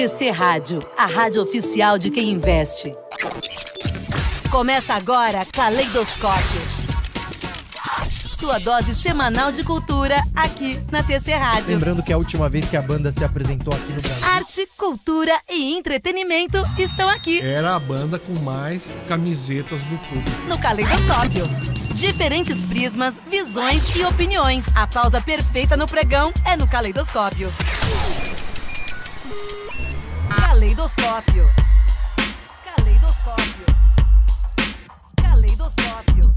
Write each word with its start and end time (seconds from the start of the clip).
TC 0.00 0.30
Rádio, 0.30 0.82
a 0.96 1.04
rádio 1.04 1.42
oficial 1.42 1.98
de 1.98 2.10
quem 2.10 2.30
investe. 2.30 2.90
Começa 4.50 4.94
agora 4.94 5.44
Caleidoscópio. 5.52 6.60
Sua 8.08 8.58
dose 8.60 8.94
semanal 8.94 9.52
de 9.52 9.62
cultura 9.62 10.16
aqui 10.34 10.80
na 10.90 11.02
TC 11.02 11.34
Rádio. 11.34 11.74
Lembrando 11.74 12.02
que 12.02 12.14
a 12.14 12.16
última 12.16 12.48
vez 12.48 12.66
que 12.66 12.78
a 12.78 12.80
banda 12.80 13.12
se 13.12 13.22
apresentou 13.22 13.74
aqui 13.74 13.92
no 13.92 14.00
Brasil. 14.00 14.24
Arte, 14.26 14.66
cultura 14.78 15.38
e 15.50 15.74
entretenimento 15.76 16.56
estão 16.78 17.06
aqui. 17.06 17.38
Era 17.38 17.76
a 17.76 17.78
banda 17.78 18.18
com 18.18 18.40
mais 18.40 18.96
camisetas 19.06 19.82
do 19.84 19.98
público. 19.98 20.30
No 20.48 20.56
Caleidoscópio. 20.58 21.44
Diferentes 21.92 22.64
prismas, 22.64 23.20
visões 23.28 23.94
e 23.94 24.02
opiniões. 24.02 24.64
A 24.74 24.86
pausa 24.86 25.20
perfeita 25.20 25.76
no 25.76 25.86
pregão 25.86 26.32
é 26.46 26.56
no 26.56 26.66
Caleidoscópio. 26.66 27.52
Caleidoscópio. 30.60 31.50
Caleidoscópio. 32.62 33.66
Caleidoscópio. 35.16 36.34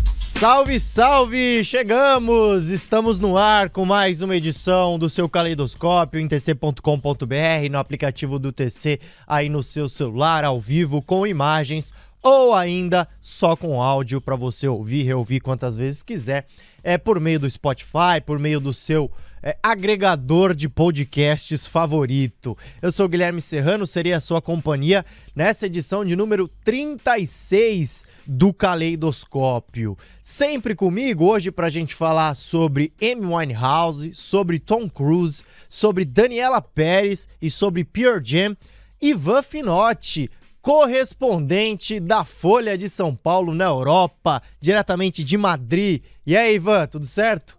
Salve, 0.00 0.78
salve! 0.78 1.64
Chegamos! 1.64 2.68
Estamos 2.68 3.18
no 3.18 3.36
ar 3.36 3.68
com 3.68 3.84
mais 3.84 4.22
uma 4.22 4.36
edição 4.36 4.96
do 4.96 5.10
seu 5.10 5.28
Caleidoscópio 5.28 6.20
em 6.20 6.28
tc.com.br, 6.28 7.68
no 7.68 7.78
aplicativo 7.78 8.38
do 8.38 8.52
TC, 8.52 9.00
aí 9.26 9.48
no 9.48 9.64
seu 9.64 9.88
celular, 9.88 10.44
ao 10.44 10.60
vivo, 10.60 11.02
com 11.02 11.26
imagens 11.26 11.92
ou 12.22 12.54
ainda 12.54 13.08
só 13.20 13.56
com 13.56 13.80
áudio 13.80 14.20
para 14.20 14.36
você 14.36 14.66
ouvir, 14.68 15.02
reouvir 15.02 15.40
quantas 15.40 15.76
vezes 15.76 16.02
quiser. 16.02 16.46
É 16.82 16.96
por 16.96 17.20
meio 17.20 17.40
do 17.40 17.50
Spotify, 17.50 18.20
por 18.24 18.38
meio 18.38 18.60
do 18.60 18.72
seu 18.72 19.10
é, 19.42 19.56
agregador 19.62 20.54
de 20.54 20.68
podcasts 20.68 21.66
favorito. 21.66 22.56
Eu 22.82 22.90
sou 22.90 23.08
Guilherme 23.08 23.40
Serrano, 23.40 23.86
seria 23.86 24.16
a 24.16 24.20
sua 24.20 24.40
companhia 24.42 25.04
nessa 25.34 25.66
edição 25.66 26.04
de 26.04 26.16
número 26.16 26.48
36 26.64 28.04
do 28.26 28.52
Caleidoscópio. 28.52 29.96
Sempre 30.22 30.74
comigo 30.74 31.24
hoje 31.24 31.50
para 31.50 31.68
a 31.68 31.70
gente 31.70 31.94
falar 31.94 32.34
sobre 32.34 32.92
Amy 33.00 33.26
Winehouse, 33.26 34.14
sobre 34.14 34.58
Tom 34.58 34.88
Cruise, 34.88 35.42
sobre 35.68 36.04
Daniela 36.04 36.60
Pérez 36.60 37.28
e 37.40 37.50
sobre 37.50 37.84
Pure 37.84 38.20
Jam. 38.22 38.56
Ivan 39.00 39.42
Finotti, 39.42 40.28
correspondente 40.68 41.98
da 41.98 42.26
Folha 42.26 42.76
de 42.76 42.90
São 42.90 43.16
Paulo 43.16 43.54
na 43.54 43.64
Europa, 43.64 44.42
diretamente 44.60 45.24
de 45.24 45.38
Madrid. 45.38 46.02
E 46.26 46.36
aí, 46.36 46.56
Ivan, 46.56 46.86
tudo 46.86 47.06
certo? 47.06 47.56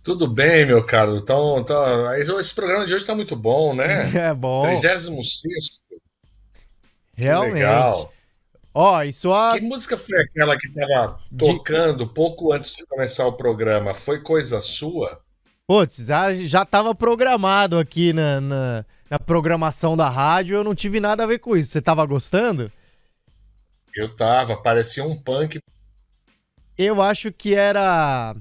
Tudo 0.00 0.28
bem, 0.28 0.64
meu 0.64 0.86
caro. 0.86 1.16
Então, 1.16 1.58
então, 1.58 2.14
esse 2.38 2.54
programa 2.54 2.86
de 2.86 2.94
hoje 2.94 3.02
está 3.02 3.16
muito 3.16 3.34
bom, 3.34 3.74
né? 3.74 4.12
É 4.30 4.32
bom. 4.32 4.62
36. 4.62 5.08
Realmente. 7.16 7.54
legal. 7.54 8.12
Ó, 8.72 9.02
e 9.02 9.12
sua. 9.12 9.50
Que 9.52 9.60
música 9.60 9.96
foi 9.96 10.22
aquela 10.22 10.56
que 10.56 10.68
estava 10.68 11.18
tocando 11.36 12.06
de... 12.06 12.14
pouco 12.14 12.52
antes 12.52 12.72
de 12.76 12.86
começar 12.86 13.26
o 13.26 13.32
programa? 13.32 13.92
Foi 13.92 14.20
coisa 14.20 14.60
sua? 14.60 15.20
Putz, 15.66 16.06
já 16.46 16.62
estava 16.62 16.94
programado 16.94 17.76
aqui 17.76 18.12
na, 18.12 18.40
na, 18.40 18.84
na, 19.10 19.18
programação 19.18 19.96
da 19.96 20.08
rádio, 20.08 20.54
eu 20.54 20.64
não 20.64 20.74
tive 20.74 21.00
nada 21.00 21.24
a 21.24 21.26
ver 21.26 21.40
com 21.40 21.56
isso. 21.56 21.72
Você 21.72 21.80
estava 21.80 22.06
gostando? 22.06 22.70
Eu 23.94 24.14
tava, 24.14 24.56
parecia 24.56 25.04
um 25.04 25.20
punk. 25.20 25.58
Eu 26.78 27.02
acho 27.02 27.32
que 27.32 27.54
era 27.54 28.34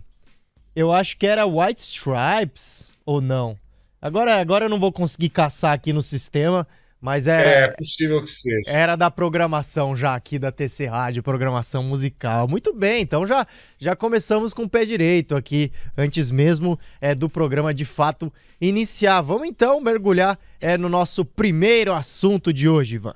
eu 0.75 0.93
acho 0.93 1.17
que 1.17 1.27
era 1.27 1.45
White 1.45 1.81
Stripes 1.81 2.91
ou 3.05 3.19
não. 3.19 3.57
Agora, 4.01 4.39
agora 4.39 4.65
eu 4.65 4.69
não 4.69 4.79
vou 4.79 4.93
conseguir 4.93 5.29
caçar 5.29 5.73
aqui 5.73 5.91
no 5.91 6.01
sistema, 6.01 6.65
mas 7.01 7.27
era. 7.27 7.49
É, 7.49 7.63
é 7.63 7.67
possível 7.69 8.21
que 8.21 8.29
seja. 8.29 8.71
Era 8.71 8.95
da 8.95 9.09
programação 9.09 9.95
já 9.95 10.15
aqui 10.15 10.37
da 10.37 10.51
TC 10.51 10.85
Rádio, 10.85 11.23
programação 11.23 11.83
musical. 11.83 12.47
Muito 12.47 12.73
bem, 12.73 13.01
então 13.01 13.25
já, 13.25 13.47
já 13.77 13.95
começamos 13.95 14.53
com 14.53 14.63
o 14.63 14.69
pé 14.69 14.85
direito 14.85 15.35
aqui, 15.35 15.71
antes 15.97 16.29
mesmo 16.29 16.77
é, 16.99 17.15
do 17.15 17.29
programa 17.29 17.73
de 17.73 17.85
fato 17.85 18.31
iniciar. 18.59 19.21
Vamos 19.21 19.47
então 19.47 19.79
mergulhar 19.79 20.37
é, 20.61 20.77
no 20.77 20.89
nosso 20.89 21.23
primeiro 21.23 21.93
assunto 21.93 22.51
de 22.51 22.67
hoje, 22.67 22.95
Ivan. 22.95 23.15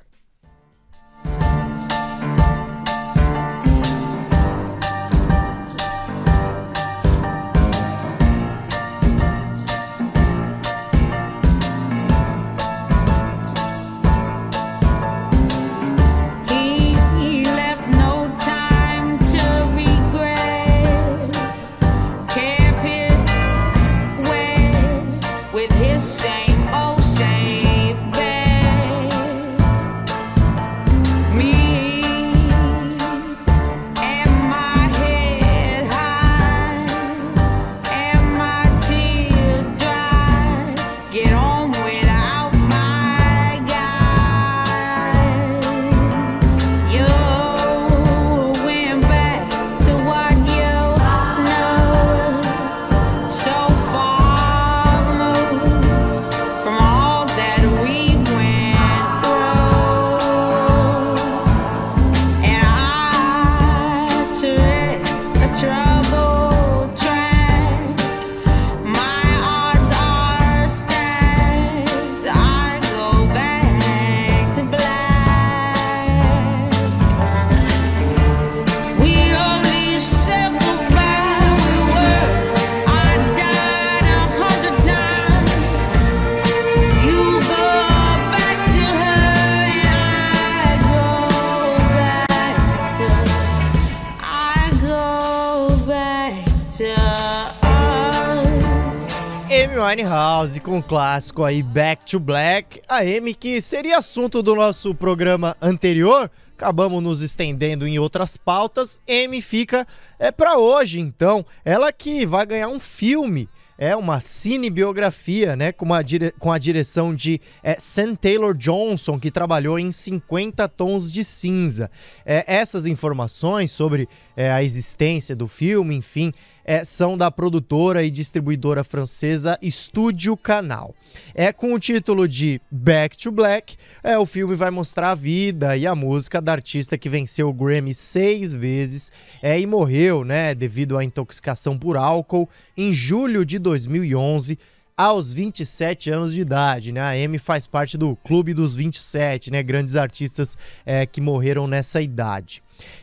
Winehouse 99.83 100.61
com 100.61 100.79
o 100.79 100.83
clássico 100.83 101.43
aí 101.43 101.61
Back 101.61 102.05
to 102.05 102.17
Black, 102.17 102.81
a 102.87 102.99
Amy 102.99 103.33
que 103.33 103.59
seria 103.59 103.97
assunto 103.97 104.41
do 104.41 104.55
nosso 104.55 104.95
programa 104.95 105.57
anterior, 105.61 106.31
acabamos 106.55 107.03
nos 107.03 107.21
estendendo 107.21 107.85
em 107.85 107.99
outras 107.99 108.37
pautas. 108.37 108.97
Amy 109.09 109.41
fica 109.41 109.85
é 110.17 110.31
para 110.31 110.57
hoje, 110.57 111.01
então. 111.01 111.45
Ela 111.65 111.91
que 111.91 112.25
vai 112.25 112.45
ganhar 112.45 112.69
um 112.69 112.79
filme, 112.79 113.49
é 113.77 113.93
uma 113.93 114.21
cinebiografia, 114.21 115.53
né, 115.57 115.73
com, 115.73 115.83
uma 115.83 116.01
dire... 116.01 116.31
com 116.39 116.49
a 116.49 116.57
direção 116.57 117.13
de 117.13 117.41
é, 117.61 117.75
Sam 117.77 118.15
Taylor 118.15 118.55
Johnson, 118.55 119.19
que 119.19 119.29
trabalhou 119.29 119.77
em 119.77 119.91
50 119.91 120.65
Tons 120.69 121.11
de 121.11 121.25
Cinza. 121.25 121.91
É, 122.25 122.45
essas 122.47 122.87
informações 122.87 123.69
sobre 123.73 124.07
é, 124.37 124.49
a 124.49 124.63
existência 124.63 125.35
do 125.35 125.47
filme, 125.47 125.93
enfim, 125.93 126.31
é, 126.65 126.83
são 126.83 127.17
da 127.17 127.29
produtora 127.29 128.03
e 128.03 128.11
distribuidora 128.11 128.83
francesa 128.83 129.57
Estúdio 129.61 130.35
Canal. 130.37 130.95
É 131.33 131.51
com 131.51 131.73
o 131.73 131.79
título 131.79 132.27
de 132.27 132.61
Back 132.71 133.17
to 133.17 133.31
Black, 133.31 133.75
é, 134.03 134.17
o 134.17 134.25
filme 134.25 134.55
vai 134.55 134.71
mostrar 134.71 135.11
a 135.11 135.15
vida 135.15 135.77
e 135.77 135.85
a 135.85 135.95
música 135.95 136.41
da 136.41 136.51
artista 136.51 136.97
que 136.97 137.09
venceu 137.09 137.49
o 137.49 137.53
Grammy 137.53 137.93
seis 137.93 138.53
vezes 138.53 139.11
é, 139.41 139.59
e 139.59 139.65
morreu, 139.65 140.23
né, 140.23 140.55
devido 140.55 140.97
à 140.97 141.03
intoxicação 141.03 141.77
por 141.77 141.97
álcool 141.97 142.49
em 142.75 142.91
julho 142.91 143.45
de 143.45 143.59
2011 143.59 144.57
aos 144.95 145.33
27 145.33 146.09
anos 146.09 146.33
de 146.33 146.41
idade, 146.41 146.91
né? 146.91 147.01
A 147.01 147.09
Amy 147.11 147.39
faz 147.39 147.65
parte 147.65 147.97
do 147.97 148.15
Clube 148.17 148.53
dos 148.53 148.75
27, 148.75 149.51
né? 149.51 149.63
Grandes 149.63 149.95
artistas 149.95 150.57
é, 150.85 151.05
que 151.05 151.19
morreram 151.19 151.67
nessa 151.67 151.99
idade. 151.99 152.61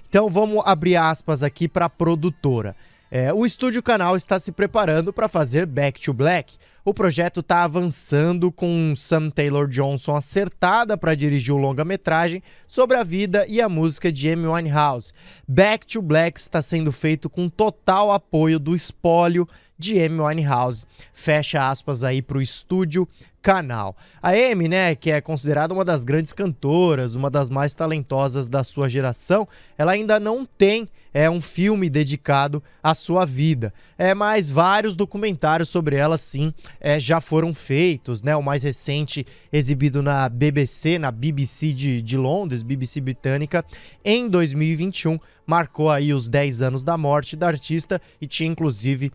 Então 0.09 0.29
vamos 0.29 0.63
abrir 0.65 0.97
aspas 0.97 1.43
aqui 1.43 1.69
para 1.69 1.87
a 1.87 1.91
produtora. 1.91 2.77
É, 3.13 3.33
o 3.33 3.45
estúdio 3.45 3.83
canal 3.83 4.15
está 4.15 4.39
se 4.39 4.53
preparando 4.53 5.13
para 5.13 5.27
fazer 5.27 5.67
Back 5.67 6.01
to 6.01 6.15
Black. 6.15 6.57
O 6.85 6.95
projeto 6.95 7.41
está 7.41 7.65
avançando 7.65 8.53
com 8.53 8.95
Sam 8.95 9.31
Taylor 9.31 9.67
Johnson 9.67 10.15
acertada 10.15 10.97
para 10.97 11.17
dirigir 11.17 11.53
o 11.53 11.59
longa-metragem 11.59 12.41
sobre 12.69 12.97
a 12.97 13.03
vida 13.03 13.45
e 13.49 13.61
a 13.61 13.69
música 13.69 14.13
de 14.13 14.31
Amy 14.31 14.47
Winehouse. 14.47 15.13
Back 15.47 15.89
to 15.89 16.01
Black 16.01 16.39
está 16.39 16.63
sendo 16.63 16.93
feito 16.93 17.29
com 17.29 17.49
total 17.49 18.13
apoio 18.13 18.61
do 18.61 18.77
espólio 18.77 19.49
de 19.81 19.99
Amy 19.99 20.21
Winehouse. 20.21 20.85
Fecha 21.13 21.69
aspas 21.69 22.05
aí 22.05 22.21
para 22.21 22.39
o 22.39 22.43
estúdio 22.43 23.09
canal. 23.43 23.97
A 24.23 24.31
Amy, 24.31 24.69
né, 24.69 24.95
que 24.95 25.11
é 25.11 25.21
considerada 25.21 25.73
uma 25.73 25.85
das 25.85 26.05
grandes 26.05 26.33
cantoras, 26.33 27.15
uma 27.15 27.31
das 27.31 27.49
mais 27.49 27.75
talentosas 27.75 28.47
da 28.47 28.63
sua 28.63 28.89
geração, 28.89 29.49
ela 29.79 29.93
ainda 29.93 30.21
não 30.21 30.45
tem 30.45 30.87
é 31.13 31.29
um 31.29 31.41
filme 31.41 31.91
dedicado 31.91 32.63
à 32.81 32.95
sua 32.95 33.25
vida. 33.25 33.75
É, 33.99 34.15
mas 34.15 34.49
vários 34.49 34.95
documentários 34.95 35.69
sobre 35.69 35.97
ela 35.97 36.17
sim 36.17 36.55
é, 36.81 37.01
já 37.01 37.21
foram 37.21 37.53
feitos, 37.53 38.23
né? 38.23 38.37
O 38.37 38.43
mais 38.43 38.63
recente 38.63 39.27
exibido 39.53 40.03
na 40.03 40.29
BBC, 40.29 40.99
na 40.99 41.11
BBC 41.11 41.73
de, 41.73 42.01
de 42.01 42.17
Londres, 42.17 42.63
BBC 42.63 43.01
britânica, 43.01 43.65
em 44.05 44.29
2021, 44.29 45.19
marcou 45.45 45.91
aí 45.91 46.15
os 46.15 46.29
10 46.29 46.63
anos 46.63 46.83
da 46.85 46.97
morte 46.97 47.35
da 47.35 47.49
artista 47.49 48.01
e 48.21 48.27
tinha 48.27 48.49
inclusive 48.49 49.11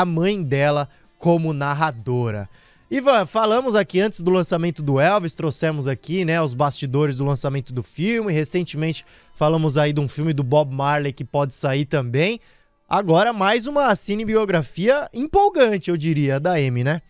a 0.00 0.04
mãe 0.04 0.40
dela 0.40 0.88
como 1.18 1.52
narradora. 1.52 2.48
Ivan, 2.88 3.26
falamos 3.26 3.74
aqui 3.74 4.00
antes 4.00 4.20
do 4.20 4.30
lançamento 4.30 4.80
do 4.80 5.00
Elvis, 5.00 5.34
trouxemos 5.34 5.88
aqui, 5.88 6.24
né, 6.24 6.40
os 6.40 6.54
bastidores 6.54 7.18
do 7.18 7.24
lançamento 7.24 7.72
do 7.72 7.82
filme. 7.82 8.32
Recentemente 8.32 9.04
falamos 9.34 9.76
aí 9.76 9.92
de 9.92 10.00
um 10.00 10.06
filme 10.06 10.32
do 10.32 10.44
Bob 10.44 10.72
Marley 10.72 11.12
que 11.12 11.24
pode 11.24 11.52
sair 11.52 11.84
também. 11.84 12.40
Agora 12.88 13.32
mais 13.32 13.66
uma 13.66 13.94
cinebiografia 13.96 15.10
empolgante, 15.12 15.90
eu 15.90 15.96
diria, 15.96 16.38
da 16.38 16.52
Amy, 16.52 16.84
né? 16.84 17.02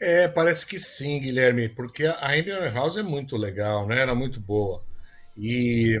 É, 0.00 0.26
parece 0.26 0.66
que 0.66 0.78
sim, 0.78 1.20
Guilherme, 1.20 1.68
porque 1.68 2.06
a 2.06 2.30
Amy 2.30 2.50
House 2.74 2.96
é 2.96 3.02
muito 3.02 3.36
legal, 3.36 3.86
né? 3.86 4.00
Era 4.00 4.14
muito 4.14 4.40
boa. 4.40 4.82
E 5.36 6.00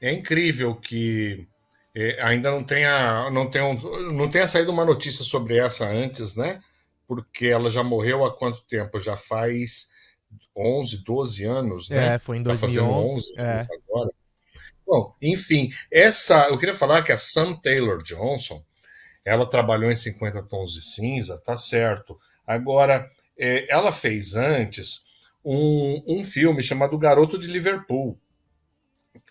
é 0.00 0.12
incrível 0.12 0.74
que 0.74 1.46
é, 1.94 2.22
ainda 2.22 2.50
não 2.50 2.62
tenha, 2.64 3.30
não, 3.30 3.48
tenha, 3.48 3.74
não 4.12 4.28
tenha 4.28 4.46
saído 4.46 4.70
uma 4.70 4.84
notícia 4.84 5.24
sobre 5.24 5.58
essa 5.58 5.86
antes, 5.86 6.36
né? 6.36 6.60
porque 7.14 7.46
ela 7.48 7.68
já 7.68 7.82
morreu 7.82 8.24
há 8.24 8.34
quanto 8.34 8.62
tempo? 8.62 8.98
Já 8.98 9.14
faz 9.14 9.90
11, 10.56 11.04
12 11.04 11.44
anos, 11.44 11.90
né? 11.90 12.14
É, 12.14 12.18
foi 12.18 12.38
em 12.38 12.42
2011. 12.42 13.34
Tá 13.34 13.42
11 13.42 13.46
é. 13.46 13.66
agora. 13.90 14.10
Bom, 14.86 15.14
enfim, 15.20 15.68
essa, 15.90 16.48
eu 16.48 16.56
queria 16.56 16.74
falar 16.74 17.02
que 17.02 17.12
a 17.12 17.16
Sam 17.18 17.54
Taylor 17.60 18.02
Johnson, 18.02 18.62
ela 19.26 19.46
trabalhou 19.46 19.90
em 19.90 19.96
50 19.96 20.42
Tons 20.44 20.72
de 20.72 20.82
Cinza, 20.82 21.38
tá 21.44 21.54
certo. 21.54 22.18
Agora, 22.46 23.06
é, 23.38 23.70
ela 23.70 23.92
fez 23.92 24.34
antes 24.34 25.04
um, 25.44 26.02
um 26.06 26.24
filme 26.24 26.62
chamado 26.62 26.96
Garoto 26.96 27.38
de 27.38 27.46
Liverpool, 27.48 28.18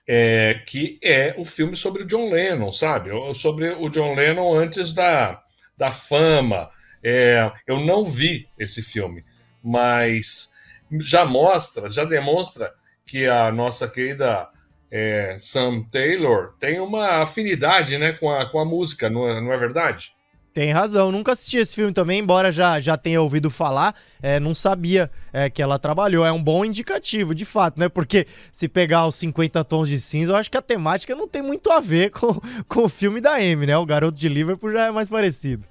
é, 0.07 0.61
que 0.67 0.99
é 1.03 1.35
o 1.37 1.45
filme 1.45 1.75
sobre 1.75 2.03
o 2.03 2.05
John 2.05 2.29
Lennon, 2.31 2.71
sabe? 2.71 3.11
Sobre 3.35 3.69
o 3.69 3.89
John 3.89 4.15
Lennon 4.15 4.53
antes 4.53 4.93
da, 4.93 5.41
da 5.77 5.91
fama, 5.91 6.69
é, 7.03 7.51
eu 7.67 7.79
não 7.79 8.03
vi 8.03 8.47
esse 8.59 8.81
filme, 8.81 9.23
mas 9.63 10.53
já 10.99 11.25
mostra, 11.25 11.89
já 11.89 12.03
demonstra 12.03 12.73
que 13.05 13.25
a 13.25 13.51
nossa 13.51 13.87
querida 13.87 14.49
é, 14.89 15.37
Sam 15.39 15.83
Taylor 15.83 16.53
tem 16.59 16.79
uma 16.79 17.21
afinidade 17.21 17.97
né, 17.97 18.11
com, 18.13 18.29
a, 18.29 18.45
com 18.45 18.59
a 18.59 18.65
música, 18.65 19.09
não 19.09 19.27
é, 19.27 19.41
não 19.41 19.53
é 19.53 19.57
verdade? 19.57 20.13
Tem 20.53 20.71
razão, 20.73 21.13
nunca 21.13 21.31
assisti 21.31 21.57
esse 21.57 21.73
filme 21.73 21.93
também, 21.93 22.19
embora 22.19 22.51
já, 22.51 22.77
já 22.77 22.97
tenha 22.97 23.21
ouvido 23.21 23.49
falar, 23.49 23.95
é, 24.21 24.37
não 24.37 24.53
sabia 24.53 25.09
é, 25.31 25.49
que 25.49 25.61
ela 25.61 25.79
trabalhou. 25.79 26.25
É 26.25 26.31
um 26.31 26.43
bom 26.43 26.65
indicativo, 26.65 27.33
de 27.33 27.45
fato, 27.45 27.79
né? 27.79 27.87
Porque 27.87 28.27
se 28.51 28.67
pegar 28.67 29.07
os 29.07 29.15
50 29.15 29.63
tons 29.63 29.87
de 29.87 29.99
cinza, 29.99 30.33
eu 30.33 30.35
acho 30.35 30.51
que 30.51 30.57
a 30.57 30.61
temática 30.61 31.15
não 31.15 31.25
tem 31.25 31.41
muito 31.41 31.71
a 31.71 31.79
ver 31.79 32.11
com, 32.19 32.33
com 32.67 32.83
o 32.83 32.89
filme 32.89 33.21
da 33.21 33.35
Amy, 33.35 33.65
né? 33.65 33.77
O 33.77 33.85
Garoto 33.85 34.17
de 34.17 34.27
Liverpool 34.27 34.73
já 34.73 34.87
é 34.87 34.91
mais 34.91 35.07
parecido. 35.07 35.63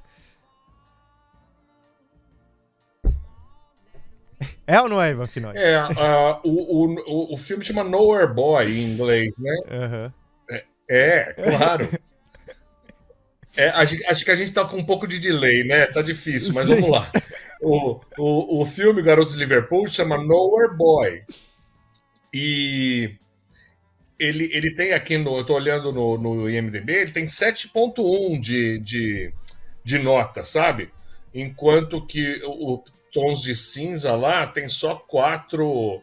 É 4.66 4.80
ou 4.80 4.88
não 4.88 5.02
é, 5.02 5.10
Ivan 5.10 5.26
Finói? 5.26 5.52
É, 5.56 5.82
uh, 5.82 6.40
o, 6.42 6.96
o, 7.06 7.34
o 7.34 7.36
filme 7.36 7.62
chama 7.62 7.84
Nowhere 7.84 8.32
Boy 8.32 8.70
em 8.70 8.92
inglês, 8.92 9.34
né? 9.40 9.56
Uhum. 9.68 10.12
É, 10.50 10.64
é, 10.88 11.32
claro. 11.34 11.88
É, 13.60 13.68
acho, 14.08 14.24
que 14.24 14.30
a 14.30 14.34
gente 14.34 14.52
tá 14.52 14.64
com 14.64 14.78
um 14.78 14.84
pouco 14.84 15.06
de 15.06 15.18
delay, 15.18 15.64
né? 15.64 15.84
Tá 15.84 16.00
difícil, 16.00 16.54
mas 16.54 16.66
Sim. 16.66 16.76
vamos 16.76 16.90
lá. 16.90 17.12
O, 17.60 18.00
o, 18.16 18.62
o 18.62 18.64
filme 18.64 19.02
Garoto 19.02 19.34
de 19.34 19.38
Liverpool 19.38 19.86
chama 19.86 20.16
Nowhere 20.16 20.74
Boy. 20.74 21.22
E 22.32 23.16
ele, 24.18 24.48
ele 24.54 24.74
tem 24.74 24.94
aqui, 24.94 25.18
no, 25.18 25.36
eu 25.36 25.44
tô 25.44 25.56
olhando 25.56 25.92
no, 25.92 26.16
no 26.16 26.48
IMDB, 26.48 26.90
ele 26.90 27.10
tem 27.10 27.26
7.1 27.26 28.40
de, 28.40 28.78
de, 28.78 29.34
de 29.84 29.98
nota, 29.98 30.42
sabe? 30.42 30.90
Enquanto 31.34 32.06
que 32.06 32.40
o, 32.46 32.82
tons 33.12 33.42
de 33.42 33.54
cinza 33.54 34.16
lá 34.16 34.46
tem 34.46 34.70
só 34.70 34.94
4 34.94 36.02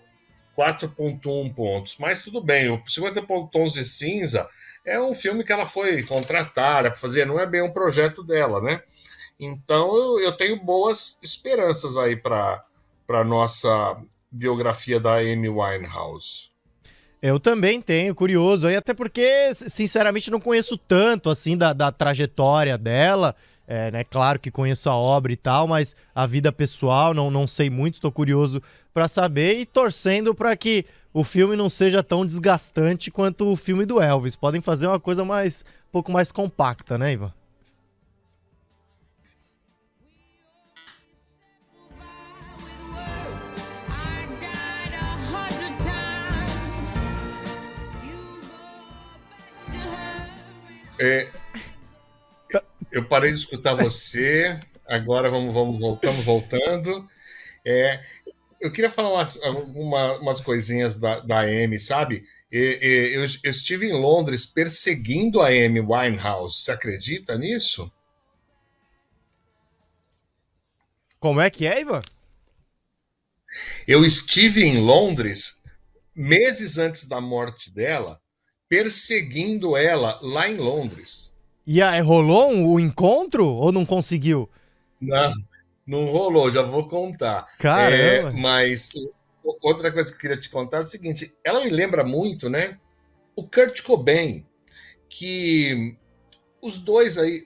4.1 0.58 1.54
pontos. 1.54 1.98
Mas 2.00 2.24
tudo 2.24 2.42
bem, 2.42 2.70
o 2.70 2.82
50 2.86 3.22
tons 3.52 3.74
de 3.74 3.86
cinza 3.86 4.50
é 4.84 5.00
um 5.00 5.14
filme 5.14 5.44
que 5.44 5.52
ela 5.52 5.66
foi 5.66 6.02
contratada 6.04 6.90
para 6.90 7.00
fazer, 7.00 7.26
não 7.26 7.40
é 7.40 7.46
bem 7.46 7.62
um 7.62 7.72
projeto 7.72 8.24
dela, 8.24 8.62
né? 8.62 8.82
Então 9.40 9.96
eu, 9.96 10.20
eu 10.20 10.32
tenho 10.36 10.64
boas 10.64 11.20
esperanças 11.22 11.98
aí 11.98 12.16
para 12.16 12.64
a 13.10 13.24
nossa 13.24 13.98
biografia 14.32 15.00
da 15.00 15.18
Amy 15.18 15.50
Winehouse. 15.50 16.50
Eu 17.22 17.40
também 17.40 17.82
tenho, 17.82 18.14
curioso, 18.14 18.68
aí 18.68 18.76
até 18.76 18.94
porque, 18.94 19.52
sinceramente, 19.54 20.30
não 20.30 20.40
conheço 20.40 20.78
tanto 20.78 21.30
assim 21.30 21.58
da, 21.58 21.74
da 21.74 21.92
trajetória 21.92 22.78
dela. 22.78 23.36
É, 23.70 23.92
né, 23.92 24.04
claro 24.06 24.40
que 24.40 24.50
conheço 24.50 24.90
a 24.90 24.96
obra 24.96 25.34
e 25.34 25.36
tal, 25.36 25.68
mas 25.68 25.94
a 26.16 26.26
vida 26.26 26.54
pessoal 26.54 27.14
não, 27.14 27.30
não 27.30 27.46
sei 27.46 27.70
muito, 27.70 28.00
tô 28.00 28.10
curioso 28.10 28.64
para 28.94 29.10
saber 29.10 29.60
e 29.60 29.66
torcendo 29.66 30.34
para 30.34 30.56
que 30.56 30.86
o 31.14 31.22
filme 31.22 31.58
não 31.58 31.70
seja 31.70 32.02
tão 32.02 32.26
desgastante 32.26 33.12
quanto 33.12 33.46
o 33.46 33.58
filme 33.58 33.86
do 33.86 34.02
Elvis. 34.02 34.38
Podem 34.38 34.62
fazer 34.62 34.88
uma 34.88 35.02
coisa 35.02 35.26
mais 35.26 35.66
um 35.90 35.92
pouco 35.92 36.14
mais 36.14 36.32
compacta, 36.32 36.98
né, 36.98 37.12
Ivan? 37.12 37.34
É, 51.00 51.30
eu 52.92 53.06
parei 53.06 53.32
de 53.32 53.40
escutar 53.40 53.74
você, 53.76 54.60
agora 54.86 55.30
vamos, 55.30 55.54
vamos 55.54 55.80
voltamos 55.80 56.24
voltando. 56.24 57.08
É, 57.66 58.02
eu 58.62 58.72
queria 58.72 58.90
falar 58.90 59.14
umas, 59.14 59.38
uma, 59.38 60.20
umas 60.20 60.42
coisinhas 60.42 60.98
da, 60.98 61.20
da 61.20 61.40
Amy, 61.42 61.80
sabe? 61.80 62.24
E, 62.52 62.80
e, 62.82 63.16
eu, 63.16 63.26
eu, 63.44 63.52
estive 63.52 63.88
em 63.88 63.94
Londres 63.94 64.46
perseguindo 64.46 65.42
a 65.42 65.48
Amy 65.48 65.82
Winehouse. 65.82 66.62
Você 66.62 66.72
acredita 66.72 67.38
nisso? 67.38 67.92
Como 71.20 71.42
é 71.42 71.50
que 71.50 71.66
é, 71.66 71.82
Ivan? 71.82 72.02
Eu 73.88 74.06
estive 74.06 74.64
em 74.64 74.80
Londres 74.80 75.64
meses 76.16 76.78
antes 76.78 77.08
da 77.08 77.22
morte 77.22 77.74
dela, 77.74 78.20
perseguindo 78.68 79.76
ela 79.76 80.20
lá 80.22 80.50
em 80.50 80.58
Londres. 80.58 81.37
E 81.70 81.82
aí, 81.82 82.00
rolou 82.00 82.54
o 82.54 82.76
um, 82.76 82.80
encontro 82.80 83.46
ou 83.46 83.74
não 83.74 83.86
conseguiu? 83.86 84.50
Não, 85.02 85.34
não 85.86 86.06
rolou, 86.06 86.50
já 86.50 86.62
vou 86.62 86.88
contar. 86.88 87.46
Caramba! 87.60 88.30
É, 88.30 88.32
mas 88.32 88.90
outra 89.62 89.92
coisa 89.92 90.10
que 90.10 90.16
eu 90.16 90.22
queria 90.22 90.38
te 90.38 90.50
contar 90.50 90.78
é 90.78 90.80
o 90.80 90.86
seguinte: 90.86 91.36
ela 91.44 91.62
me 91.62 91.70
lembra 91.70 92.06
muito, 92.06 92.50
né? 92.50 92.80
O 93.36 93.44
Kurt 93.44 93.82
Cobain, 93.82 94.46
que 95.10 95.98
os 96.62 96.78
dois 96.78 97.18
aí. 97.18 97.46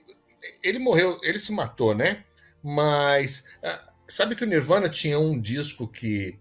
Ele 0.62 0.78
morreu, 0.78 1.18
ele 1.24 1.40
se 1.40 1.50
matou, 1.50 1.92
né? 1.92 2.22
Mas 2.62 3.56
ah, 3.60 3.92
sabe 4.06 4.36
que 4.36 4.44
o 4.44 4.46
Nirvana 4.46 4.88
tinha 4.88 5.18
um 5.18 5.40
disco 5.40 5.88
que 5.88 6.38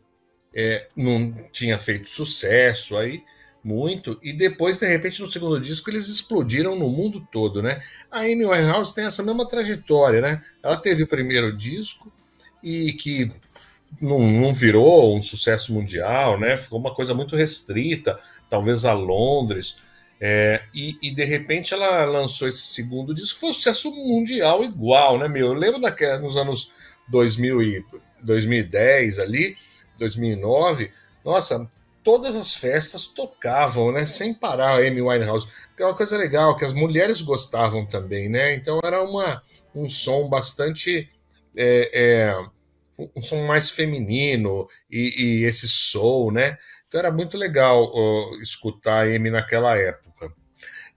é, 0.53 0.87
não 0.95 1.49
tinha 1.51 1.79
feito 1.79 2.07
sucesso 2.09 2.95
aí 2.95 3.23
muito, 3.63 4.19
e 4.23 4.33
depois, 4.33 4.79
de 4.79 4.87
repente, 4.87 5.21
no 5.21 5.29
segundo 5.29 5.59
disco, 5.59 5.89
eles 5.89 6.07
explodiram 6.07 6.75
no 6.75 6.89
mundo 6.89 7.25
todo, 7.31 7.61
né? 7.61 7.81
A 8.09 8.21
Amy 8.21 8.45
Winehouse 8.45 8.93
tem 8.93 9.05
essa 9.05 9.21
mesma 9.21 9.47
trajetória, 9.47 10.19
né? 10.19 10.41
Ela 10.63 10.77
teve 10.77 11.03
o 11.03 11.07
primeiro 11.07 11.55
disco 11.55 12.11
e 12.63 12.93
que 12.93 13.31
não, 14.01 14.19
não 14.19 14.53
virou 14.53 15.15
um 15.15 15.21
sucesso 15.21 15.73
mundial, 15.73 16.39
né? 16.39 16.57
Ficou 16.57 16.79
uma 16.79 16.93
coisa 16.93 17.13
muito 17.13 17.35
restrita, 17.35 18.19
talvez 18.49 18.83
a 18.85 18.93
Londres. 18.93 19.77
É, 20.19 20.63
e, 20.73 20.97
e, 21.01 21.11
de 21.11 21.23
repente 21.23 21.73
ela 21.73 22.05
lançou 22.05 22.47
esse 22.47 22.61
segundo 22.61 23.11
disco, 23.11 23.39
foi 23.39 23.49
um 23.49 23.53
sucesso 23.53 23.89
mundial 23.89 24.63
igual, 24.63 25.17
né, 25.17 25.27
meu? 25.27 25.47
Eu 25.47 25.53
lembro 25.53 25.81
daquela, 25.81 26.19
nos 26.19 26.37
anos 26.37 26.71
2000 27.07 27.61
e, 27.63 27.85
2010 28.21 29.17
ali, 29.17 29.55
2009, 29.97 30.91
nossa, 31.25 31.67
todas 32.03 32.35
as 32.35 32.53
festas 32.55 33.07
tocavam, 33.07 33.91
né, 33.91 34.05
sem 34.05 34.33
parar 34.33 34.71
a 34.71 34.77
Amy 34.77 35.01
Winehouse, 35.01 35.47
que 35.75 35.83
é 35.83 35.85
uma 35.85 35.95
coisa 35.95 36.17
legal, 36.17 36.55
que 36.55 36.65
as 36.65 36.73
mulheres 36.73 37.21
gostavam 37.21 37.85
também, 37.85 38.29
né, 38.29 38.55
então 38.55 38.79
era 38.83 39.03
uma, 39.03 39.41
um 39.75 39.89
som 39.89 40.27
bastante, 40.27 41.09
é, 41.55 41.91
é, 41.93 42.45
um 43.15 43.21
som 43.21 43.45
mais 43.45 43.69
feminino 43.69 44.67
e, 44.89 45.41
e, 45.41 45.45
esse 45.45 45.67
soul, 45.67 46.31
né, 46.31 46.57
então 46.87 46.99
era 46.99 47.11
muito 47.11 47.37
legal 47.37 47.89
escutar 48.41 49.05
a 49.05 49.15
Amy 49.15 49.29
naquela 49.29 49.77
época. 49.77 50.11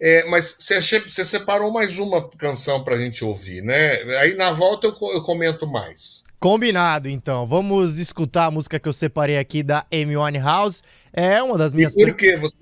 É, 0.00 0.24
mas 0.26 0.56
você, 0.58 0.80
você, 0.80 1.24
separou 1.24 1.70
mais 1.70 2.00
uma 2.00 2.28
canção 2.30 2.82
para 2.82 2.96
a 2.96 2.98
gente 2.98 3.24
ouvir, 3.24 3.62
né? 3.62 4.02
Aí 4.18 4.34
na 4.34 4.50
volta 4.50 4.88
eu, 4.88 4.92
eu 5.12 5.22
comento 5.22 5.68
mais. 5.68 6.23
Combinado, 6.44 7.08
então. 7.08 7.46
Vamos 7.46 7.96
escutar 7.96 8.44
a 8.44 8.50
música 8.50 8.78
que 8.78 8.86
eu 8.86 8.92
separei 8.92 9.38
aqui 9.38 9.62
da 9.62 9.86
Amy 9.90 10.14
Winehouse. 10.14 10.82
É 11.10 11.42
uma 11.42 11.56
das 11.56 11.72
minhas. 11.72 11.96
E 11.96 12.04
por 12.04 12.14
que 12.14 12.36
você 12.36 12.54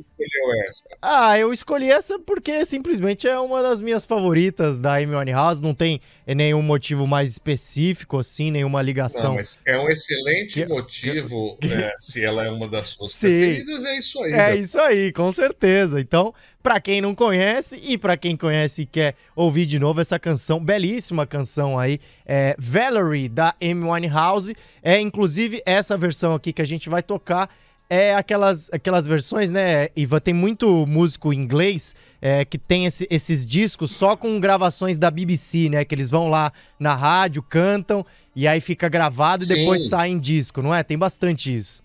escolheu 0.42 0.66
essa? 0.66 0.84
Ah, 1.00 1.38
eu 1.38 1.52
escolhi 1.52 1.90
essa 1.90 2.18
porque 2.18 2.64
simplesmente 2.64 3.26
é 3.28 3.38
uma 3.38 3.62
das 3.62 3.80
minhas 3.80 4.04
favoritas 4.04 4.80
da 4.80 4.96
Amy 4.96 5.14
Winehouse. 5.14 5.62
Não 5.62 5.75
tem 5.75 6.00
nenhum 6.26 6.62
motivo 6.62 7.06
mais 7.06 7.30
específico, 7.32 8.18
assim, 8.18 8.50
nenhuma 8.50 8.82
ligação. 8.82 9.30
Não, 9.30 9.34
mas 9.37 9.58
é 9.66 9.78
um 9.78 9.88
excelente 9.88 10.62
que... 10.62 10.66
motivo, 10.66 11.58
né, 11.62 11.92
se 11.99 12.25
ela 12.25 12.44
é 12.44 12.50
uma 12.50 12.68
das 12.68 12.88
suas 12.88 13.12
Sim. 13.12 13.20
preferidas, 13.20 13.84
é 13.84 13.99
isso 13.99 14.22
aí. 14.22 14.32
É 14.32 14.37
né? 14.37 14.56
isso 14.56 14.78
aí, 14.78 15.12
com 15.12 15.32
certeza. 15.32 16.00
Então, 16.00 16.34
para 16.62 16.80
quem 16.80 17.00
não 17.00 17.14
conhece 17.14 17.76
e 17.82 17.99
para 17.99 18.16
quem 18.16 18.37
conhece 18.37 18.82
e 18.82 18.87
quer 18.87 19.14
ouvir 19.34 19.66
de 19.66 19.78
novo 19.78 20.00
essa 20.00 20.18
canção, 20.18 20.62
belíssima 20.64 21.26
canção 21.26 21.78
aí, 21.78 21.99
é 22.25 22.54
Valerie 22.58 23.28
da 23.28 23.54
Amy 23.61 23.84
Winehouse. 23.84 24.56
É 24.82 24.99
inclusive 25.00 25.62
essa 25.66 25.96
versão 25.96 26.32
aqui 26.34 26.52
que 26.52 26.62
a 26.62 26.66
gente 26.66 26.88
vai 26.88 27.02
tocar 27.02 27.50
é 27.94 28.14
aquelas, 28.14 28.70
aquelas 28.72 29.06
versões, 29.06 29.50
né, 29.50 29.90
Iva? 29.94 30.18
Tem 30.18 30.32
muito 30.32 30.87
músico 30.87 31.30
inglês 31.30 31.94
é, 32.22 32.42
que 32.42 32.56
tem 32.56 32.87
esse, 32.87 33.06
esses 33.11 33.44
discos 33.44 33.90
só 33.90 34.16
com 34.16 34.40
gravações 34.40 34.96
da 34.96 35.11
BBC, 35.11 35.68
né? 35.68 35.84
Que 35.84 35.94
eles 35.94 36.08
vão 36.08 36.30
lá 36.30 36.54
na 36.80 36.94
rádio, 36.94 37.42
cantam 37.42 38.02
e 38.34 38.49
aí 38.49 38.62
fica 38.62 38.88
gravado 38.88 39.44
Sim. 39.44 39.52
e 39.52 39.56
depois 39.56 39.90
sai 39.90 40.08
em 40.08 40.18
disco, 40.18 40.62
não 40.62 40.75
é? 40.75 40.82
Tem 40.82 40.96
bastante 40.96 41.54
isso. 41.54 41.84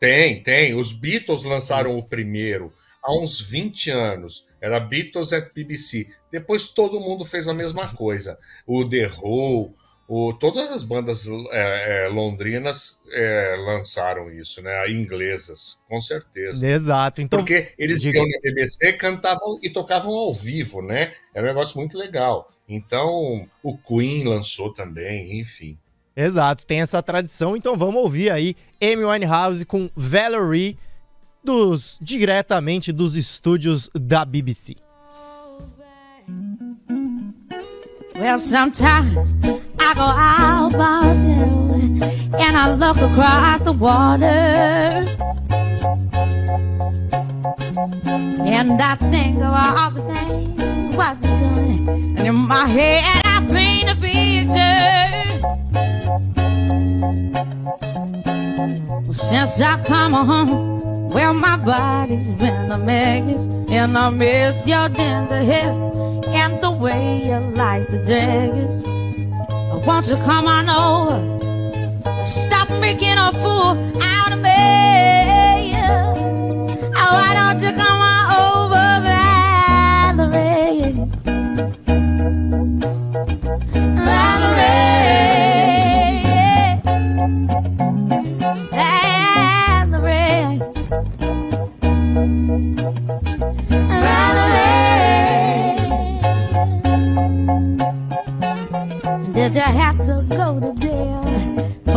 Tem, 0.00 0.42
tem. 0.42 0.74
Os 0.74 0.90
Beatles 0.90 1.44
lançaram 1.44 1.98
o 1.98 2.02
primeiro 2.02 2.72
há 3.02 3.14
uns 3.14 3.42
20 3.42 3.90
anos. 3.90 4.46
Era 4.58 4.80
Beatles 4.80 5.34
at 5.34 5.52
BBC. 5.52 6.08
Depois 6.30 6.70
todo 6.70 6.98
mundo 6.98 7.26
fez 7.26 7.46
a 7.46 7.52
mesma 7.52 7.92
coisa. 7.94 8.38
O 8.66 8.88
The 8.88 9.10
Who, 9.22 9.74
o, 10.14 10.30
todas 10.30 10.70
as 10.70 10.82
bandas 10.82 11.26
é, 11.52 12.04
é, 12.04 12.08
londrinas 12.08 13.02
é, 13.12 13.56
lançaram 13.56 14.30
isso, 14.30 14.60
né? 14.60 14.90
Inglesas, 14.90 15.82
com 15.88 16.02
certeza. 16.02 16.68
Exato. 16.68 17.22
Então, 17.22 17.38
Porque 17.38 17.72
eles 17.78 18.02
diga... 18.02 18.18
iam 18.18 18.28
na 18.28 18.38
BBC, 18.42 18.92
cantavam 18.92 19.56
e 19.62 19.70
tocavam 19.70 20.12
ao 20.12 20.30
vivo, 20.30 20.82
né? 20.82 21.14
Era 21.34 21.46
um 21.46 21.48
negócio 21.48 21.78
muito 21.78 21.96
legal. 21.96 22.52
Então, 22.68 23.48
o 23.62 23.78
Queen 23.78 24.24
lançou 24.24 24.70
também, 24.70 25.40
enfim. 25.40 25.78
Exato, 26.14 26.66
tem 26.66 26.82
essa 26.82 27.02
tradição. 27.02 27.56
Então, 27.56 27.74
vamos 27.74 28.02
ouvir 28.02 28.30
aí 28.30 28.54
Amy 28.82 29.06
Winehouse 29.06 29.64
com 29.64 29.88
Valerie, 29.96 30.76
dos, 31.42 31.96
diretamente 32.02 32.92
dos 32.92 33.16
estúdios 33.16 33.88
da 33.94 34.26
BBC. 34.26 34.76
Well, 38.22 38.38
sometimes 38.38 39.34
I 39.80 39.94
go 39.94 40.02
out 40.02 40.70
by 40.74 41.00
myself 41.02 41.72
and 42.38 42.56
I 42.56 42.72
look 42.72 42.96
across 42.98 43.62
the 43.62 43.72
water. 43.72 44.24
And 48.46 48.80
I 48.80 48.94
think 49.10 49.38
of 49.38 49.52
all 49.52 49.90
the 49.90 50.02
things 50.02 50.94
what 50.94 51.20
you're 51.20 51.36
doing. 51.36 51.88
And 52.16 52.28
in 52.28 52.36
my 52.36 52.64
head 52.66 53.22
I 53.24 53.44
paint 53.50 53.90
a 53.90 53.96
picture. 54.00 54.92
Since 59.12 59.60
I 59.60 59.82
come 59.84 60.14
home, 60.14 61.08
well, 61.08 61.34
my 61.34 61.56
body's 61.62 62.32
been 62.32 62.72
a 62.72 62.78
mess. 62.78 63.44
And 63.70 63.96
I 63.96 64.10
miss 64.10 64.66
your 64.66 64.88
tender 64.88 65.42
head 65.42 65.74
and 66.28 66.60
the 66.60 66.70
way 66.70 67.22
you 67.26 67.38
like 67.54 67.88
the 67.88 68.02
daggers. 68.04 68.82
Won't 69.86 70.08
you 70.08 70.16
come 70.16 70.46
on 70.46 70.68
over? 70.68 72.24
Stop 72.24 72.70
making 72.80 73.18
a 73.18 73.32
fool 73.32 73.76
out 74.02 74.32
of 74.32 74.40
me. 74.40 75.74
Oh, 76.96 77.12
why 77.18 77.34
don't 77.34 77.60
you 77.62 77.72
come 77.76 78.01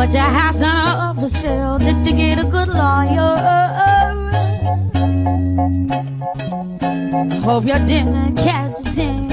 But 0.06 0.14
your 0.14 0.22
house 0.22 0.62
up 0.62 1.16
for 1.16 1.28
sale. 1.28 1.80
Did 1.80 2.06
you 2.06 2.14
get 2.14 2.38
a 2.38 2.44
good 2.44 2.68
lawyer? 2.68 3.40
Hope 7.42 7.66
you 7.66 7.80
didn't 7.88 8.36
catch 8.36 8.86
a 8.86 8.92
thing. 8.92 9.32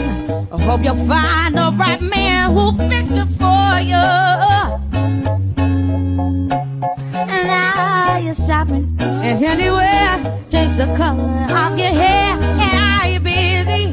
I 0.50 0.62
hope 0.62 0.82
you'll 0.82 0.94
find 0.94 1.54
the 1.58 1.72
right 1.78 2.00
man 2.00 2.52
who'll 2.52 2.72
fix 2.72 3.12
it 3.12 3.26
for 3.36 3.80
you. 3.84 4.06
And 7.34 7.46
now 7.46 8.16
you're 8.16 8.34
shopping, 8.34 8.96
and 8.98 9.44
anywhere, 9.44 10.40
change 10.48 10.78
the 10.78 10.86
color 10.96 11.28
of 11.52 11.78
your 11.78 11.92
hair, 11.92 12.34
and 12.64 12.76
are 12.88 13.08
you 13.12 13.20
busy? 13.20 13.92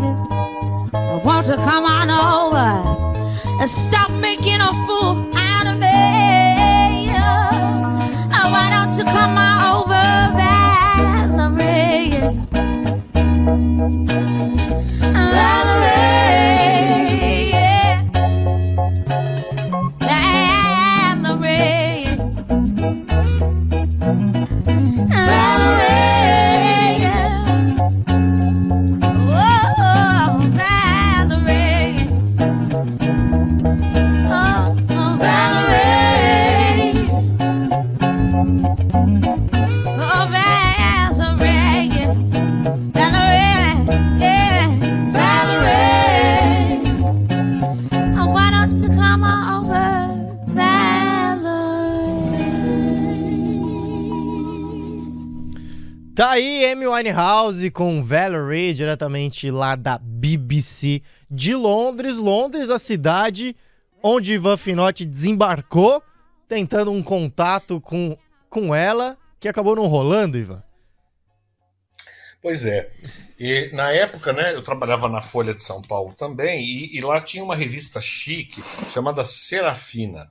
it. 1.51 1.59
Come 1.59 1.85
on 1.85 2.09
over 2.09 3.59
and 3.59 3.69
stop 3.69 4.11
making 4.13 4.61
a 4.61 4.71
fool 4.85 5.20
Tá 56.13 56.31
aí 56.31 56.65
Amy 56.69 56.87
Winehouse 56.87 57.71
com 57.71 58.03
Valerie, 58.03 58.73
diretamente 58.73 59.49
lá 59.49 59.77
da 59.77 59.97
BBC 59.97 61.01
de 61.29 61.55
Londres. 61.55 62.17
Londres, 62.17 62.69
a 62.69 62.77
cidade 62.77 63.55
onde 64.03 64.33
Ivan 64.33 64.57
Finotti 64.57 65.05
desembarcou, 65.05 66.03
tentando 66.49 66.91
um 66.91 67.01
contato 67.01 67.79
com, 67.79 68.17
com 68.49 68.75
ela, 68.75 69.17
que 69.39 69.47
acabou 69.47 69.73
não 69.73 69.85
rolando, 69.87 70.37
Ivan. 70.37 70.61
Pois 72.41 72.65
é. 72.65 72.89
E 73.39 73.69
na 73.73 73.91
época, 73.91 74.33
né, 74.33 74.53
eu 74.53 74.61
trabalhava 74.61 75.07
na 75.07 75.21
Folha 75.21 75.53
de 75.53 75.63
São 75.63 75.81
Paulo 75.81 76.13
também, 76.13 76.61
e, 76.61 76.97
e 76.97 77.01
lá 77.01 77.21
tinha 77.21 77.43
uma 77.43 77.55
revista 77.55 78.01
chique 78.01 78.61
chamada 78.91 79.23
Serafina. 79.23 80.29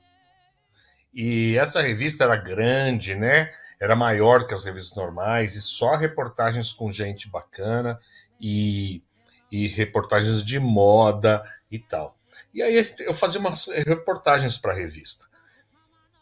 E 1.15 1.57
essa 1.57 1.81
revista 1.81 2.25
era 2.25 2.37
grande, 2.37 3.15
né? 3.15 3.51
Era 3.81 3.97
maior 3.97 4.47
que 4.47 4.53
as 4.53 4.65
revistas 4.65 4.97
normais, 4.97 5.57
e 5.57 5.63
só 5.63 5.97
reportagens 5.97 6.73
com 6.73 6.93
gente 6.93 7.31
bacana 7.31 7.99
e, 8.39 9.03
e 9.51 9.67
reportagens 9.69 10.45
de 10.45 10.61
moda 10.61 11.43
e 11.71 11.79
tal. 11.79 12.17
E 12.53 12.63
aí 12.63 12.87
eu 13.01 13.15
fazia 13.15 13.41
umas 13.41 13.69
reportagens 13.87 14.59
para 14.59 14.73
a 14.73 14.77
revista. 14.77 15.31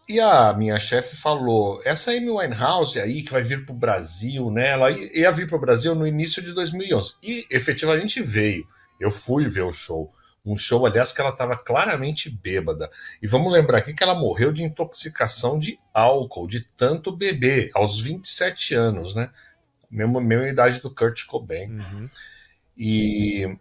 E 0.08 0.20
a 0.20 0.54
minha 0.54 0.78
chefe 0.78 1.16
falou: 1.16 1.80
essa 1.84 2.12
Amy 2.12 2.30
Winehouse 2.30 2.98
aí 2.98 3.22
que 3.22 3.32
vai 3.32 3.42
vir 3.42 3.66
para 3.66 3.74
o 3.74 3.78
Brasil, 3.78 4.50
né? 4.50 4.70
Ela 4.70 4.90
ia 4.90 5.30
vir 5.30 5.46
para 5.46 5.56
o 5.56 5.60
Brasil 5.60 5.94
no 5.94 6.06
início 6.06 6.42
de 6.42 6.54
2011. 6.54 7.16
E 7.22 7.46
efetivamente 7.50 8.22
veio. 8.22 8.66
Eu 8.98 9.10
fui 9.10 9.46
ver 9.46 9.62
o 9.62 9.72
show. 9.72 10.10
Um 10.50 10.56
show, 10.56 10.86
aliás, 10.86 11.12
que 11.12 11.20
ela 11.20 11.30
estava 11.30 11.56
claramente 11.56 12.30
bêbada. 12.30 12.90
E 13.22 13.26
vamos 13.26 13.52
lembrar 13.52 13.78
aqui 13.78 13.92
que 13.92 14.02
ela 14.02 14.14
morreu 14.14 14.52
de 14.52 14.64
intoxicação 14.64 15.58
de 15.58 15.78
álcool, 15.92 16.46
de 16.46 16.64
tanto 16.76 17.12
beber, 17.12 17.70
aos 17.74 18.00
27 18.00 18.74
anos, 18.74 19.14
né? 19.14 19.30
Mesmo, 19.90 20.20
mesma 20.20 20.48
idade 20.48 20.80
do 20.80 20.94
Kurt 20.94 21.26
Cobain. 21.26 21.70
Uhum. 21.70 22.08
E 22.76 23.58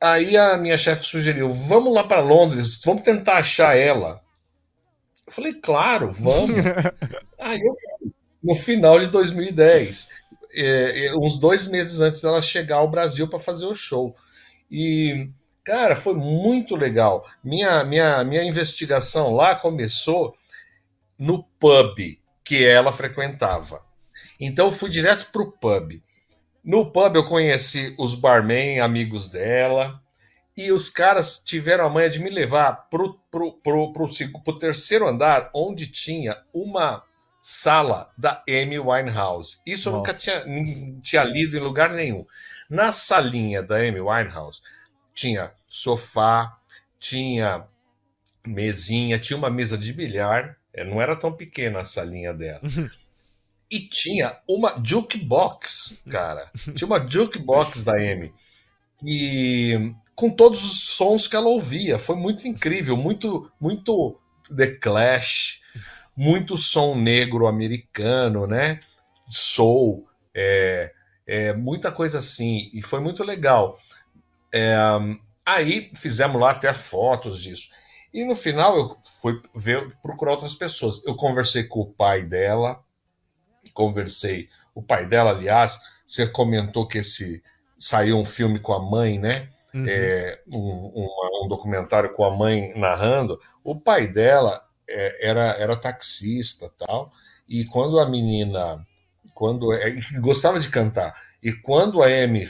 aí 0.00 0.36
a 0.36 0.56
minha 0.56 0.78
chefe 0.78 1.04
sugeriu: 1.04 1.50
vamos 1.50 1.92
lá 1.92 2.04
para 2.04 2.20
Londres, 2.20 2.80
vamos 2.84 3.02
tentar 3.02 3.38
achar 3.38 3.76
ela. 3.76 4.20
Eu 5.26 5.32
falei, 5.32 5.52
claro, 5.54 6.10
vamos. 6.10 6.56
Aí 7.38 7.58
eu 7.58 7.72
fui. 7.72 8.12
No 8.42 8.54
final 8.54 8.98
de 8.98 9.06
2010, 9.08 10.08
é, 10.54 11.06
é, 11.06 11.16
uns 11.16 11.38
dois 11.38 11.66
meses 11.66 12.00
antes 12.00 12.20
dela 12.20 12.40
chegar 12.40 12.76
ao 12.76 12.90
Brasil 12.90 13.28
para 13.28 13.38
fazer 13.38 13.66
o 13.66 13.74
show. 13.74 14.16
E, 14.70 15.30
cara, 15.64 15.96
foi 15.96 16.14
muito 16.14 16.76
legal. 16.76 17.24
Minha, 17.42 17.84
minha, 17.84 18.24
minha 18.24 18.44
investigação 18.44 19.34
lá 19.34 19.54
começou 19.54 20.34
no 21.18 21.42
pub 21.58 22.18
que 22.44 22.64
ela 22.64 22.90
frequentava. 22.90 23.82
Então 24.40 24.66
eu 24.66 24.72
fui 24.72 24.90
direto 24.90 25.30
para 25.30 25.42
o 25.42 25.52
pub. 25.52 26.02
No 26.64 26.90
pub 26.90 27.16
eu 27.16 27.24
conheci 27.24 27.94
os 27.98 28.14
barman 28.14 28.80
amigos 28.80 29.28
dela. 29.28 30.00
E 30.56 30.72
os 30.72 30.90
caras 30.90 31.42
tiveram 31.44 31.86
a 31.86 31.88
manha 31.88 32.10
de 32.10 32.18
me 32.18 32.28
levar 32.28 32.88
pro, 32.90 33.14
pro, 33.30 33.52
pro, 33.62 33.92
pro, 33.92 34.08
pro 34.44 34.58
terceiro 34.58 35.08
andar, 35.08 35.50
onde 35.54 35.86
tinha 35.86 36.36
uma 36.52 37.02
sala 37.40 38.10
da 38.18 38.42
Amy 38.48 38.78
Winehouse. 38.78 39.60
Isso 39.64 39.88
eu 39.88 39.92
nunca 39.94 40.12
tinha, 40.12 40.44
tinha 41.00 41.24
lido 41.24 41.56
em 41.56 41.60
lugar 41.60 41.90
nenhum. 41.90 42.26
Na 42.68 42.92
salinha 42.92 43.62
da 43.62 43.76
Amy 43.76 44.00
Winehouse 44.00 44.60
tinha 45.14 45.52
sofá, 45.68 46.58
tinha 46.98 47.66
mesinha, 48.46 49.18
tinha 49.18 49.36
uma 49.36 49.50
mesa 49.50 49.76
de 49.76 49.92
bilhar. 49.92 50.56
É, 50.72 50.84
não 50.84 51.00
era 51.00 51.16
tão 51.16 51.32
pequena 51.32 51.80
a 51.80 51.84
salinha 51.84 52.32
dela. 52.32 52.60
E 53.72 53.78
tinha 53.78 54.36
uma 54.48 54.82
jukebox, 54.84 56.02
cara. 56.10 56.50
Tinha 56.74 56.88
uma 56.88 57.08
jukebox 57.08 57.84
da 57.84 57.94
Amy. 57.94 58.34
E 59.06 59.94
com 60.20 60.28
todos 60.28 60.62
os 60.62 60.80
sons 60.80 61.26
que 61.26 61.34
ela 61.34 61.46
ouvia. 61.46 61.98
Foi 61.98 62.14
muito 62.14 62.46
incrível, 62.46 62.94
muito, 62.94 63.50
muito 63.58 64.20
The 64.54 64.74
Clash, 64.74 65.62
muito 66.14 66.58
som 66.58 66.94
negro 66.94 67.46
americano, 67.46 68.46
né? 68.46 68.80
Soul, 69.26 70.06
é, 70.34 70.92
é, 71.26 71.52
muita 71.54 71.90
coisa 71.90 72.18
assim. 72.18 72.70
E 72.74 72.82
foi 72.82 73.00
muito 73.00 73.24
legal. 73.24 73.78
É, 74.52 74.76
aí 75.44 75.90
fizemos 75.94 76.40
lá 76.40 76.50
até 76.50 76.72
fotos 76.72 77.42
disso. 77.42 77.68
E 78.12 78.24
no 78.24 78.34
final 78.34 78.76
eu 78.76 78.96
fui 79.20 79.40
ver, 79.54 79.96
procurar 80.02 80.32
outras 80.32 80.54
pessoas. 80.54 81.04
Eu 81.04 81.14
conversei 81.14 81.64
com 81.64 81.80
o 81.80 81.92
pai 81.92 82.22
dela, 82.22 82.82
conversei. 83.72 84.48
O 84.74 84.82
pai 84.82 85.06
dela, 85.06 85.30
aliás, 85.30 85.78
você 86.06 86.26
comentou 86.26 86.86
que 86.88 86.98
esse 86.98 87.42
saiu 87.78 88.18
um 88.18 88.24
filme 88.24 88.58
com 88.58 88.72
a 88.72 88.82
mãe, 88.82 89.18
né? 89.18 89.48
Uhum. 89.72 89.84
É, 89.88 90.42
um, 90.48 90.58
um, 90.58 91.44
um, 91.44 91.48
documentário 91.48 92.12
com 92.12 92.24
a 92.24 92.36
mãe 92.36 92.72
narrando. 92.76 93.40
O 93.62 93.78
pai 93.78 94.08
dela 94.08 94.60
é, 94.88 95.28
era, 95.28 95.46
era 95.52 95.76
taxista 95.76 96.68
tal. 96.76 97.12
E 97.48 97.64
quando 97.64 98.00
a 98.00 98.08
menina 98.08 98.84
quando 99.34 99.72
é, 99.72 99.96
gostava 100.20 100.60
de 100.60 100.68
cantar 100.68 101.14
e 101.42 101.52
quando 101.52 102.02
a 102.02 102.06
Amy 102.06 102.46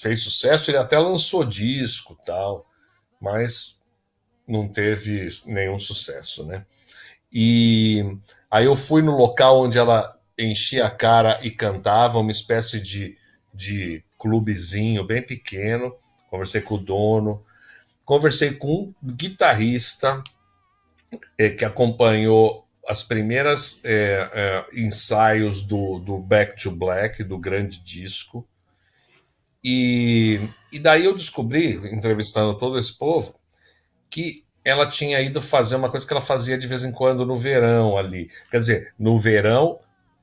fez 0.00 0.22
sucesso 0.22 0.70
ele 0.70 0.78
até 0.78 0.98
lançou 0.98 1.44
disco 1.44 2.16
tal 2.24 2.68
mas 3.20 3.82
não 4.46 4.68
teve 4.68 5.28
nenhum 5.46 5.78
sucesso 5.78 6.44
né 6.44 6.64
e 7.32 8.16
aí 8.50 8.64
eu 8.64 8.74
fui 8.74 9.02
no 9.02 9.16
local 9.16 9.60
onde 9.60 9.78
ela 9.78 10.18
enchia 10.38 10.86
a 10.86 10.90
cara 10.90 11.38
e 11.42 11.50
cantava 11.50 12.18
uma 12.18 12.30
espécie 12.30 12.80
de, 12.80 13.16
de 13.52 14.02
clubezinho 14.18 15.04
bem 15.04 15.22
pequeno 15.22 15.94
conversei 16.32 16.62
com 16.62 16.76
o 16.76 16.78
dono, 16.78 17.44
conversei 18.06 18.54
com 18.54 18.84
um 18.84 18.94
guitarrista 19.04 20.24
é, 21.36 21.50
que 21.50 21.62
acompanhou 21.62 22.66
as 22.88 23.02
primeiras 23.02 23.84
é, 23.84 24.30
é, 24.32 24.80
ensaios 24.80 25.60
do, 25.60 25.98
do 25.98 26.18
Back 26.18 26.60
to 26.60 26.70
Black, 26.70 27.22
do 27.22 27.36
grande 27.36 27.84
disco. 27.84 28.48
E, 29.62 30.40
e 30.72 30.78
daí 30.78 31.04
eu 31.04 31.14
descobri, 31.14 31.74
entrevistando 31.94 32.56
todo 32.58 32.78
esse 32.78 32.98
povo, 32.98 33.34
que 34.10 34.44
ela 34.64 34.86
tinha 34.86 35.20
ido 35.20 35.40
fazer 35.40 35.76
uma 35.76 35.90
coisa 35.90 36.06
que 36.06 36.12
ela 36.12 36.20
fazia 36.20 36.56
de 36.56 36.66
vez 36.66 36.84
em 36.84 36.92
quando 36.92 37.26
no 37.26 37.36
verão 37.36 37.96
ali. 37.96 38.30
Quer 38.50 38.60
dizer, 38.60 38.94
no 38.98 39.18
verão 39.18 39.78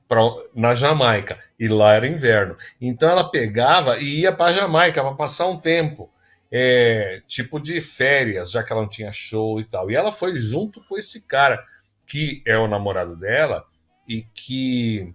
pra, 0.08 0.22
na 0.54 0.74
Jamaica 0.74 1.38
e 1.58 1.68
lá 1.68 1.94
era 1.94 2.06
inverno. 2.06 2.56
Então 2.80 3.10
ela 3.10 3.30
pegava 3.30 3.98
e 3.98 4.20
ia 4.20 4.32
para 4.32 4.52
Jamaica 4.52 5.02
para 5.02 5.14
passar 5.14 5.46
um 5.46 5.58
tempo, 5.58 6.10
é, 6.50 7.22
tipo 7.26 7.60
de 7.60 7.80
férias, 7.80 8.50
já 8.50 8.62
que 8.62 8.72
ela 8.72 8.82
não 8.82 8.88
tinha 8.88 9.12
show 9.12 9.60
e 9.60 9.64
tal. 9.64 9.90
E 9.90 9.96
ela 9.96 10.10
foi 10.10 10.36
junto 10.36 10.82
com 10.84 10.96
esse 10.96 11.26
cara 11.26 11.62
que 12.06 12.42
é 12.46 12.58
o 12.58 12.66
namorado 12.66 13.14
dela 13.14 13.64
e 14.08 14.22
que 14.22 15.14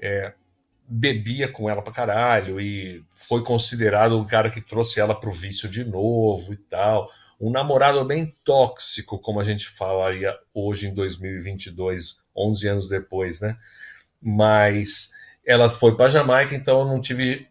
é, 0.00 0.32
bebia 0.90 1.48
com 1.48 1.70
ela 1.70 1.82
pra 1.82 1.92
caralho 1.92 2.60
e 2.60 3.04
foi 3.10 3.44
considerado 3.44 4.18
um 4.18 4.26
cara 4.26 4.50
que 4.50 4.60
trouxe 4.60 5.00
ela 5.00 5.14
pro 5.14 5.30
vício 5.30 5.68
de 5.68 5.84
novo 5.84 6.52
e 6.52 6.56
tal. 6.56 7.08
Um 7.40 7.50
namorado 7.50 8.04
bem 8.04 8.36
tóxico, 8.44 9.18
como 9.18 9.40
a 9.40 9.44
gente 9.44 9.68
falaria 9.68 10.36
hoje 10.52 10.88
em 10.88 10.94
2022, 10.94 12.22
11 12.36 12.68
anos 12.68 12.88
depois, 12.88 13.40
né? 13.40 13.56
mas 14.20 15.12
ela 15.46 15.68
foi 15.68 15.96
para 15.96 16.10
Jamaica, 16.10 16.54
então 16.54 16.80
eu 16.80 16.86
não 16.86 17.00
tive 17.00 17.48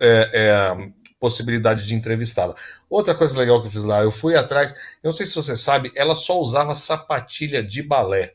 é, 0.00 0.30
é, 0.32 0.90
possibilidade 1.18 1.86
de 1.86 1.94
entrevistá-la. 1.94 2.54
Outra 2.88 3.14
coisa 3.14 3.38
legal 3.38 3.60
que 3.60 3.66
eu 3.66 3.72
fiz 3.72 3.84
lá, 3.84 4.02
eu 4.02 4.10
fui 4.10 4.36
atrás, 4.36 4.72
eu 5.02 5.08
não 5.08 5.12
sei 5.12 5.26
se 5.26 5.34
você 5.34 5.56
sabe, 5.56 5.90
ela 5.96 6.14
só 6.14 6.40
usava 6.40 6.74
sapatilha 6.74 7.62
de 7.62 7.82
balé, 7.82 8.34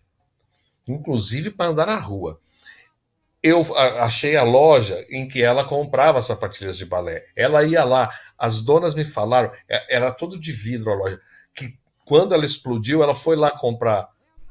inclusive 0.87 1.51
para 1.51 1.69
andar 1.69 1.87
na 1.87 1.99
rua. 1.99 2.39
Eu 3.43 3.61
achei 3.99 4.37
a 4.37 4.43
loja 4.43 5.05
em 5.09 5.27
que 5.27 5.43
ela 5.43 5.65
comprava 5.65 6.21
sapatilhas 6.21 6.77
de 6.77 6.85
balé. 6.85 7.25
Ela 7.35 7.63
ia 7.65 7.83
lá, 7.83 8.09
as 8.37 8.61
donas 8.61 8.95
me 8.95 9.03
falaram, 9.03 9.51
é, 9.69 9.97
era 9.97 10.11
todo 10.13 10.39
de 10.39 10.51
vidro 10.53 10.91
a 10.91 10.95
loja, 10.95 11.19
que 11.53 11.77
quando 12.05 12.33
ela 12.33 12.45
explodiu, 12.45 13.03
ela 13.03 13.13
foi 13.13 13.35
lá 13.35 13.51
comprar 13.51 14.07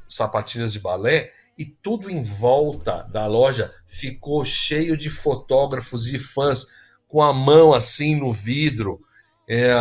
sapatilhas 0.07 0.71
de 0.71 0.79
balé 0.79 1.31
e 1.57 1.65
tudo 1.65 2.09
em 2.09 2.23
volta 2.23 3.03
da 3.11 3.25
loja 3.27 3.73
ficou 3.87 4.43
cheio 4.43 4.97
de 4.97 5.09
fotógrafos 5.09 6.07
e 6.07 6.17
fãs 6.17 6.67
com 7.07 7.21
a 7.21 7.31
mão 7.31 7.73
assim 7.73 8.15
no 8.15 8.31
vidro, 8.31 8.99
é, 9.47 9.73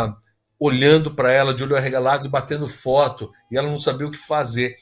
olhando 0.59 1.15
para 1.15 1.33
ela 1.33 1.55
de 1.55 1.65
olho 1.65 1.77
arregalado 1.77 2.27
e 2.27 2.31
batendo 2.31 2.69
foto, 2.69 3.33
e 3.51 3.57
ela 3.57 3.69
não 3.69 3.79
sabia 3.79 4.07
o 4.07 4.11
que 4.11 4.19
fazer. 4.19 4.77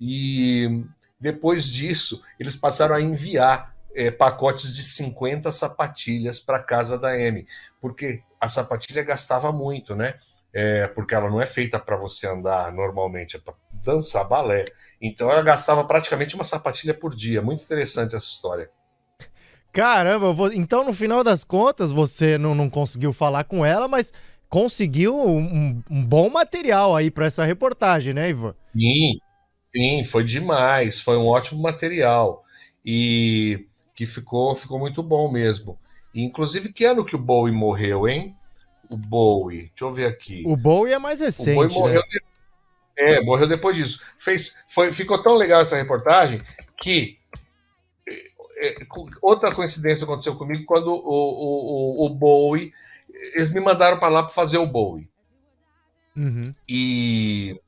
E 0.00 0.84
depois 1.20 1.68
disso, 1.68 2.22
eles 2.38 2.56
passaram 2.56 2.94
a 2.94 3.00
enviar 3.00 3.74
é, 3.94 4.10
pacotes 4.10 4.74
de 4.74 4.82
50 4.82 5.52
sapatilhas 5.52 6.40
para 6.40 6.62
casa 6.62 6.98
da 6.98 7.18
M, 7.18 7.46
porque 7.80 8.22
a 8.40 8.48
sapatilha 8.48 9.02
gastava 9.02 9.52
muito, 9.52 9.94
né? 9.94 10.14
É, 10.52 10.88
porque 10.88 11.14
ela 11.14 11.30
não 11.30 11.40
é 11.40 11.46
feita 11.46 11.78
para 11.78 11.96
você 11.96 12.26
andar 12.26 12.72
normalmente, 12.72 13.36
é 13.36 13.38
para 13.38 13.54
dançar 13.72 14.26
balé. 14.26 14.64
Então 15.00 15.30
ela 15.30 15.42
gastava 15.42 15.84
praticamente 15.84 16.34
uma 16.34 16.42
sapatilha 16.42 16.94
por 16.94 17.14
dia. 17.14 17.42
Muito 17.42 17.62
interessante 17.62 18.16
essa 18.16 18.26
história. 18.26 18.70
Caramba, 19.72 20.32
vou... 20.32 20.52
então 20.52 20.84
no 20.84 20.92
final 20.92 21.22
das 21.22 21.44
contas 21.44 21.92
você 21.92 22.36
não, 22.36 22.54
não 22.54 22.68
conseguiu 22.68 23.12
falar 23.12 23.44
com 23.44 23.64
ela, 23.64 23.86
mas 23.86 24.12
conseguiu 24.48 25.16
um, 25.16 25.80
um 25.88 26.04
bom 26.04 26.28
material 26.28 26.96
aí 26.96 27.10
para 27.10 27.26
essa 27.26 27.44
reportagem, 27.44 28.12
né, 28.12 28.30
Ivan? 28.30 28.52
Sim, 28.52 29.12
sim, 29.72 30.04
foi 30.04 30.24
demais, 30.24 31.00
foi 31.00 31.16
um 31.16 31.26
ótimo 31.26 31.62
material 31.62 32.44
e 32.84 33.66
que 33.94 34.06
ficou, 34.06 34.54
ficou 34.56 34.78
muito 34.78 35.02
bom 35.02 35.30
mesmo. 35.30 35.78
E, 36.14 36.22
inclusive, 36.22 36.72
que 36.72 36.84
ano 36.84 37.04
que 37.04 37.14
o 37.14 37.18
Bowie 37.18 37.52
morreu, 37.52 38.08
hein? 38.08 38.34
O 38.88 38.96
Bowie, 38.96 39.68
deixa 39.68 39.84
eu 39.84 39.92
ver 39.92 40.06
aqui. 40.06 40.42
O 40.46 40.56
Bowie 40.56 40.92
é 40.92 40.98
mais 40.98 41.20
recente. 41.20 41.50
O 41.50 41.54
Bowie 41.54 41.72
morreu, 41.72 42.00
né? 42.00 42.18
É, 42.98 43.22
morreu 43.22 43.46
depois 43.46 43.76
disso. 43.76 44.02
Fez, 44.18 44.64
foi, 44.68 44.92
ficou 44.92 45.22
tão 45.22 45.36
legal 45.36 45.60
essa 45.60 45.76
reportagem 45.76 46.42
que 46.80 47.18
é, 48.56 48.82
é, 48.82 48.86
outra 49.22 49.54
coincidência 49.54 50.04
aconteceu 50.04 50.36
comigo 50.36 50.64
quando 50.66 50.88
o, 50.88 50.98
o, 50.98 52.02
o, 52.02 52.06
o 52.06 52.08
Bowie. 52.10 52.72
Eles 53.34 53.52
me 53.52 53.60
mandaram 53.60 53.98
para 53.98 54.08
lá 54.08 54.22
para 54.22 54.32
fazer 54.32 54.58
o 54.58 54.66
Bowie. 54.66 55.08
Uhum. 56.16 56.54
E 56.68 57.60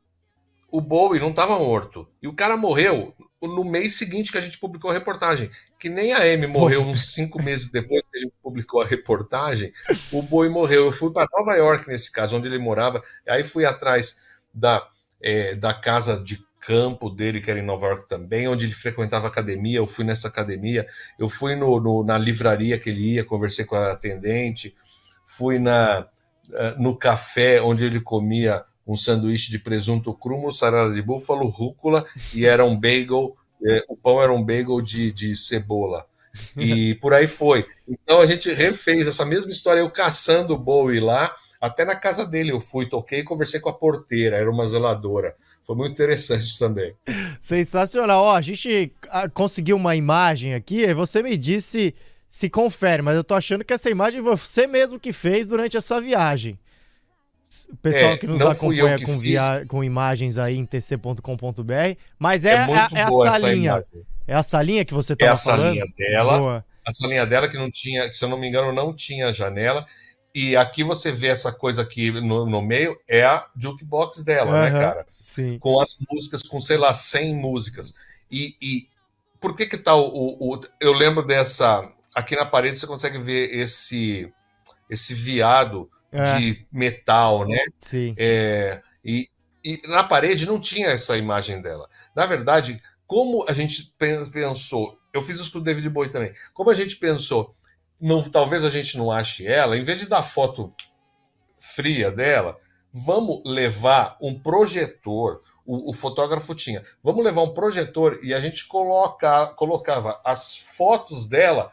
o 0.73 0.81
Bowie 0.81 1.21
não 1.21 1.29
estava 1.31 1.59
morto. 1.59 2.09
E 2.23 2.27
o 2.27 2.33
cara 2.33 2.57
morreu 2.57 3.15
no 3.43 3.63
mês 3.63 3.99
seguinte 3.99 4.33
que 4.33 4.39
a 4.39 4.41
gente 4.41 4.59
publicou 4.59 4.91
a 4.91 4.95
reportagem. 4.95 5.51
Que 5.79 5.91
nem 5.91 6.13
a 6.13 6.23
Amy 6.23 6.47
morreu 6.47 6.81
uns 6.81 7.13
cinco 7.13 7.43
meses 7.43 7.71
depois 7.71 8.03
que 8.11 8.19
a 8.19 8.21
gente 8.23 8.33
publicou 8.43 8.81
a 8.81 8.87
reportagem. 8.87 9.71
O 10.11 10.23
Bowie 10.23 10.49
morreu. 10.49 10.87
Eu 10.87 10.93
fui 10.93 11.13
para 11.13 11.29
Nova 11.31 11.55
York 11.55 11.87
nesse 11.87 12.11
caso, 12.11 12.39
onde 12.39 12.49
ele 12.49 12.59
morava. 12.59 13.03
Aí 13.29 13.45
fui 13.45 13.67
atrás 13.67 14.17
da 14.53 14.89
é, 15.21 15.55
da 15.55 15.75
casa 15.75 16.19
de 16.19 16.43
campo 16.59 17.11
dele, 17.11 17.41
que 17.41 17.51
era 17.51 17.61
em 17.61 17.65
Nova 17.65 17.89
York 17.89 18.09
também, 18.09 18.49
onde 18.49 18.65
ele 18.65 18.73
frequentava 18.73 19.29
academia. 19.29 19.79
Eu 19.79 19.87
fui 19.87 20.05
nessa 20.05 20.29
academia, 20.29 20.87
eu 21.19 21.29
fui 21.29 21.55
no, 21.55 21.79
no, 21.79 22.03
na 22.03 22.17
livraria 22.17 22.79
que 22.79 22.89
ele 22.89 23.15
ia, 23.15 23.25
conversei 23.25 23.65
com 23.65 23.77
a 23.77 23.93
atendente, 23.93 24.75
fui 25.27 25.59
na, 25.59 26.07
eh, 26.53 26.75
no 26.79 26.97
café 26.97 27.61
onde 27.61 27.85
ele 27.85 28.01
comia 28.01 28.65
um 28.93 28.97
sanduíche 28.97 29.51
de 29.51 29.59
presunto 29.59 30.13
cru, 30.15 30.39
mussarela 30.39 30.93
de 30.93 31.03
búfalo, 31.03 31.47
rúcula 31.47 32.05
e 32.35 32.47
era 32.47 32.65
um 32.65 32.79
bagel. 32.79 33.37
É, 33.65 33.85
o 33.89 33.97
pão 33.97 34.23
era 34.23 34.33
um 34.33 34.43
bagel 34.43 34.81
de, 34.81 35.13
de 35.13 35.37
cebola. 35.37 36.07
E 36.57 36.95
por 36.97 37.13
aí 37.13 37.27
foi. 37.27 37.67
Então 37.87 38.21
a 38.21 38.27
gente 38.27 38.53
refez 38.53 39.07
essa 39.07 39.25
mesma 39.25 39.51
história, 39.51 39.81
eu 39.81 39.91
caçando 39.91 40.55
o 40.55 40.59
Bowie 40.59 41.01
lá, 41.01 41.35
até 41.61 41.85
na 41.85 41.95
casa 41.95 42.27
dele 42.27 42.53
eu 42.53 42.59
fui, 42.59 42.87
toquei 42.87 43.21
e 43.21 43.25
conversei 43.25 43.61
com 43.61 43.69
a 43.69 43.73
porteira, 43.73 44.37
era 44.37 44.51
uma 44.51 44.67
zeladora. 44.67 45.37
Foi 45.63 45.77
muito 45.77 45.93
interessante 45.93 46.59
também. 46.59 46.95
Sensacional. 47.41 48.25
Ó, 48.25 48.35
a 48.35 48.41
gente 48.41 48.93
ah, 49.09 49.29
conseguiu 49.29 49.77
uma 49.77 49.95
imagem 49.95 50.55
aqui, 50.55 50.93
você 50.95 51.23
me 51.23 51.37
disse 51.37 51.95
se 52.29 52.49
confere, 52.49 53.03
mas 53.03 53.15
eu 53.15 53.23
tô 53.23 53.35
achando 53.35 53.63
que 53.63 53.75
essa 53.75 53.91
imagem 53.91 54.23
você 54.23 54.67
mesmo 54.67 54.99
que 54.99 55.13
fez 55.13 55.47
durante 55.47 55.77
essa 55.77 56.01
viagem. 56.01 56.59
O 57.71 57.77
pessoal 57.77 58.13
é, 58.13 58.19
que 58.19 58.27
nos 58.27 58.41
acompanha 58.41 58.97
que 58.97 59.05
com, 59.05 59.19
via... 59.19 59.67
com 59.67 59.85
imagens 59.85 60.39
aí 60.39 60.57
em 60.57 60.65
tc.com.br, 60.65 61.99
mas 62.19 62.45
é, 62.47 62.55
é, 62.55 62.55
é, 62.55 62.99
é 62.99 63.03
a 63.03 63.33
salinha. 63.33 63.83
É 64.27 64.35
a 64.35 64.43
salinha 64.43 64.85
que 64.85 64.95
você 64.95 65.13
estava 65.13 65.37
falando? 65.37 65.61
É 65.61 65.69
a 65.69 65.69
salinha 65.69 65.85
dela. 65.97 66.39
Boa. 66.39 66.65
A 66.87 66.93
salinha 66.93 67.27
dela 67.27 67.49
que 67.49 67.59
não 67.59 67.71
tinha, 67.71 68.11
se 68.13 68.25
eu 68.25 68.29
não 68.29 68.39
me 68.39 68.49
engano, 68.49 68.73
não 68.73 68.95
tinha 68.95 69.33
janela. 69.33 69.85
E 70.35 70.57
aqui 70.57 70.83
você 70.83 71.13
vê 71.13 71.29
essa 71.29 71.53
coisa 71.53 71.83
aqui 71.83 72.11
no, 72.11 72.47
no 72.47 72.63
meio, 72.63 72.99
é 73.07 73.23
a 73.23 73.47
jukebox 73.55 74.25
dela, 74.25 74.51
uhum, 74.51 74.63
né, 74.63 74.71
cara? 74.71 75.07
Sim. 75.11 75.59
Com 75.59 75.81
as 75.81 75.97
músicas, 76.11 76.43
com, 76.43 76.59
sei 76.59 76.79
lá, 76.79 76.95
100 76.95 77.37
músicas. 77.37 77.95
E, 78.31 78.57
e 78.63 78.89
por 79.39 79.55
que 79.55 79.67
que 79.67 79.77
tá 79.77 79.95
o, 79.95 80.07
o, 80.07 80.55
o, 80.55 80.61
Eu 80.81 80.93
lembro 80.93 81.23
dessa... 81.23 81.87
Aqui 82.15 82.35
na 82.35 82.47
parede 82.47 82.79
você 82.79 82.87
consegue 82.87 83.19
ver 83.19 83.55
esse, 83.55 84.33
esse 84.89 85.15
viado 85.15 85.91
é. 86.13 86.39
de 86.39 86.67
metal, 86.71 87.47
né? 87.47 87.65
Sim. 87.79 88.15
É, 88.19 88.83
e, 89.05 89.29
e 89.65 89.81
na 89.89 90.05
parede 90.05 90.47
não 90.47 90.61
tinha 90.61 90.89
essa 90.89 91.17
imagem 91.17 91.61
dela. 91.61 91.89
Na 92.15 92.27
verdade, 92.27 92.81
como 93.07 93.45
a 93.49 93.53
gente 93.53 93.95
pensou... 94.33 94.99
Eu 95.13 95.21
fiz 95.21 95.39
isso 95.39 95.53
com 95.53 95.59
o 95.59 95.63
David 95.63 95.89
Bowie 95.91 96.11
também. 96.11 96.33
Como 96.55 96.71
a 96.71 96.75
gente 96.75 96.97
pensou 96.97 97.55
não, 98.03 98.21
talvez 98.21 98.65
a 98.65 98.71
gente 98.71 98.99
não 98.99 99.13
ache 99.13 99.47
ela, 99.47 99.77
em 99.77 99.83
vez 99.83 100.01
de 100.01 100.09
dar 100.09 100.25
foto 100.25 100.75
fria 101.57 102.11
dela, 102.11 102.59
vamos 102.93 103.41
levar 103.47 104.19
um 104.21 104.37
projetor. 104.37 105.41
O, 105.65 105.91
o, 105.91 105.93
fotógrafo 105.93 106.53
tinha. 106.57 106.83
Vamos 107.01 107.25
levar 107.25 107.43
um 107.43 107.55
projetor 107.55 108.19
e 108.21 108.35
a 108.35 108.41
gente 108.41 108.67
coloca, 108.67 109.47
colocava 109.55 110.21
as 110.25 110.57
fotos 110.57 111.29
dela, 111.29 111.71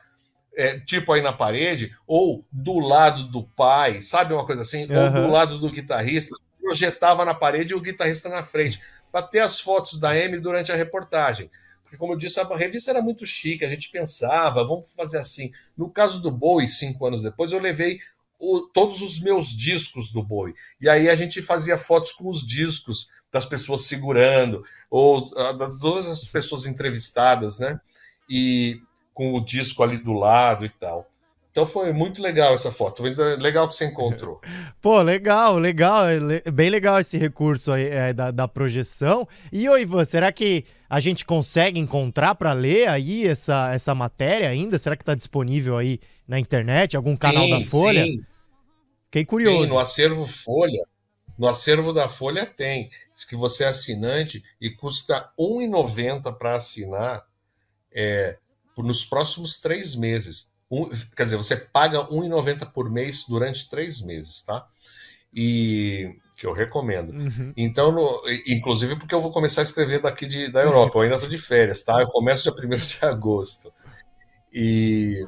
é, 0.55 0.79
tipo 0.79 1.13
aí 1.13 1.21
na 1.21 1.33
parede, 1.33 1.91
ou 2.05 2.45
do 2.51 2.79
lado 2.79 3.23
do 3.25 3.43
pai, 3.43 4.01
sabe 4.01 4.33
uma 4.33 4.45
coisa 4.45 4.62
assim? 4.62 4.85
Uhum. 4.85 5.05
Ou 5.05 5.12
do 5.12 5.27
lado 5.31 5.57
do 5.57 5.69
guitarrista, 5.69 6.35
projetava 6.62 7.25
na 7.25 7.33
parede 7.33 7.73
e 7.73 7.75
o 7.75 7.81
guitarrista 7.81 8.29
na 8.29 8.43
frente, 8.43 8.81
para 9.12 9.25
ter 9.25 9.39
as 9.39 9.59
fotos 9.59 9.99
da 9.99 10.15
M 10.15 10.39
durante 10.39 10.71
a 10.71 10.75
reportagem. 10.75 11.49
Porque, 11.83 11.97
como 11.97 12.13
eu 12.13 12.17
disse, 12.17 12.39
a 12.39 12.43
revista 12.55 12.91
era 12.91 13.01
muito 13.01 13.25
chique, 13.25 13.65
a 13.65 13.69
gente 13.69 13.89
pensava, 13.89 14.63
vamos 14.63 14.93
fazer 14.93 15.17
assim. 15.17 15.51
No 15.75 15.89
caso 15.89 16.21
do 16.21 16.29
Bowie, 16.29 16.67
cinco 16.67 17.07
anos 17.07 17.23
depois, 17.23 17.51
eu 17.51 17.59
levei 17.59 17.99
o, 18.38 18.62
todos 18.62 19.01
os 19.01 19.19
meus 19.19 19.47
discos 19.47 20.12
do 20.12 20.21
Bowie. 20.21 20.53
E 20.79 20.88
aí 20.88 21.09
a 21.09 21.15
gente 21.15 21.41
fazia 21.41 21.77
fotos 21.77 22.12
com 22.12 22.29
os 22.29 22.45
discos 22.45 23.09
das 23.31 23.45
pessoas 23.45 23.85
segurando, 23.85 24.63
ou 24.89 25.31
a, 25.35 25.53
todas 25.79 26.05
as 26.05 26.27
pessoas 26.27 26.67
entrevistadas, 26.67 27.57
né? 27.57 27.79
E 28.29 28.79
com 29.19 29.34
o 29.34 29.43
disco 29.43 29.84
ali 29.84 29.97
do 29.97 30.13
lado 30.13 30.65
e 30.65 30.69
tal. 30.69 31.05
Então 31.51 31.65
foi 31.65 31.91
muito 31.91 32.21
legal 32.21 32.53
essa 32.53 32.71
foto, 32.71 33.03
legal 33.03 33.67
que 33.67 33.75
você 33.75 33.84
encontrou. 33.84 34.39
Pô, 34.82 35.01
legal, 35.01 35.58
legal, 35.58 36.05
é 36.08 36.49
bem 36.49 36.69
legal 36.69 36.97
esse 37.01 37.17
recurso 37.17 37.73
aí 37.73 37.84
é, 37.88 38.13
da, 38.13 38.32
da 38.32 38.47
projeção. 38.47 39.27
E 39.51 39.67
ô 39.67 39.77
Ivan, 39.77 40.05
será 40.05 40.32
que 40.32 40.63
a 40.89 41.01
gente 41.01 41.25
consegue 41.25 41.77
encontrar 41.77 42.34
para 42.36 42.53
ler 42.53 42.88
aí 42.88 43.27
essa, 43.27 43.73
essa 43.73 43.93
matéria 43.93 44.47
ainda? 44.47 44.77
Será 44.77 44.95
que 44.95 45.03
está 45.03 45.15
disponível 45.15 45.75
aí 45.75 45.99
na 46.25 46.39
internet, 46.39 46.95
algum 46.95 47.12
sim, 47.12 47.17
canal 47.17 47.49
da 47.49 47.60
Folha? 47.65 48.05
Sim. 48.05 48.21
Fiquei 49.08 49.25
curioso. 49.25 49.63
Sim, 49.63 49.67
no 49.67 49.79
acervo 49.79 50.25
Folha, 50.25 50.86
no 51.38 51.45
acervo 51.45 51.91
da 51.91 52.08
Folha 52.08 52.45
tem. 52.45 52.88
Diz 53.13 53.25
que 53.25 53.36
você 53.36 53.65
é 53.65 53.67
assinante 53.67 54.41
e 54.62 54.69
custa 54.69 55.29
R$ 55.38 55.67
1,90 55.67 56.38
para 56.38 56.55
assinar 56.55 57.25
é, 57.91 58.38
nos 58.83 59.05
próximos 59.05 59.59
três 59.59 59.95
meses. 59.95 60.51
Um, 60.71 60.89
quer 61.15 61.23
dizer, 61.23 61.37
você 61.37 61.55
paga 61.55 61.99
R$1,90 62.01 62.71
por 62.71 62.89
mês 62.89 63.25
durante 63.27 63.69
três 63.69 64.01
meses, 64.01 64.43
tá? 64.43 64.67
E 65.33 66.15
que 66.37 66.45
eu 66.45 66.53
recomendo. 66.53 67.11
Uhum. 67.11 67.53
Então, 67.57 67.91
no, 67.91 68.21
inclusive 68.47 68.95
porque 68.95 69.13
eu 69.13 69.19
vou 69.19 69.31
começar 69.31 69.61
a 69.61 69.63
escrever 69.63 70.01
daqui 70.01 70.25
de, 70.25 70.49
da 70.49 70.61
Europa. 70.61 70.97
Eu 70.97 71.01
ainda 71.03 71.15
estou 71.15 71.29
de 71.29 71.37
férias, 71.37 71.83
tá? 71.83 71.99
Eu 71.99 72.07
começo 72.07 72.43
dia 72.43 72.53
1 72.53 72.75
de 72.77 72.97
agosto. 73.01 73.73
E 74.53 75.27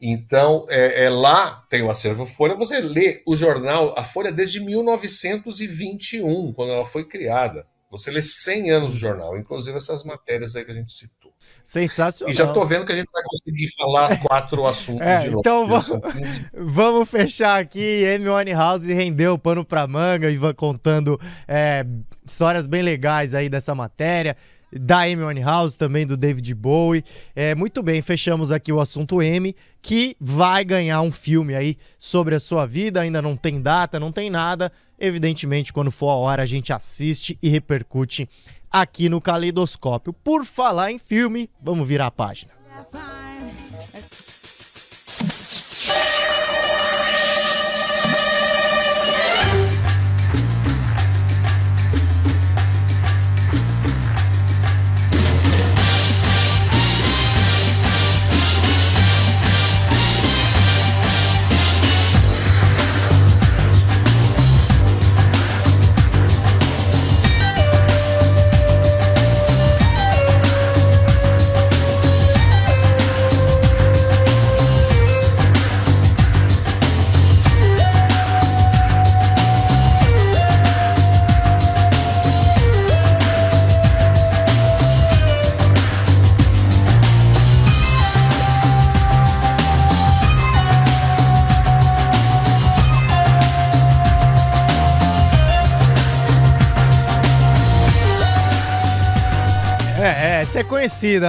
então, 0.00 0.64
é, 0.70 1.04
é, 1.04 1.10
lá 1.10 1.66
tem 1.68 1.82
o 1.82 1.90
acervo 1.90 2.24
Folha. 2.24 2.54
Você 2.54 2.80
lê 2.80 3.22
o 3.26 3.36
jornal, 3.36 3.94
a 3.98 4.02
Folha 4.02 4.32
desde 4.32 4.58
1921, 4.60 6.54
quando 6.54 6.72
ela 6.72 6.86
foi 6.86 7.04
criada. 7.04 7.66
Você 7.90 8.10
lê 8.10 8.22
100 8.22 8.70
anos 8.70 8.94
do 8.94 8.98
jornal, 8.98 9.36
inclusive 9.36 9.76
essas 9.76 10.02
matérias 10.04 10.56
aí 10.56 10.64
que 10.64 10.70
a 10.70 10.74
gente 10.74 10.90
citou. 10.90 11.19
Sensacional. 11.64 12.32
E 12.32 12.36
já 12.36 12.46
tô 12.52 12.64
vendo 12.64 12.84
que 12.84 12.92
a 12.92 12.96
gente 12.96 13.08
vai 13.12 13.22
conseguir 13.22 13.68
falar 13.76 14.20
quatro 14.20 14.66
assuntos 14.66 15.06
É, 15.06 15.20
de 15.20 15.26
novo. 15.26 15.40
então 15.40 15.66
vamos- 15.66 15.86
são 15.86 16.00
15 16.02 16.46
Vamos 16.52 17.08
fechar 17.08 17.60
aqui. 17.60 18.04
Amy 18.14 18.52
House 18.52 18.82
rendeu 18.84 19.38
pano 19.38 19.64
pra 19.64 19.86
manga 19.86 20.30
e 20.30 20.36
vai 20.36 20.52
contando 20.54 21.20
é, 21.46 21.84
histórias 22.26 22.66
bem 22.66 22.82
legais 22.82 23.34
aí 23.34 23.48
dessa 23.48 23.74
matéria. 23.74 24.36
Da 24.72 25.00
Amy 25.00 25.40
House, 25.42 25.74
também 25.74 26.06
do 26.06 26.16
David 26.16 26.54
Bowie. 26.54 27.04
É, 27.34 27.56
muito 27.56 27.82
bem, 27.82 28.00
fechamos 28.02 28.52
aqui 28.52 28.72
o 28.72 28.80
assunto 28.80 29.20
M, 29.20 29.52
que 29.82 30.16
vai 30.20 30.64
ganhar 30.64 31.00
um 31.02 31.10
filme 31.10 31.56
aí 31.56 31.76
sobre 31.98 32.36
a 32.36 32.40
sua 32.40 32.66
vida. 32.66 33.00
Ainda 33.00 33.20
não 33.20 33.36
tem 33.36 33.60
data, 33.60 33.98
não 33.98 34.12
tem 34.12 34.30
nada. 34.30 34.70
Evidentemente, 34.96 35.72
quando 35.72 35.90
for 35.90 36.10
a 36.10 36.14
hora, 36.14 36.42
a 36.44 36.46
gente 36.46 36.72
assiste 36.72 37.36
e 37.42 37.48
repercute 37.48 38.28
aqui 38.70 39.08
no 39.08 39.20
Caleidoscópio. 39.20 40.12
Por 40.12 40.44
falar 40.44 40.90
em 40.92 40.98
filme, 40.98 41.50
vamos 41.60 41.86
virar 41.86 42.06
a 42.06 42.10
página. 42.10 42.52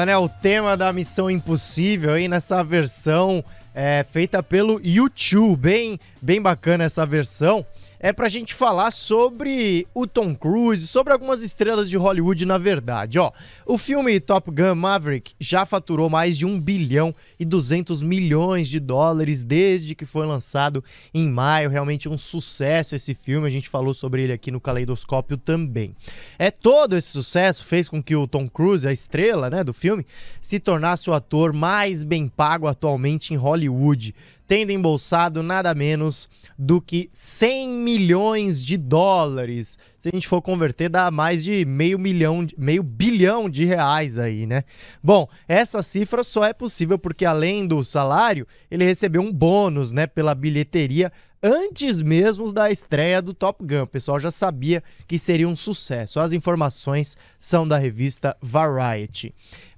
Né? 0.06 0.18
O 0.18 0.28
tema 0.28 0.76
da 0.76 0.92
Missão 0.92 1.32
Impossível 1.32 2.12
aí 2.12 2.28
nessa 2.28 2.62
versão 2.62 3.42
é, 3.74 4.06
feita 4.12 4.44
pelo 4.44 4.82
YouTube. 4.84 5.56
Bem, 5.62 6.00
bem 6.22 6.42
bacana 6.42 6.84
essa 6.84 7.06
versão. 7.06 7.66
É 8.04 8.12
pra 8.12 8.28
gente 8.28 8.56
falar 8.56 8.90
sobre 8.90 9.86
o 9.94 10.08
Tom 10.08 10.34
Cruise, 10.34 10.88
sobre 10.88 11.14
algumas 11.14 11.44
estrelas 11.44 11.88
de 11.88 11.98
Hollywood, 11.98 12.48
na 12.48 12.58
verdade. 12.58 13.20
Ó, 13.20 13.32
o 13.64 13.78
filme 13.78 14.20
Top 14.20 14.50
Gun 14.50 14.74
Maverick 14.74 15.36
já 15.40 15.68
faturou 15.68 16.10
mais 16.10 16.36
de 16.36 16.44
1 16.44 16.60
bilhão 16.60 17.14
e 17.40 17.46
200 17.46 18.02
milhões 18.02 18.68
de 18.68 18.80
dólares 18.80 19.44
desde 19.44 19.94
que 19.94 20.04
foi 20.04 20.26
lançado 20.26 20.84
em 21.14 21.30
maio. 21.30 21.70
Realmente 21.70 22.10
um 22.10 22.18
sucesso 22.18 22.96
esse 22.96 23.14
filme, 23.14 23.46
a 23.46 23.52
gente 23.52 23.70
falou 23.70 23.94
sobre 23.94 24.24
ele 24.24 24.34
aqui 24.34 24.50
no 24.50 24.60
Caleidoscópio 24.60 25.38
também. 25.38 25.96
É 26.40 26.50
todo 26.50 26.98
esse 26.98 27.10
sucesso 27.10 27.64
fez 27.64 27.88
com 27.88 28.02
que 28.02 28.16
o 28.16 28.26
Tom 28.26 28.50
Cruise, 28.50 28.88
a 28.88 28.92
estrela, 28.92 29.48
né, 29.48 29.64
do 29.64 29.74
filme, 29.74 30.08
se 30.42 30.60
tornasse 30.60 31.08
o 31.08 31.14
ator 31.14 31.54
mais 31.54 32.04
bem 32.04 32.28
pago 32.28 32.66
atualmente 32.66 33.32
em 33.32 33.38
Hollywood, 33.38 34.16
tendo 34.52 34.72
embolsado 34.72 35.42
nada 35.42 35.74
menos 35.74 36.28
do 36.60 36.82
que 36.82 37.10
100 37.14 37.70
milhões 37.70 38.62
de 38.62 38.76
dólares. 38.76 39.80
Se 39.98 40.10
a 40.10 40.12
gente 40.14 40.28
for 40.28 40.42
converter, 40.42 40.90
dá 40.90 41.10
mais 41.10 41.42
de 41.42 41.64
meio 41.64 41.98
milhão, 41.98 42.46
meio 42.58 42.84
bilhão 42.84 43.50
de 43.50 43.64
reais 43.64 44.18
aí, 44.18 44.46
né? 44.46 44.66
Bom, 45.02 45.26
essa 45.48 45.82
cifra 45.82 46.22
só 46.22 46.44
é 46.44 46.52
possível 46.52 47.00
porque 47.00 47.24
além 47.24 47.66
do 47.66 47.82
salário, 47.86 48.46
ele 48.70 48.84
recebeu 48.84 49.22
um 49.22 49.32
bônus, 49.32 49.94
né, 49.94 50.06
pela 50.06 50.36
bilheteria 50.36 51.14
antes 51.42 52.02
mesmo 52.02 52.52
da 52.52 52.70
estreia 52.70 53.22
do 53.22 53.34
Top 53.34 53.66
Gun. 53.66 53.84
O 53.84 53.88
pessoal 53.88 54.20
já 54.20 54.32
sabia 54.32 54.84
que 55.08 55.18
seria 55.18 55.48
um 55.48 55.56
sucesso. 55.56 56.20
As 56.20 56.34
informações 56.34 57.16
são 57.40 57.66
da 57.66 57.78
revista 57.78 58.36
Variety. 58.42 59.34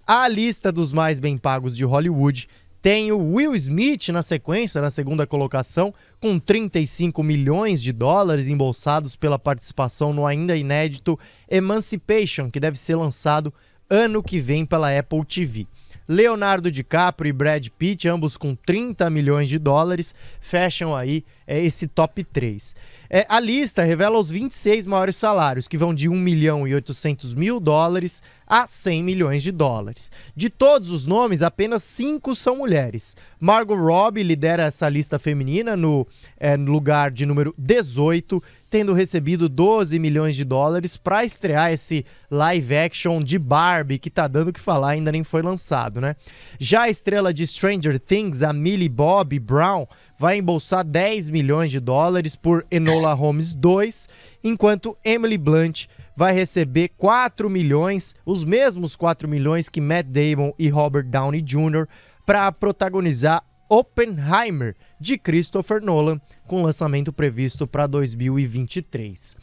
A 0.05 0.27
lista 0.27 0.69
dos 0.69 0.91
mais 0.91 1.17
bem 1.17 1.37
pagos 1.37 1.77
de 1.77 1.85
Hollywood 1.85 2.49
tem 2.83 3.13
o 3.13 3.35
Will 3.35 3.55
Smith 3.55 4.09
na 4.09 4.21
sequência, 4.21 4.81
na 4.81 4.89
segunda 4.89 5.25
colocação, 5.25 5.93
com 6.19 6.37
35 6.37 7.23
milhões 7.23 7.81
de 7.81 7.93
dólares 7.93 8.49
embolsados 8.49 9.15
pela 9.15 9.39
participação 9.39 10.11
no 10.11 10.25
ainda 10.25 10.57
inédito 10.57 11.17
Emancipation, 11.49 12.51
que 12.51 12.59
deve 12.59 12.77
ser 12.77 12.95
lançado 12.95 13.53
ano 13.89 14.21
que 14.21 14.37
vem 14.37 14.65
pela 14.65 14.99
Apple 14.99 15.23
TV. 15.23 15.65
Leonardo 16.05 16.69
DiCaprio 16.69 17.29
e 17.29 17.31
Brad 17.31 17.65
Pitt, 17.69 18.09
ambos 18.09 18.35
com 18.35 18.53
30 18.53 19.09
milhões 19.09 19.47
de 19.47 19.57
dólares, 19.57 20.13
fecham 20.41 20.93
aí 20.93 21.23
é, 21.47 21.63
esse 21.63 21.87
top 21.87 22.21
3. 22.25 22.75
É, 23.09 23.25
a 23.29 23.39
lista 23.39 23.83
revela 23.83 24.19
os 24.19 24.29
26 24.29 24.85
maiores 24.85 25.15
salários, 25.15 25.69
que 25.69 25.77
vão 25.77 25.93
de 25.93 26.09
1 26.09 26.15
milhão 26.15 26.67
e 26.67 26.75
800 26.75 27.33
mil 27.33 27.61
dólares 27.61 28.21
a 28.53 28.67
100 28.67 29.01
milhões 29.01 29.41
de 29.41 29.51
dólares. 29.51 30.11
De 30.35 30.47
todos 30.47 30.91
os 30.91 31.07
nomes, 31.07 31.41
apenas 31.41 31.81
5 31.81 32.35
são 32.35 32.57
mulheres. 32.57 33.17
Margot 33.39 33.73
Robbie 33.73 34.21
lidera 34.21 34.65
essa 34.65 34.87
lista 34.87 35.17
feminina 35.17 35.75
no, 35.75 36.05
é, 36.37 36.55
lugar 36.55 37.09
de 37.09 37.25
número 37.25 37.51
18, 37.57 38.43
tendo 38.69 38.93
recebido 38.93 39.49
12 39.49 39.97
milhões 39.97 40.35
de 40.35 40.45
dólares 40.45 40.95
para 40.95 41.25
estrear 41.25 41.73
esse 41.73 42.05
live 42.29 42.77
action 42.77 43.23
de 43.23 43.39
Barbie, 43.39 43.97
que 43.97 44.11
tá 44.11 44.27
dando 44.27 44.49
o 44.49 44.53
que 44.53 44.59
falar, 44.59 44.91
ainda 44.91 45.11
nem 45.11 45.23
foi 45.23 45.41
lançado, 45.41 45.99
né? 45.99 46.15
Já 46.59 46.83
a 46.83 46.89
estrela 46.89 47.33
de 47.33 47.47
Stranger 47.47 47.99
Things, 47.99 48.43
a 48.43 48.53
Millie 48.53 48.87
Bobby 48.87 49.39
Brown, 49.39 49.87
vai 50.19 50.37
embolsar 50.37 50.83
10 50.83 51.31
milhões 51.31 51.71
de 51.71 51.79
dólares 51.79 52.35
por 52.35 52.67
Enola 52.69 53.13
Holmes 53.13 53.55
2, 53.55 54.07
enquanto 54.43 54.95
Emily 55.03 55.39
Blunt 55.39 55.87
vai 56.15 56.33
receber 56.33 56.89
4 56.97 57.49
milhões, 57.49 58.15
os 58.25 58.43
mesmos 58.43 58.95
4 58.95 59.27
milhões 59.27 59.69
que 59.69 59.81
Matt 59.81 60.07
Damon 60.07 60.53
e 60.57 60.69
Robert 60.69 61.05
Downey 61.05 61.41
Jr. 61.41 61.87
para 62.25 62.51
protagonizar 62.51 63.43
Oppenheimer 63.69 64.75
de 64.99 65.17
Christopher 65.17 65.81
Nolan, 65.81 66.21
com 66.47 66.61
lançamento 66.61 67.11
previsto 67.11 67.65
para 67.65 67.87
2023. 67.87 69.35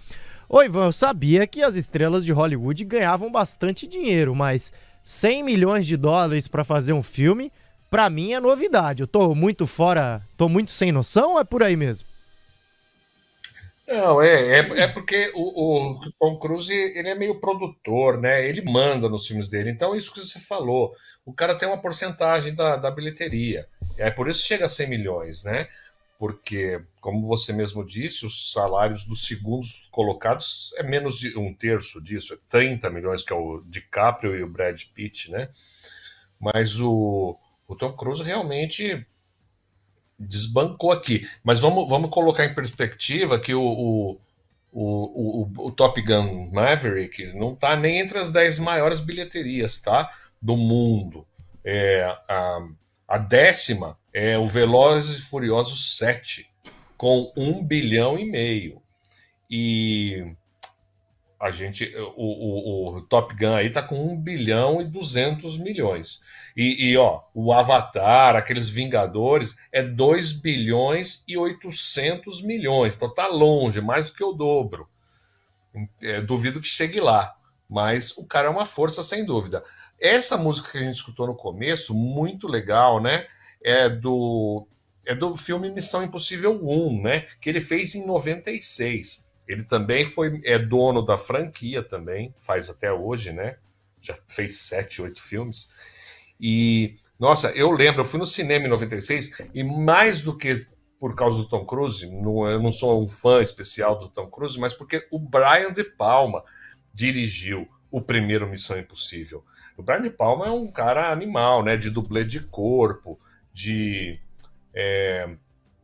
Ô 0.49 0.63
Ivan, 0.63 0.87
eu 0.87 0.93
sabia 0.93 1.47
que 1.47 1.63
as 1.63 1.75
estrelas 1.75 2.25
de 2.25 2.33
Hollywood 2.33 2.85
ganhavam 2.85 3.31
bastante 3.31 3.87
dinheiro, 3.87 4.35
mas 4.35 4.73
100 5.03 5.43
milhões 5.43 5.87
de 5.87 5.97
dólares 5.97 6.47
para 6.47 6.65
fazer 6.65 6.93
um 6.93 7.03
filme, 7.03 7.53
para 7.91 8.11
mim 8.11 8.33
é 8.33 8.41
novidade. 8.41 9.03
Eu 9.03 9.07
tô 9.07 9.35
muito 9.35 9.67
fora, 9.67 10.23
tô 10.37 10.49
muito 10.49 10.71
sem 10.71 10.93
noção 10.93 11.33
ou 11.33 11.41
é 11.41 11.45
por 11.45 11.63
aí 11.63 11.77
mesmo? 11.77 12.10
Não, 13.91 14.23
é, 14.23 14.61
é, 14.61 14.83
é 14.83 14.87
porque 14.87 15.33
o, 15.35 15.97
o 15.97 16.13
Tom 16.13 16.39
Cruise 16.39 16.73
ele 16.73 17.09
é 17.09 17.15
meio 17.17 17.41
produtor, 17.41 18.19
né? 18.21 18.49
Ele 18.49 18.63
manda 18.63 19.09
nos 19.09 19.27
filmes 19.27 19.49
dele. 19.49 19.69
Então, 19.69 19.97
isso 19.97 20.13
que 20.13 20.21
você 20.21 20.39
falou, 20.39 20.95
o 21.27 21.33
cara 21.33 21.57
tem 21.59 21.67
uma 21.67 21.83
porcentagem 21.83 22.55
da, 22.55 22.77
da 22.77 22.89
bilheteria. 22.89 23.67
É 23.99 24.09
por 24.09 24.29
isso 24.29 24.47
chega 24.47 24.67
a 24.67 24.69
100 24.69 24.89
milhões, 24.89 25.43
né? 25.43 25.67
Porque, 26.21 26.81
como 27.01 27.27
você 27.27 27.53
mesmo 27.53 27.85
disse, 27.85 28.25
os 28.25 28.53
salários 28.53 29.05
dos 29.05 29.27
segundos 29.27 29.89
colocados 29.91 30.73
é 30.79 30.85
menos 30.85 31.19
de 31.19 31.37
um 31.37 31.53
terço 31.53 32.01
disso, 32.01 32.35
é 32.35 32.39
30 32.49 32.91
milhões, 32.91 33.25
que 33.25 33.33
é 33.33 33.37
o 33.37 33.61
DiCaprio 33.67 34.37
e 34.37 34.43
o 34.45 34.49
Brad 34.49 34.81
Pitt, 34.95 35.33
né? 35.33 35.49
Mas 36.39 36.81
o, 36.81 37.37
o 37.67 37.75
Tom 37.75 37.93
Cruise 37.95 38.23
realmente 38.23 39.05
desbancou 40.21 40.93
aqui. 40.93 41.27
Mas 41.43 41.59
vamos, 41.59 41.89
vamos 41.89 42.11
colocar 42.11 42.45
em 42.45 42.55
perspectiva 42.55 43.39
que 43.39 43.55
o, 43.55 43.63
o, 43.63 44.21
o, 44.71 45.43
o, 45.43 45.67
o 45.67 45.73
Top 45.73 46.01
Gun 46.03 46.51
Maverick 46.53 47.33
não 47.33 47.55
está 47.55 47.75
nem 47.75 47.99
entre 47.99 48.19
as 48.19 48.31
10 48.31 48.59
maiores 48.59 49.01
bilheterias 49.01 49.81
tá? 49.81 50.11
do 50.41 50.57
mundo. 50.57 51.27
É, 51.65 52.03
a, 52.29 52.59
a 53.09 53.19
décima 53.19 53.99
é 54.13 54.39
o 54.39 54.47
Velozes 54.47 55.19
e 55.19 55.23
Furiosos 55.23 55.97
7, 55.97 56.49
com 56.97 57.33
1 57.37 57.65
bilhão 57.65 58.19
e 58.19 58.25
meio. 58.25 58.83
E 59.51 60.35
a 61.41 61.51
gente, 61.51 61.91
o, 61.97 62.23
o, 62.23 62.97
o, 62.97 63.01
Top 63.01 63.35
Gun 63.35 63.55
aí 63.55 63.71
tá 63.71 63.83
com 63.83 64.13
1 64.13 64.21
bilhão 64.21 64.83
e 64.83 64.85
200 64.85 65.57
milhões. 65.57 66.21
E, 66.55 66.91
e, 66.91 66.97
ó, 66.99 67.23
o 67.33 67.51
Avatar, 67.51 68.37
aqueles 68.37 68.69
Vingadores, 68.69 69.57
é 69.73 69.83
2 69.83 70.33
bilhões 70.33 71.25
e 71.27 71.39
800 71.39 72.43
milhões. 72.43 72.95
Então 72.95 73.09
tá 73.13 73.27
longe, 73.27 73.81
mais 73.81 74.09
do 74.09 74.13
que 74.13 74.23
o 74.23 74.35
dobro. 74.35 74.87
É, 76.03 76.21
duvido 76.21 76.61
que 76.61 76.67
chegue 76.67 77.01
lá. 77.01 77.35
Mas 77.67 78.15
o 78.19 78.27
cara 78.27 78.49
é 78.49 78.51
uma 78.51 78.67
força, 78.67 79.03
sem 79.03 79.25
dúvida. 79.25 79.65
Essa 79.99 80.37
música 80.37 80.73
que 80.73 80.79
a 80.79 80.83
gente 80.83 80.97
escutou 80.97 81.27
no 81.27 81.35
começo, 81.35 81.95
muito 81.95 82.47
legal, 82.47 83.01
né? 83.01 83.27
É 83.63 83.89
do 83.89 84.67
é 85.07 85.15
do 85.15 85.35
filme 85.35 85.71
Missão 85.71 86.03
Impossível 86.03 86.61
1, 86.63 87.03
né? 87.03 87.27
Que 87.41 87.49
ele 87.49 87.61
fez 87.61 87.95
em 87.95 88.07
96. 88.07 89.30
Ele 89.51 89.65
também 89.65 90.05
foi 90.05 90.41
é 90.45 90.61
dono 90.61 91.03
da 91.05 91.19
franquia 91.19 91.83
também, 91.83 92.33
faz 92.39 92.71
até 92.71 92.93
hoje, 92.93 93.33
né? 93.33 93.57
Já 94.01 94.15
fez 94.29 94.59
sete, 94.59 95.03
oito 95.03 95.21
filmes. 95.21 95.73
E 96.41 96.95
nossa, 97.19 97.51
eu 97.51 97.73
lembro, 97.73 98.03
eu 98.03 98.05
fui 98.05 98.21
no 98.21 98.27
cinema 98.27 98.67
em 98.67 98.71
96 98.71 99.51
e 99.53 99.65
mais 99.65 100.23
do 100.23 100.37
que 100.37 100.67
por 101.01 101.17
causa 101.17 101.39
do 101.39 101.49
Tom 101.49 101.65
Cruise, 101.65 102.07
não, 102.07 102.47
eu 102.47 102.63
não 102.63 102.71
sou 102.71 103.03
um 103.03 103.09
fã 103.09 103.43
especial 103.43 103.99
do 103.99 104.09
Tom 104.09 104.29
Cruise, 104.29 104.57
mas 104.57 104.73
porque 104.73 105.05
o 105.11 105.19
Brian 105.19 105.73
De 105.73 105.83
Palma 105.83 106.45
dirigiu 106.95 107.67
o 107.91 108.01
primeiro 108.01 108.49
Missão 108.49 108.79
Impossível. 108.79 109.45
O 109.77 109.83
Brian 109.83 110.03
De 110.03 110.11
Palma 110.11 110.47
é 110.47 110.51
um 110.51 110.71
cara 110.71 111.11
animal, 111.11 111.65
né? 111.65 111.77
De 111.77 111.91
dublê 111.91 112.23
de 112.23 112.39
corpo, 112.39 113.19
de. 113.53 114.21
É, 114.73 115.29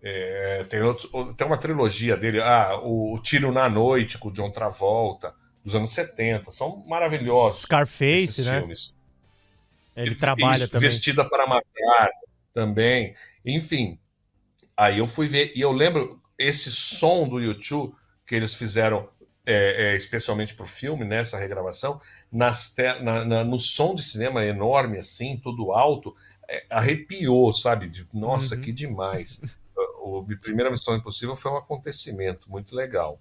é, 0.08 0.64
tem, 0.64 0.80
outros, 0.82 1.10
tem 1.36 1.46
uma 1.46 1.58
trilogia 1.58 2.16
dele, 2.16 2.40
ah, 2.40 2.78
o 2.80 3.18
Tiro 3.20 3.50
na 3.50 3.68
Noite 3.68 4.18
com 4.18 4.28
o 4.28 4.32
John 4.32 4.52
Travolta, 4.52 5.34
dos 5.64 5.74
anos 5.74 5.90
70. 5.90 6.52
São 6.52 6.84
maravilhosos. 6.86 7.62
Scarface, 7.62 8.44
né? 8.44 8.60
Filmes. 8.60 8.94
Ele, 9.96 10.10
Ele 10.10 10.14
trabalha 10.14 10.58
isso, 10.58 10.68
também. 10.68 10.88
Vestida 10.88 11.28
para 11.28 11.44
Matar 11.48 12.10
também. 12.52 13.14
Enfim, 13.44 13.98
aí 14.76 14.98
eu 14.98 15.08
fui 15.08 15.26
ver, 15.26 15.52
e 15.56 15.60
eu 15.60 15.72
lembro 15.72 16.22
esse 16.38 16.70
som 16.70 17.28
do 17.28 17.40
YouTube 17.40 17.92
que 18.24 18.34
eles 18.36 18.54
fizeram 18.54 19.08
é, 19.44 19.90
é, 19.90 19.96
especialmente 19.96 20.54
para 20.54 20.64
o 20.64 20.68
filme, 20.68 21.04
nessa 21.04 21.36
regravação, 21.36 22.00
nas 22.30 22.74
na, 23.02 23.24
na, 23.24 23.44
no 23.44 23.58
som 23.58 23.94
de 23.94 24.04
cinema 24.04 24.44
enorme, 24.44 24.98
assim, 24.98 25.36
tudo 25.36 25.72
alto, 25.72 26.14
é, 26.48 26.64
arrepiou, 26.70 27.52
sabe? 27.52 27.88
De, 27.88 28.06
Nossa, 28.14 28.54
uhum. 28.54 28.60
que 28.60 28.72
demais. 28.72 29.42
O, 30.06 30.24
primeira 30.40 30.70
Missão 30.70 30.96
Impossível 30.96 31.34
foi 31.34 31.50
um 31.50 31.56
acontecimento 31.56 32.50
muito 32.50 32.74
legal. 32.74 33.18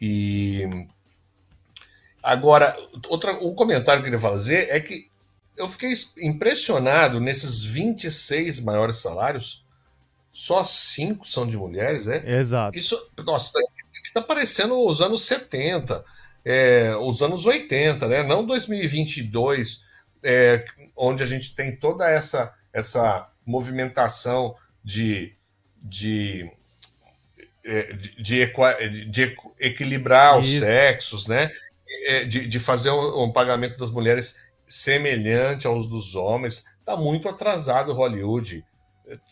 E 0.00 0.68
agora, 2.22 2.76
outra, 3.08 3.32
um 3.42 3.54
comentário 3.54 4.02
que 4.02 4.08
eu 4.08 4.12
queria 4.12 4.30
fazer 4.30 4.68
é 4.70 4.78
que 4.80 5.10
eu 5.56 5.66
fiquei 5.66 5.92
impressionado 6.18 7.20
nesses 7.20 7.64
26 7.64 8.60
maiores 8.60 8.98
salários, 8.98 9.64
só 10.32 10.62
cinco 10.62 11.26
são 11.26 11.46
de 11.46 11.56
mulheres, 11.56 12.06
é? 12.06 12.38
Exato. 12.38 12.78
Isso, 12.78 13.10
nossa, 13.24 13.54
tá 13.54 13.60
está 14.02 14.22
parecendo 14.22 14.80
os 14.80 15.00
anos 15.00 15.22
70, 15.22 16.04
é, 16.44 16.94
os 16.96 17.22
anos 17.22 17.44
80, 17.44 18.06
né? 18.08 18.22
não 18.22 18.46
2022, 18.46 19.86
é, 20.22 20.64
onde 20.96 21.22
a 21.22 21.26
gente 21.26 21.54
tem 21.54 21.74
toda 21.74 22.08
essa, 22.08 22.54
essa 22.72 23.28
movimentação 23.44 24.54
de, 24.82 25.34
de, 25.82 26.50
é, 27.64 27.92
de, 27.92 28.22
de, 28.22 29.04
de 29.06 29.36
equilibrar 29.58 30.38
Isso. 30.38 30.54
os 30.54 30.58
sexos, 30.60 31.26
né? 31.26 31.50
É, 32.06 32.24
de, 32.24 32.46
de 32.46 32.58
fazer 32.58 32.90
um, 32.90 33.24
um 33.24 33.32
pagamento 33.32 33.78
das 33.78 33.90
mulheres 33.90 34.46
semelhante 34.66 35.66
aos 35.66 35.86
dos 35.86 36.14
homens. 36.14 36.64
Está 36.78 36.96
muito 36.96 37.28
atrasado 37.28 37.92
Hollywood. 37.92 38.64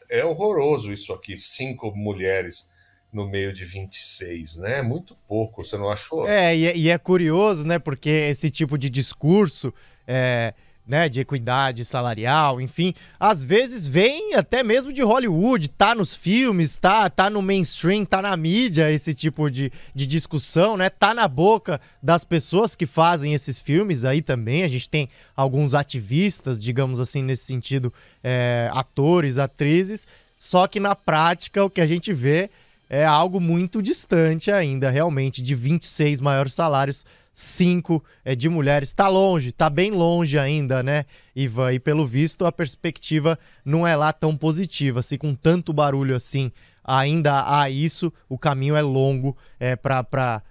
É 0.08 0.24
horroroso 0.24 0.92
isso 0.92 1.12
aqui, 1.12 1.36
cinco 1.36 1.94
mulheres 1.94 2.70
no 3.12 3.28
meio 3.28 3.52
de 3.52 3.64
26, 3.64 4.58
né? 4.58 4.82
Muito 4.82 5.16
pouco, 5.28 5.62
você 5.62 5.76
não 5.76 5.90
achou? 5.90 6.28
É, 6.28 6.56
e 6.56 6.66
é, 6.66 6.76
e 6.76 6.88
é 6.88 6.98
curioso, 6.98 7.66
né? 7.66 7.78
Porque 7.78 8.10
esse 8.10 8.50
tipo 8.50 8.76
de 8.76 8.90
discurso 8.90 9.72
é, 10.06 10.54
né, 10.86 11.08
de 11.08 11.20
equidade 11.20 11.84
salarial, 11.84 12.60
enfim, 12.60 12.94
às 13.18 13.42
vezes 13.42 13.86
vem 13.86 14.34
até 14.34 14.62
mesmo 14.62 14.92
de 14.92 15.02
Hollywood, 15.02 15.68
tá 15.68 15.94
nos 15.94 16.14
filmes, 16.14 16.76
tá, 16.76 17.10
tá 17.10 17.28
no 17.28 17.42
mainstream, 17.42 18.04
tá 18.04 18.22
na 18.22 18.36
mídia 18.36 18.90
esse 18.92 19.12
tipo 19.12 19.50
de, 19.50 19.72
de 19.94 20.06
discussão, 20.06 20.76
né? 20.76 20.88
Tá 20.88 21.12
na 21.12 21.26
boca 21.26 21.80
das 22.00 22.24
pessoas 22.24 22.76
que 22.76 22.86
fazem 22.86 23.34
esses 23.34 23.58
filmes 23.58 24.04
aí 24.04 24.22
também. 24.22 24.62
A 24.62 24.68
gente 24.68 24.88
tem 24.88 25.08
alguns 25.34 25.74
ativistas, 25.74 26.62
digamos 26.62 27.00
assim, 27.00 27.22
nesse 27.22 27.44
sentido, 27.44 27.92
é, 28.22 28.70
atores, 28.72 29.38
atrizes, 29.38 30.06
só 30.36 30.68
que 30.68 30.78
na 30.78 30.94
prática 30.94 31.64
o 31.64 31.70
que 31.70 31.80
a 31.80 31.86
gente 31.86 32.12
vê 32.12 32.48
é 32.88 33.04
algo 33.04 33.40
muito 33.40 33.82
distante 33.82 34.52
ainda, 34.52 34.90
realmente, 34.90 35.42
de 35.42 35.54
26 35.56 36.20
maiores 36.20 36.54
salários, 36.54 37.04
5 37.38 38.02
é 38.24 38.34
de 38.34 38.48
mulheres. 38.48 38.88
Está 38.88 39.08
longe, 39.08 39.50
está 39.50 39.68
bem 39.68 39.90
longe 39.90 40.38
ainda, 40.38 40.82
né, 40.82 41.04
Ivan? 41.34 41.74
E 41.74 41.78
pelo 41.78 42.06
visto 42.06 42.46
a 42.46 42.50
perspectiva 42.50 43.38
não 43.62 43.86
é 43.86 43.94
lá 43.94 44.10
tão 44.10 44.34
positiva. 44.34 45.02
Se 45.02 45.18
com 45.18 45.34
tanto 45.34 45.70
barulho 45.70 46.16
assim 46.16 46.50
ainda 46.82 47.44
há 47.46 47.68
isso, 47.68 48.10
o 48.26 48.38
caminho 48.38 48.74
é 48.74 48.80
longo 48.80 49.36
é, 49.60 49.76
para 49.76 50.42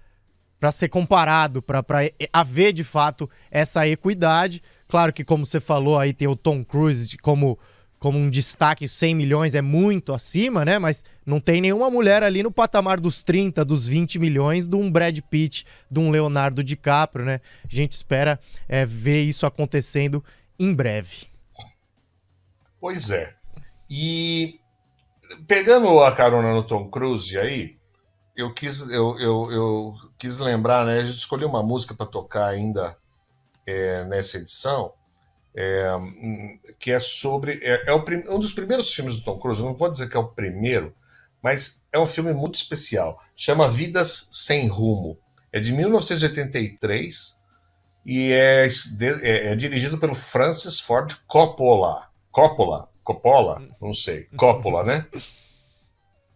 ser 0.72 0.90
comparado, 0.90 1.60
para 1.60 1.84
haver 2.32 2.72
de 2.72 2.84
fato 2.84 3.28
essa 3.50 3.88
equidade. 3.88 4.62
Claro 4.88 5.12
que, 5.12 5.24
como 5.24 5.44
você 5.44 5.60
falou, 5.60 5.98
aí 5.98 6.14
tem 6.14 6.28
o 6.28 6.36
Tom 6.36 6.64
Cruise 6.64 7.18
como 7.18 7.58
como 8.06 8.20
um 8.20 8.30
destaque, 8.30 8.88
100 8.88 9.16
milhões 9.16 9.56
é 9.56 9.64
muito 9.64 10.14
acima, 10.14 10.64
né? 10.64 10.78
Mas 10.78 11.04
não 11.26 11.40
tem 11.40 11.60
nenhuma 11.60 11.90
mulher 11.90 12.22
ali 12.22 12.44
no 12.44 12.52
patamar 12.52 13.00
dos 13.00 13.24
30, 13.24 13.66
dos 13.66 13.88
20 13.88 14.20
milhões 14.20 14.68
de 14.68 14.76
um 14.76 14.92
Brad 14.92 15.18
Pitt, 15.28 15.66
de 15.90 16.00
um 16.00 16.12
Leonardo 16.12 16.64
DiCaprio, 16.64 17.26
né? 17.26 17.42
A 17.64 17.76
gente 17.76 17.94
espera 17.94 18.40
é, 18.70 18.86
ver 18.86 19.24
isso 19.24 19.44
acontecendo 19.48 20.24
em 20.60 20.72
breve. 20.72 21.26
Pois 22.80 23.10
é. 23.10 23.34
E 23.90 24.60
pegando 25.48 26.00
a 26.04 26.12
carona 26.12 26.54
no 26.54 26.62
Tom 26.62 26.88
Cruise 26.88 27.36
aí, 27.40 27.76
eu 28.38 28.54
quis, 28.54 28.88
eu, 28.88 29.18
eu, 29.18 29.52
eu 29.52 29.96
quis 30.16 30.38
lembrar, 30.38 30.86
né? 30.86 31.00
A 31.00 31.04
gente 31.04 31.18
escolheu 31.18 31.50
uma 31.50 31.64
música 31.64 31.96
para 31.96 32.06
tocar 32.06 32.50
ainda 32.50 32.96
é, 33.66 34.06
nessa 34.06 34.38
edição 34.38 34.94
é, 35.56 35.88
que 36.78 36.92
é 36.92 37.00
sobre. 37.00 37.60
É, 37.64 37.90
é 37.90 37.94
o, 37.94 38.04
um 38.30 38.40
dos 38.40 38.52
primeiros 38.52 38.94
filmes 38.94 39.20
do 39.20 39.24
Tom 39.24 39.40
Cruise, 39.40 39.64
não 39.64 39.76
vou 39.76 39.90
dizer 39.90 40.10
que 40.10 40.18
é 40.18 40.20
o 40.20 40.28
primeiro, 40.28 40.94
mas 41.42 41.88
é 41.92 42.00
um 42.00 42.06
filme 42.06 42.34
muito 42.34 42.56
especial. 42.56 43.22
Chama 43.36 43.70
Vidas 43.70 44.30
Sem 44.32 44.68
Rumo. 44.68 45.18
É 45.52 45.60
de 45.60 45.72
1983 45.72 47.42
e 48.06 48.34
é, 48.34 48.68
é, 48.68 49.52
é 49.52 49.56
dirigido 49.56 49.98
pelo 49.98 50.14
Francis 50.14 50.80
Ford 50.80 51.14
Coppola. 51.26 52.10
Coppola? 52.30 52.90
Coppola? 53.04 53.62
Não 53.82 53.94
sei. 53.94 54.28
Coppola, 54.36 54.84
né? 54.84 55.08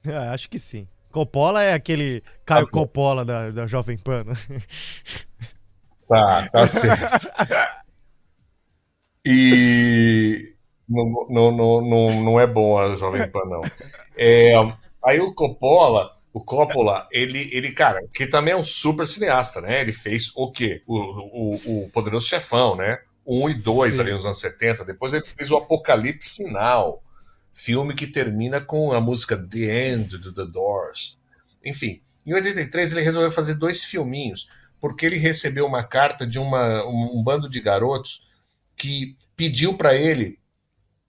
É, 0.02 0.16
acho 0.30 0.50
que 0.50 0.58
sim. 0.58 0.88
Coppola 1.12 1.62
é 1.62 1.74
aquele 1.74 2.24
Caio 2.46 2.66
tá 2.66 2.72
Coppola 2.72 3.26
da, 3.26 3.52
da 3.52 3.68
Jovem 3.68 3.98
Pan. 3.98 4.24
Né? 4.24 4.34
Tá, 6.08 6.48
tá 6.48 6.66
certo. 6.66 7.28
E 9.32 10.56
não, 10.90 11.28
não, 11.30 11.82
não, 11.82 12.24
não, 12.24 12.40
é 12.40 12.48
bom 12.48 12.80
a 12.80 12.96
Jovem 12.96 13.30
Pan, 13.30 13.46
não. 13.46 13.62
É, 14.18 14.54
aí 15.06 15.20
o 15.20 15.34
Coppola, 15.36 16.12
o 16.34 16.44
Coppola, 16.44 17.08
ele, 17.12 17.48
ele, 17.54 17.72
cara, 17.72 18.00
que 18.16 18.26
também 18.26 18.54
é 18.54 18.58
um 18.58 18.64
super 18.64 19.06
cineasta, 19.06 19.62
né? 19.62 19.82
Ele 19.82 19.94
fez 19.94 20.32
o 20.36 20.52
quê? 20.52 20.82
O, 20.88 20.98
o, 20.98 21.84
o 21.86 21.90
Poderoso 21.92 22.28
Chefão, 22.28 22.76
né? 22.76 22.98
Um 23.26 23.48
e 23.48 23.54
dois 23.54 23.96
Sim. 23.96 24.02
ali 24.02 24.12
nos 24.12 24.26
anos 24.26 24.40
70. 24.40 24.84
Depois 24.84 25.14
ele 25.14 25.26
fez 25.26 25.52
o 25.52 25.58
Apocalipse 25.58 26.28
Sinal, 26.28 27.04
filme 27.54 27.94
que 27.94 28.08
termina 28.08 28.60
com 28.60 28.92
a 28.92 29.00
música 29.00 29.38
The 29.38 29.92
End 29.92 30.18
do 30.18 30.34
The 30.34 30.46
Doors. 30.52 31.20
Enfim, 31.64 32.02
em 32.26 32.34
83 32.34 32.94
ele 32.94 33.02
resolveu 33.02 33.30
fazer 33.30 33.54
dois 33.54 33.86
filminhos, 33.86 34.50
porque 34.82 35.06
ele 35.06 35.18
recebeu 35.18 35.68
uma 35.68 35.84
carta 35.84 36.26
de 36.26 36.40
uma, 36.40 36.84
um, 36.86 37.20
um 37.20 37.24
bando 37.24 37.48
de 37.48 37.62
garotos 37.62 38.28
que 38.80 39.18
pediu 39.36 39.74
para 39.74 39.94
ele 39.94 40.40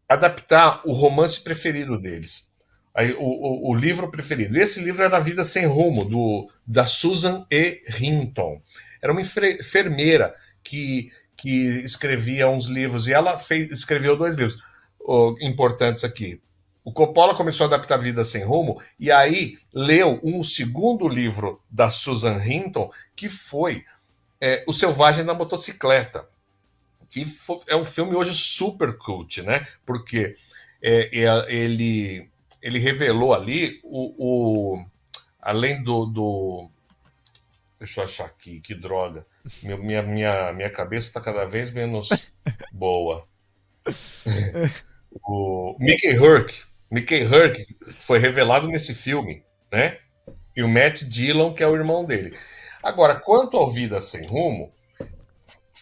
adaptar 0.09 0.83
o 0.85 0.93
romance 0.93 1.41
preferido 1.41 1.97
deles, 1.97 2.53
aí, 2.93 3.13
o, 3.13 3.23
o, 3.23 3.71
o, 3.71 3.75
livro 3.75 4.11
preferido. 4.11 4.59
Esse 4.59 4.83
livro 4.83 5.05
era 5.05 5.17
A 5.17 5.21
Vida 5.21 5.45
Sem 5.45 5.67
Rumo, 5.67 6.05
do, 6.05 6.51
da 6.67 6.85
Susan 6.85 7.47
E. 7.49 7.81
Hinton. 8.01 8.61
Era 9.01 9.13
uma 9.13 9.23
enfermeira 9.23 10.35
que, 10.65 11.13
que 11.37 11.85
escrevia 11.85 12.51
uns 12.51 12.67
livros, 12.67 13.07
e 13.07 13.13
ela 13.13 13.39
fez, 13.39 13.71
escreveu 13.71 14.17
dois 14.17 14.35
livros 14.35 14.59
oh, 14.99 15.37
importantes 15.41 16.03
aqui. 16.03 16.43
O 16.83 16.93
Coppola 16.93 17.37
começou 17.37 17.67
a 17.67 17.69
adaptar 17.69 17.99
Vida 17.99 18.25
Sem 18.25 18.43
Rumo, 18.43 18.83
e 18.99 19.13
aí 19.13 19.59
leu 19.73 20.19
um 20.25 20.43
segundo 20.43 21.07
livro 21.07 21.63
da 21.71 21.89
Susan 21.89 22.45
Hinton, 22.45 22.91
que 23.15 23.29
foi 23.29 23.85
é, 24.41 24.65
O 24.67 24.73
Selvagem 24.73 25.25
da 25.25 25.35
Motocicleta 25.35 26.27
que 27.11 27.27
é 27.69 27.77
um 27.77 27.85
filme 27.85 28.15
hoje 28.15 28.33
super 28.33 28.97
cult, 28.97 29.43
né? 29.43 29.67
Porque 29.85 30.35
é, 30.81 31.25
é, 31.25 31.55
ele, 31.55 32.31
ele 32.63 32.79
revelou 32.79 33.35
ali 33.35 33.81
o, 33.83 34.15
o 34.17 34.87
além 35.43 35.83
do, 35.83 36.07
do, 36.07 36.71
Deixa 37.81 38.01
eu 38.01 38.05
achar 38.05 38.27
aqui, 38.27 38.61
que 38.61 38.75
droga. 38.75 39.27
Meu, 39.63 39.83
minha, 39.83 40.03
minha, 40.03 40.53
minha 40.53 40.69
cabeça 40.69 41.09
está 41.09 41.21
cada 41.21 41.47
vez 41.47 41.71
menos 41.71 42.11
Boa. 42.71 43.27
o 45.27 45.77
Mickey 45.81 46.19
Hurk. 46.19 46.63
Mickey 46.91 47.25
Hurk 47.25 47.65
foi 47.95 48.19
revelado 48.19 48.69
nesse 48.69 48.95
filme, 48.95 49.43
né? 49.73 49.99
E 50.55 50.63
o 50.63 50.69
Matt 50.69 51.05
Dillon, 51.05 51.55
que 51.55 51.63
é 51.63 51.67
o 51.67 51.75
irmão 51.75 52.05
dele. 52.05 52.37
Agora, 52.83 53.15
quanto 53.15 53.57
ao 53.57 53.67
Vida 53.67 53.99
Sem 53.99 54.27
Rumo, 54.27 54.73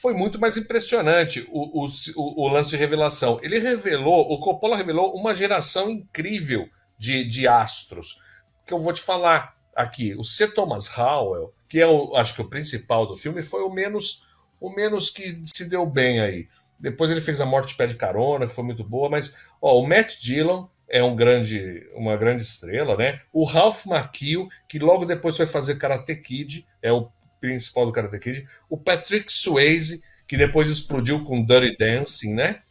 foi 0.00 0.14
muito 0.14 0.40
mais 0.40 0.56
impressionante 0.56 1.46
o, 1.50 1.84
o, 1.84 1.88
o, 2.16 2.48
lance 2.48 2.70
de 2.70 2.76
revelação. 2.76 3.38
Ele 3.42 3.58
revelou, 3.58 4.30
o 4.30 4.38
Coppola 4.38 4.76
revelou 4.76 5.14
uma 5.14 5.34
geração 5.34 5.90
incrível 5.90 6.68
de, 6.96 7.24
de 7.24 7.48
astros. 7.48 8.20
Que 8.66 8.72
eu 8.72 8.78
vou 8.78 8.92
te 8.92 9.00
falar 9.00 9.54
aqui. 9.74 10.14
O 10.14 10.24
C. 10.24 10.48
Thomas 10.48 10.96
Howell, 10.96 11.52
que 11.68 11.80
é 11.80 11.86
o, 11.86 12.14
acho 12.16 12.34
que 12.34 12.42
o 12.42 12.48
principal 12.48 13.06
do 13.06 13.16
filme, 13.16 13.42
foi 13.42 13.62
o 13.62 13.70
menos, 13.70 14.24
o 14.60 14.70
menos 14.70 15.10
que 15.10 15.42
se 15.44 15.68
deu 15.68 15.86
bem 15.86 16.20
aí. 16.20 16.48
Depois 16.78 17.10
ele 17.10 17.20
fez 17.20 17.40
A 17.40 17.46
Morte 17.46 17.74
Pé 17.74 17.86
de 17.86 17.96
Carona, 17.96 18.46
que 18.46 18.52
foi 18.52 18.64
muito 18.64 18.84
boa, 18.84 19.10
mas 19.10 19.34
ó, 19.60 19.78
o 19.80 19.86
Matt 19.86 20.16
Dillon 20.18 20.68
é 20.88 21.02
um 21.02 21.14
grande, 21.14 21.86
uma 21.94 22.16
grande 22.16 22.42
estrela, 22.42 22.96
né? 22.96 23.20
O 23.32 23.44
Ralph 23.44 23.84
Macchio, 23.86 24.48
que 24.68 24.78
logo 24.78 25.04
depois 25.04 25.36
foi 25.36 25.46
fazer 25.46 25.76
Karate 25.76 26.16
Kid, 26.16 26.66
é 26.80 26.92
o 26.92 27.10
principal 27.40 27.86
do 27.86 27.92
Karate 27.92 28.18
Kid. 28.18 28.46
O 28.68 28.76
Patrick 28.76 29.32
Swayze, 29.32 30.02
que 30.26 30.36
depois 30.36 30.68
explodiu 30.68 31.24
com 31.24 31.44
Dirty 31.44 31.76
Dancing, 31.78 32.34
né? 32.34 32.62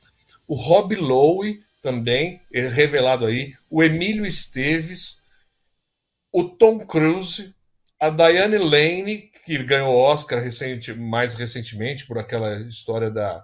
O 0.48 0.56
Rob 0.56 0.96
Lowe, 0.96 1.62
também, 1.82 2.42
é 2.54 2.68
revelado 2.68 3.26
aí. 3.26 3.54
O 3.70 3.84
Emílio 3.84 4.26
Esteves. 4.26 5.24
O 6.32 6.44
Tom 6.44 6.86
Cruise. 6.86 7.56
A 8.00 8.10
Diane 8.10 8.58
Lane, 8.58 9.32
que 9.46 9.64
ganhou 9.64 9.96
Oscar 9.96 10.42
recente, 10.42 10.94
mais 10.94 11.34
recentemente 11.34 12.06
por 12.06 12.20
aquela 12.20 12.60
história 12.62 13.10
da 13.10 13.44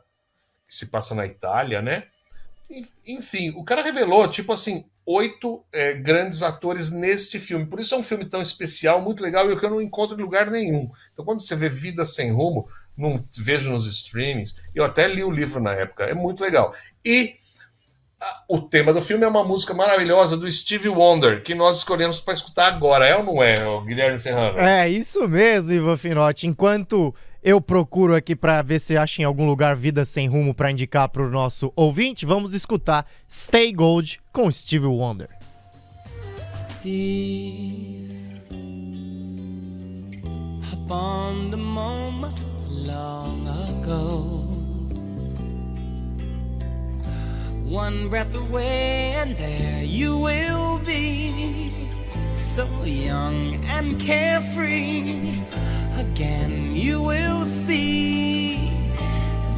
que 0.67 0.75
se 0.75 0.87
passa 0.87 1.15
na 1.15 1.25
Itália, 1.25 1.81
né? 1.81 2.03
Enfim, 3.07 3.51
o 3.51 3.63
cara 3.63 3.81
revelou, 3.81 4.27
tipo 4.27 4.53
assim, 4.53 4.85
oito 5.05 5.63
é, 5.71 5.93
grandes 5.93 6.41
atores 6.41 6.91
neste 6.91 7.37
filme. 7.37 7.65
Por 7.65 7.79
isso 7.79 7.93
é 7.93 7.97
um 7.97 8.03
filme 8.03 8.25
tão 8.25 8.41
especial, 8.41 9.01
muito 9.01 9.23
legal 9.23 9.51
e 9.51 9.57
que 9.57 9.65
eu 9.65 9.69
não 9.69 9.81
encontro 9.81 10.17
em 10.17 10.23
lugar 10.23 10.49
nenhum. 10.49 10.89
Então, 11.11 11.25
quando 11.25 11.41
você 11.41 11.55
vê 11.55 11.69
Vida 11.69 12.05
Sem 12.05 12.31
Rumo, 12.31 12.67
não 12.97 13.15
vejo 13.37 13.71
nos 13.71 13.85
streamings, 13.85 14.55
eu 14.73 14.83
até 14.83 15.07
li 15.07 15.23
o 15.23 15.31
livro 15.31 15.61
na 15.61 15.73
época, 15.73 16.05
é 16.05 16.13
muito 16.13 16.43
legal. 16.43 16.73
E 17.03 17.35
a, 18.21 18.43
o 18.47 18.61
tema 18.61 18.93
do 18.93 19.01
filme 19.01 19.25
é 19.25 19.27
uma 19.27 19.43
música 19.43 19.73
maravilhosa 19.73 20.37
do 20.37 20.49
Stevie 20.49 20.89
Wonder, 20.89 21.43
que 21.43 21.53
nós 21.53 21.79
escolhemos 21.79 22.19
para 22.19 22.33
escutar 22.33 22.67
agora, 22.67 23.07
é 23.07 23.15
ou 23.15 23.23
não 23.23 23.43
é, 23.43 23.57
Guilherme 23.85 24.19
Serrano? 24.19 24.59
É, 24.59 24.89
isso 24.89 25.27
mesmo, 25.27 25.71
Ivan 25.71 25.97
Finotti. 25.97 26.47
Enquanto 26.47 27.13
eu 27.43 27.59
procuro 27.59 28.15
aqui 28.15 28.35
para 28.35 28.61
ver 28.61 28.79
se 28.79 28.95
acha 28.95 29.21
em 29.21 29.25
algum 29.25 29.45
lugar 29.45 29.75
Vida 29.75 30.05
Sem 30.05 30.27
Rumo 30.27 30.53
para 30.53 30.71
indicar 30.71 31.09
para 31.09 31.21
o 31.21 31.29
nosso 31.29 31.73
ouvinte. 31.75 32.25
Vamos 32.25 32.53
escutar 32.53 33.05
Stay 33.29 33.73
Gold 33.73 34.21
com 34.31 34.49
Stevie 34.49 34.87
Wonder. 34.87 35.29
Upon 40.71 41.49
the 41.49 41.57
moment 41.57 42.35
long 42.67 43.47
ago 43.47 44.43
One 47.69 48.09
breath 48.09 48.35
away 48.35 49.15
and 49.15 49.35
there 49.37 49.83
you 49.83 50.17
will 50.17 50.79
be 50.85 51.71
So 52.35 52.67
young 52.83 53.55
and 53.69 53.99
carefree 53.99 55.41
again. 55.97 56.73
You 56.73 57.01
will 57.01 57.43
see 57.45 58.71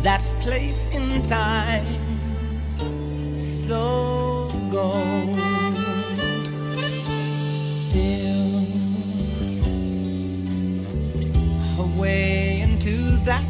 that 0.01 0.23
place 0.41 0.89
in 0.93 1.21
time 1.23 1.85
so 3.37 4.51
gold. 4.71 5.39
Still 7.87 8.65
away 11.79 12.61
into 12.61 12.95
that 13.25 13.43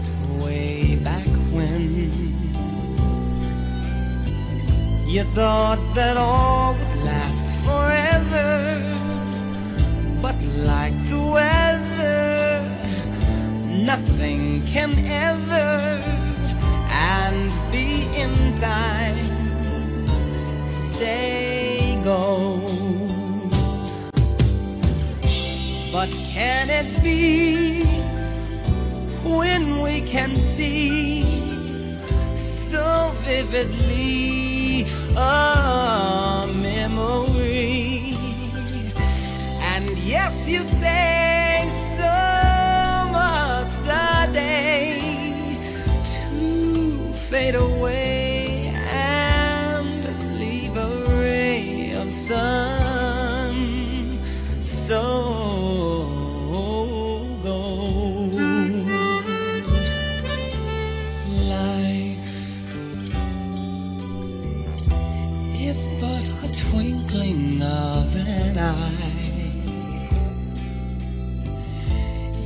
way 0.43 0.95
back 1.03 1.27
when 1.51 2.11
you 5.15 5.23
thought 5.23 5.79
that 5.93 6.17
all 6.17 6.73
would 6.73 7.03
last 7.05 7.55
forever 7.63 8.81
but 10.21 10.35
like 10.65 10.93
the 11.07 11.21
weather 11.33 12.44
nothing 13.83 14.65
can 14.65 14.93
ever 15.05 15.79
and 16.89 17.51
be 17.71 18.07
in 18.15 18.55
time. 18.55 19.23
Stay 20.67 21.99
gold. 22.03 22.69
But 25.91 26.09
can 26.33 26.69
it 26.69 27.03
be 27.03 27.83
when 29.23 29.81
we 29.81 30.01
can 30.01 30.35
see 30.35 31.23
so 32.35 33.11
vividly 33.23 34.85
a 35.17 36.45
memory? 36.55 38.13
And 39.73 39.89
yes 39.99 40.47
you 40.47 40.61
say 40.61 41.24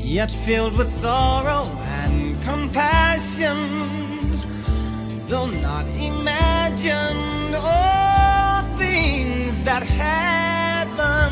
yet 0.10 0.32
filled 0.32 0.76
with 0.76 0.90
sorrow 0.90 1.70
and 2.02 2.42
compassion 2.42 4.00
though 5.30 5.48
not 5.62 5.86
imagined. 6.00 7.56
All 7.56 8.64
things 8.78 9.64
that 9.64 9.84
happen 9.84 11.32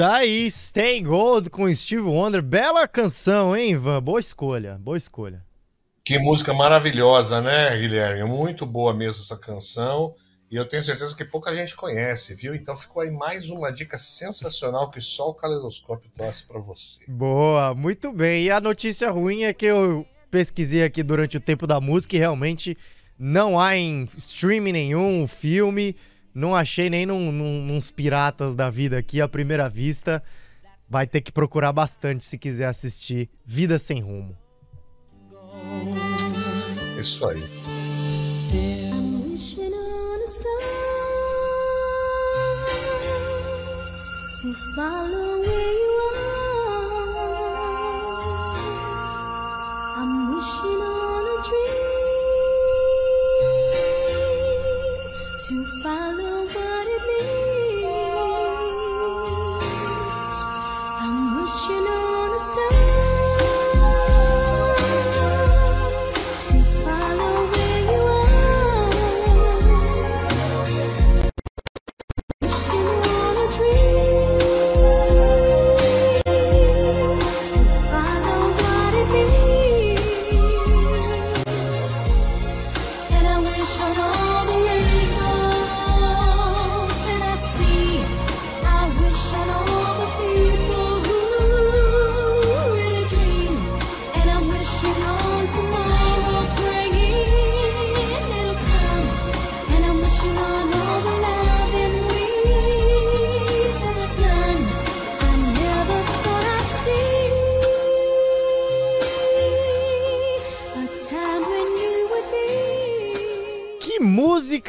Tá 0.00 0.14
aí, 0.14 0.50
Stay 0.50 1.02
Gold 1.02 1.50
com 1.50 1.70
Steve 1.74 2.00
Wonder. 2.00 2.40
Bela 2.40 2.88
canção, 2.88 3.54
hein, 3.54 3.72
Ivan? 3.72 4.02
Boa 4.02 4.18
escolha, 4.18 4.78
boa 4.80 4.96
escolha. 4.96 5.44
Que 6.02 6.18
música 6.18 6.54
maravilhosa, 6.54 7.42
né, 7.42 7.76
Guilherme? 7.76 8.24
Muito 8.24 8.64
boa 8.64 8.94
mesmo 8.94 9.22
essa 9.22 9.36
canção. 9.36 10.14
E 10.50 10.56
eu 10.56 10.66
tenho 10.66 10.82
certeza 10.82 11.14
que 11.14 11.22
pouca 11.22 11.54
gente 11.54 11.76
conhece, 11.76 12.34
viu? 12.34 12.54
Então 12.54 12.74
ficou 12.74 13.02
aí 13.02 13.10
mais 13.10 13.50
uma 13.50 13.70
dica 13.70 13.98
sensacional 13.98 14.88
que 14.88 15.02
só 15.02 15.28
o 15.28 15.34
Caleidoscópio 15.34 16.10
traz 16.14 16.40
para 16.40 16.58
você. 16.60 17.04
Boa, 17.06 17.74
muito 17.74 18.10
bem. 18.10 18.44
E 18.44 18.50
a 18.50 18.58
notícia 18.58 19.10
ruim 19.10 19.42
é 19.42 19.52
que 19.52 19.66
eu 19.66 20.06
pesquisei 20.30 20.82
aqui 20.82 21.02
durante 21.02 21.36
o 21.36 21.40
tempo 21.40 21.66
da 21.66 21.78
música 21.78 22.16
e 22.16 22.18
realmente 22.18 22.74
não 23.18 23.60
há 23.60 23.76
em 23.76 24.08
streaming 24.16 24.72
nenhum 24.72 25.26
filme. 25.28 25.94
Não 26.34 26.54
achei 26.54 26.88
nem 26.88 27.04
num, 27.04 27.32
num, 27.32 27.64
nos 27.64 27.90
piratas 27.90 28.54
da 28.54 28.70
vida 28.70 28.98
aqui 28.98 29.20
à 29.20 29.28
primeira 29.28 29.68
vista. 29.68 30.22
Vai 30.88 31.06
ter 31.06 31.20
que 31.20 31.32
procurar 31.32 31.72
bastante 31.72 32.24
se 32.24 32.38
quiser 32.38 32.66
assistir 32.66 33.28
Vida 33.44 33.78
Sem 33.78 34.00
Rumo. 34.00 34.36
Isso 36.98 37.26
aí. 37.26 37.42
to 44.40 44.54
follow 44.74 45.40
where 45.40 45.72
you 45.74 45.89
dream 55.50 55.64
to 55.64 55.70
follow 55.82 56.29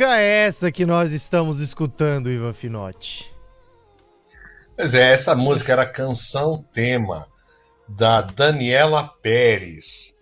música 0.01 0.19
é 0.19 0.45
essa 0.45 0.72
que 0.72 0.86
nós 0.86 1.11
estamos 1.11 1.59
escutando, 1.59 2.30
Ivan 2.30 2.53
Finotti? 2.53 3.32
Pois 4.76 4.93
é, 4.93 5.11
essa 5.11 5.36
música 5.36 5.72
era 5.74 5.86
canção 5.86 6.63
tema 6.74 7.28
da 7.95 8.21
Daniela 8.21 9.07
Pérez. 9.21 10.13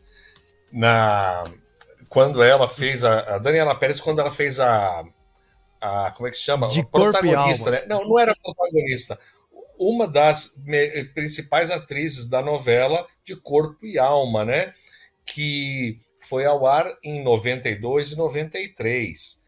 Na 0.72 1.44
quando 2.08 2.42
ela 2.42 2.68
fez 2.68 3.04
a, 3.04 3.36
a 3.36 3.38
Daniela 3.38 3.76
Pérez 3.78 4.02
quando 4.02 4.20
ela 4.20 4.32
fez 4.32 4.60
a, 4.60 5.04
a 5.80 6.12
como 6.16 6.28
é 6.28 6.32
que 6.32 6.38
se 6.38 6.44
chama? 6.44 6.68
De 6.68 6.84
protagonista, 6.86 7.72
né? 7.72 7.86
Não, 7.88 8.04
não 8.04 8.20
era 8.20 8.36
protagonista. 8.44 9.20
Uma 9.78 10.08
das 10.08 10.58
me- 10.66 11.06
principais 11.06 11.72
atrizes 11.72 12.28
da 12.28 12.42
novela 12.42 13.08
de 13.24 13.36
Corpo 13.36 13.86
e 13.86 13.98
Alma, 13.98 14.44
né? 14.44 14.74
Que 15.26 15.98
foi 16.28 16.46
ao 16.46 16.66
ar 16.66 16.92
em 17.04 17.24
92 17.24 18.14
e 18.14 18.18
93. 18.18 19.44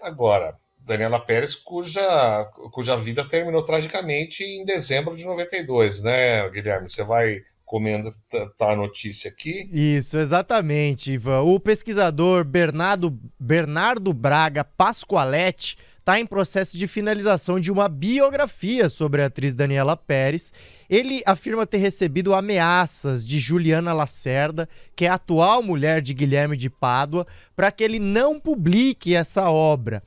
Agora, 0.00 0.56
Daniela 0.78 1.18
Pérez, 1.20 1.54
cuja, 1.54 2.44
cuja 2.72 2.96
vida 2.96 3.26
terminou 3.26 3.62
tragicamente 3.64 4.44
em 4.44 4.64
dezembro 4.64 5.16
de 5.16 5.24
92, 5.24 6.02
né, 6.02 6.48
Guilherme? 6.50 6.90
Você 6.90 7.02
vai 7.04 7.42
comentar 7.72 8.72
a 8.72 8.76
notícia 8.76 9.30
aqui? 9.30 9.66
Isso, 9.72 10.18
exatamente, 10.18 11.10
Ivan. 11.10 11.40
O 11.40 11.58
pesquisador 11.58 12.44
Bernardo, 12.44 13.18
Bernardo 13.40 14.12
Braga 14.12 14.62
Pascoaletti 14.62 15.78
está 15.98 16.20
em 16.20 16.26
processo 16.26 16.76
de 16.76 16.86
finalização 16.86 17.58
de 17.58 17.72
uma 17.72 17.88
biografia 17.88 18.90
sobre 18.90 19.22
a 19.22 19.26
atriz 19.26 19.54
Daniela 19.54 19.96
Pérez. 19.96 20.52
Ele 20.90 21.22
afirma 21.24 21.66
ter 21.66 21.78
recebido 21.78 22.34
ameaças 22.34 23.26
de 23.26 23.38
Juliana 23.38 23.94
Lacerda, 23.94 24.68
que 24.94 25.06
é 25.06 25.08
a 25.08 25.14
atual 25.14 25.62
mulher 25.62 26.02
de 26.02 26.12
Guilherme 26.12 26.58
de 26.58 26.68
Pádua, 26.68 27.26
para 27.56 27.72
que 27.72 27.82
ele 27.82 27.98
não 27.98 28.38
publique 28.38 29.14
essa 29.14 29.48
obra. 29.48 30.02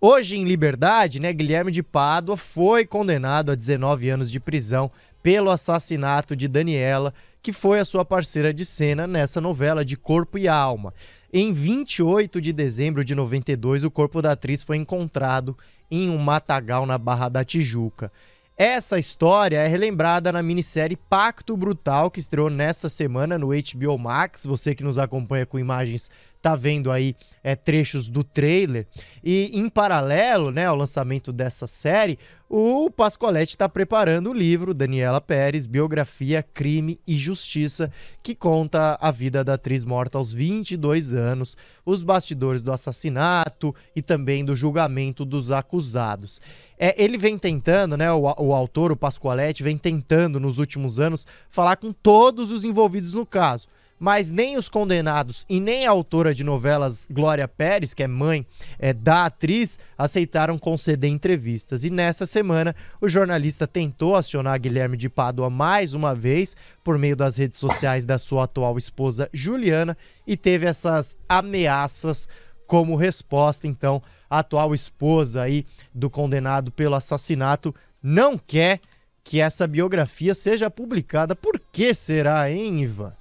Hoje 0.00 0.38
em 0.38 0.44
liberdade, 0.44 1.20
né, 1.20 1.30
Guilherme 1.30 1.70
de 1.70 1.82
Pádua 1.82 2.34
foi 2.34 2.86
condenado 2.86 3.52
a 3.52 3.54
19 3.54 4.08
anos 4.08 4.30
de 4.30 4.40
prisão 4.40 4.90
pelo 5.22 5.50
assassinato 5.50 6.34
de 6.34 6.48
Daniela, 6.48 7.12
que 7.42 7.52
foi 7.52 7.78
a 7.78 7.84
sua 7.84 8.04
parceira 8.04 8.52
de 8.52 8.64
cena 8.64 9.06
nessa 9.06 9.40
novela 9.40 9.84
de 9.84 9.96
Corpo 9.96 10.38
e 10.38 10.46
Alma. 10.46 10.92
Em 11.32 11.52
28 11.52 12.40
de 12.40 12.52
dezembro 12.52 13.04
de 13.04 13.14
92, 13.14 13.84
o 13.84 13.90
corpo 13.90 14.20
da 14.20 14.32
atriz 14.32 14.62
foi 14.62 14.76
encontrado 14.76 15.56
em 15.90 16.10
um 16.10 16.18
matagal 16.18 16.84
na 16.86 16.98
Barra 16.98 17.28
da 17.28 17.44
Tijuca. 17.44 18.10
Essa 18.56 18.98
história 18.98 19.56
é 19.56 19.66
relembrada 19.66 20.30
na 20.30 20.42
minissérie 20.42 20.96
Pacto 20.96 21.56
Brutal, 21.56 22.10
que 22.10 22.20
estreou 22.20 22.50
nessa 22.50 22.88
semana 22.90 23.38
no 23.38 23.48
HBO 23.48 23.96
Max. 23.96 24.44
Você 24.44 24.74
que 24.74 24.84
nos 24.84 24.98
acompanha 24.98 25.46
com 25.46 25.58
imagens 25.58 26.10
tá 26.42 26.54
vendo 26.54 26.92
aí 26.92 27.16
é, 27.42 27.56
trechos 27.56 28.08
do 28.08 28.22
trailer. 28.22 28.86
E 29.22 29.50
em 29.52 29.68
paralelo 29.68 30.50
né, 30.50 30.66
ao 30.66 30.76
lançamento 30.76 31.32
dessa 31.32 31.66
série, 31.66 32.18
o 32.48 32.90
Pascoaletti 32.90 33.54
está 33.54 33.68
preparando 33.68 34.30
o 34.30 34.34
livro 34.34 34.74
Daniela 34.74 35.20
Pérez, 35.20 35.66
Biografia, 35.66 36.42
Crime 36.42 36.98
e 37.06 37.16
Justiça, 37.16 37.92
que 38.22 38.34
conta 38.34 38.98
a 39.00 39.10
vida 39.10 39.44
da 39.44 39.54
atriz 39.54 39.84
morta 39.84 40.18
aos 40.18 40.32
22 40.32 41.12
anos, 41.12 41.56
os 41.86 42.02
bastidores 42.02 42.60
do 42.60 42.72
assassinato 42.72 43.74
e 43.94 44.02
também 44.02 44.44
do 44.44 44.56
julgamento 44.56 45.24
dos 45.24 45.50
acusados. 45.50 46.40
É, 46.76 46.94
ele 47.02 47.16
vem 47.16 47.38
tentando, 47.38 47.96
né, 47.96 48.10
o, 48.12 48.22
o 48.22 48.52
autor, 48.52 48.90
o 48.90 48.96
Pascoaletti, 48.96 49.62
vem 49.62 49.78
tentando 49.78 50.40
nos 50.40 50.58
últimos 50.58 50.98
anos 50.98 51.26
falar 51.48 51.76
com 51.76 51.92
todos 51.92 52.50
os 52.50 52.64
envolvidos 52.64 53.14
no 53.14 53.24
caso 53.24 53.68
mas 54.00 54.30
nem 54.30 54.56
os 54.56 54.70
condenados 54.70 55.44
e 55.46 55.60
nem 55.60 55.86
a 55.86 55.90
autora 55.90 56.32
de 56.32 56.42
novelas 56.42 57.06
Glória 57.10 57.46
Pérez, 57.46 57.92
que 57.92 58.02
é 58.02 58.08
mãe 58.08 58.46
é, 58.78 58.94
da 58.94 59.26
atriz, 59.26 59.78
aceitaram 59.96 60.58
conceder 60.58 61.10
entrevistas. 61.10 61.84
E 61.84 61.90
nessa 61.90 62.24
semana, 62.24 62.74
o 62.98 63.08
jornalista 63.10 63.66
tentou 63.66 64.16
acionar 64.16 64.58
Guilherme 64.58 64.96
de 64.96 65.10
Pádua 65.10 65.50
mais 65.50 65.92
uma 65.92 66.14
vez 66.14 66.56
por 66.82 66.96
meio 66.96 67.14
das 67.14 67.36
redes 67.36 67.58
sociais 67.58 68.06
da 68.06 68.18
sua 68.18 68.44
atual 68.44 68.78
esposa 68.78 69.28
Juliana 69.34 69.94
e 70.26 70.34
teve 70.34 70.64
essas 70.64 71.14
ameaças 71.28 72.26
como 72.66 72.96
resposta. 72.96 73.66
Então, 73.66 74.02
a 74.30 74.38
atual 74.38 74.74
esposa 74.74 75.42
aí 75.42 75.66
do 75.94 76.08
condenado 76.08 76.72
pelo 76.72 76.94
assassinato 76.94 77.74
não 78.02 78.38
quer 78.38 78.80
que 79.22 79.40
essa 79.40 79.66
biografia 79.66 80.34
seja 80.34 80.70
publicada. 80.70 81.36
Por 81.36 81.60
que 81.70 81.92
será, 81.92 82.50
hein, 82.50 82.82
Ivan? 82.82 83.19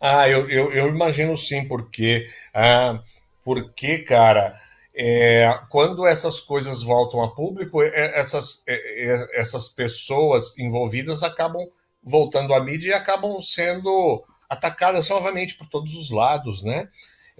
Ah, 0.00 0.28
eu, 0.28 0.48
eu, 0.48 0.72
eu 0.72 0.88
imagino 0.88 1.36
sim, 1.36 1.66
porque, 1.66 2.26
ah, 2.52 3.00
porque 3.44 3.98
cara, 3.98 4.58
é, 4.94 5.58
quando 5.70 6.06
essas 6.06 6.40
coisas 6.40 6.82
voltam 6.82 7.22
a 7.22 7.34
público, 7.34 7.82
é, 7.82 8.18
essas, 8.18 8.62
é, 8.68 8.74
é, 8.74 9.40
essas 9.40 9.68
pessoas 9.68 10.56
envolvidas 10.58 11.22
acabam 11.22 11.66
voltando 12.02 12.54
à 12.54 12.62
mídia 12.62 12.90
e 12.90 12.94
acabam 12.94 13.40
sendo 13.40 14.22
atacadas 14.48 15.08
novamente 15.08 15.54
por 15.56 15.66
todos 15.66 15.94
os 15.94 16.10
lados, 16.10 16.62
né? 16.62 16.88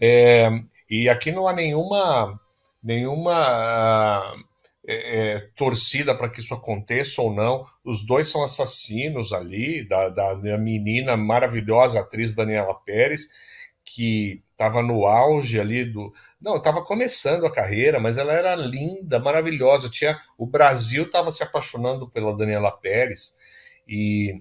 É, 0.00 0.50
e 0.90 1.08
aqui 1.08 1.30
não 1.30 1.46
há 1.46 1.52
nenhuma, 1.52 2.40
nenhuma 2.82 4.34
é, 4.86 5.36
é, 5.36 5.40
torcida 5.56 6.14
para 6.14 6.28
que 6.28 6.40
isso 6.40 6.54
aconteça 6.54 7.22
ou 7.22 7.34
não. 7.34 7.64
Os 7.82 8.04
dois 8.04 8.28
são 8.28 8.42
assassinos 8.44 9.32
ali, 9.32 9.86
da, 9.86 10.08
da, 10.10 10.34
da 10.34 10.58
menina 10.58 11.16
maravilhosa, 11.16 12.00
atriz 12.00 12.34
Daniela 12.34 12.74
Pérez, 12.74 13.28
que 13.84 14.42
estava 14.52 14.82
no 14.82 15.06
auge 15.06 15.60
ali 15.60 15.84
do, 15.84 16.12
Não, 16.40 16.56
estava 16.56 16.82
começando 16.82 17.46
a 17.46 17.52
carreira, 17.52 17.98
mas 17.98 18.18
ela 18.18 18.32
era 18.32 18.54
linda, 18.54 19.18
maravilhosa. 19.18 19.90
Tinha 19.90 20.18
o 20.38 20.46
Brasil 20.46 21.04
estava 21.04 21.32
se 21.32 21.42
apaixonando 21.42 22.08
pela 22.08 22.36
Daniela 22.36 22.70
Pérez 22.70 23.34
e 23.88 24.34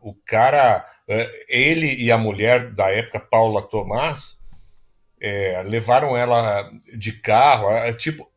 o 0.00 0.14
cara, 0.14 0.84
é, 1.08 1.30
ele 1.48 1.94
e 1.94 2.12
a 2.12 2.18
mulher 2.18 2.72
da 2.72 2.90
época, 2.90 3.18
Paula 3.18 3.62
Tomás, 3.62 4.40
é, 5.20 5.62
levaram 5.64 6.14
ela 6.16 6.70
de 6.94 7.12
carro, 7.12 7.70
é, 7.70 7.92
tipo, 7.94 8.30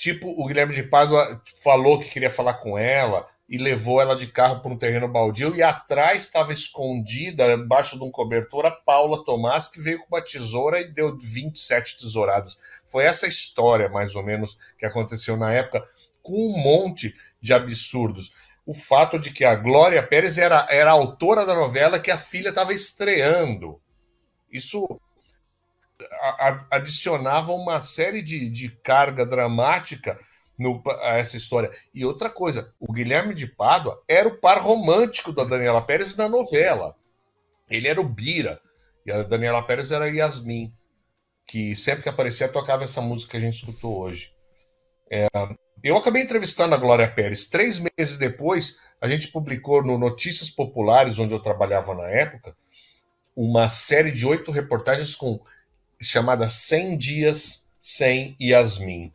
tipo 0.00 0.30
o 0.30 0.46
Guilherme 0.46 0.74
de 0.74 0.82
Pádua 0.82 1.42
falou 1.62 1.98
que 1.98 2.08
queria 2.08 2.30
falar 2.30 2.54
com 2.54 2.78
ela 2.78 3.28
e 3.46 3.58
levou 3.58 4.00
ela 4.00 4.16
de 4.16 4.28
carro 4.28 4.60
para 4.60 4.72
um 4.72 4.78
terreno 4.78 5.06
baldio 5.06 5.54
e 5.54 5.62
atrás 5.62 6.22
estava 6.22 6.54
escondida, 6.54 7.52
embaixo 7.52 7.98
de 7.98 8.04
um 8.04 8.10
cobertor, 8.10 8.64
a 8.64 8.70
Paula 8.70 9.22
Tomás, 9.24 9.68
que 9.68 9.80
veio 9.80 9.98
com 9.98 10.06
uma 10.06 10.24
tesoura 10.24 10.80
e 10.80 10.90
deu 10.90 11.18
27 11.18 11.98
tesouradas. 11.98 12.60
Foi 12.86 13.04
essa 13.04 13.26
história, 13.26 13.90
mais 13.90 14.14
ou 14.14 14.22
menos, 14.22 14.56
que 14.78 14.86
aconteceu 14.86 15.36
na 15.36 15.52
época, 15.52 15.84
com 16.22 16.32
um 16.32 16.56
monte 16.56 17.14
de 17.40 17.52
absurdos. 17.52 18.32
O 18.64 18.72
fato 18.72 19.18
de 19.18 19.30
que 19.30 19.44
a 19.44 19.54
Glória 19.54 20.02
Pérez 20.02 20.38
era, 20.38 20.66
era 20.70 20.90
a 20.90 20.94
autora 20.94 21.44
da 21.44 21.54
novela 21.54 21.98
que 21.98 22.10
a 22.10 22.16
filha 22.16 22.50
estava 22.50 22.72
estreando. 22.72 23.80
Isso 24.50 25.00
adicionava 26.70 27.52
uma 27.52 27.80
série 27.80 28.22
de, 28.22 28.48
de 28.48 28.68
carga 28.68 29.24
dramática 29.24 30.18
no, 30.58 30.82
a 31.02 31.16
essa 31.16 31.36
história. 31.36 31.70
E 31.94 32.04
outra 32.04 32.28
coisa, 32.28 32.74
o 32.78 32.92
Guilherme 32.92 33.34
de 33.34 33.46
Pádua 33.46 34.02
era 34.06 34.28
o 34.28 34.38
par 34.38 34.60
romântico 34.60 35.32
da 35.32 35.44
Daniela 35.44 35.80
Pérez 35.80 36.16
na 36.16 36.28
novela. 36.28 36.94
Ele 37.68 37.88
era 37.88 38.00
o 38.00 38.08
Bira. 38.08 38.60
E 39.06 39.10
a 39.10 39.22
Daniela 39.22 39.62
Pérez 39.62 39.90
era 39.90 40.04
a 40.04 40.08
Yasmin, 40.08 40.72
que 41.46 41.74
sempre 41.74 42.02
que 42.02 42.08
aparecia 42.08 42.48
tocava 42.48 42.84
essa 42.84 43.00
música 43.00 43.32
que 43.32 43.36
a 43.38 43.40
gente 43.40 43.54
escutou 43.54 43.98
hoje. 43.98 44.34
É, 45.10 45.26
eu 45.82 45.96
acabei 45.96 46.22
entrevistando 46.22 46.74
a 46.74 46.78
Glória 46.78 47.10
Pérez. 47.10 47.48
Três 47.48 47.78
meses 47.78 48.18
depois, 48.18 48.78
a 49.00 49.08
gente 49.08 49.28
publicou 49.28 49.82
no 49.82 49.98
Notícias 49.98 50.50
Populares, 50.50 51.18
onde 51.18 51.32
eu 51.32 51.40
trabalhava 51.40 51.94
na 51.94 52.08
época, 52.08 52.54
uma 53.34 53.68
série 53.68 54.12
de 54.12 54.26
oito 54.26 54.50
reportagens 54.50 55.16
com 55.16 55.40
chamada 56.00 56.48
100 56.48 56.96
Dias 56.96 57.70
Sem 57.80 58.36
Yasmin. 58.40 59.12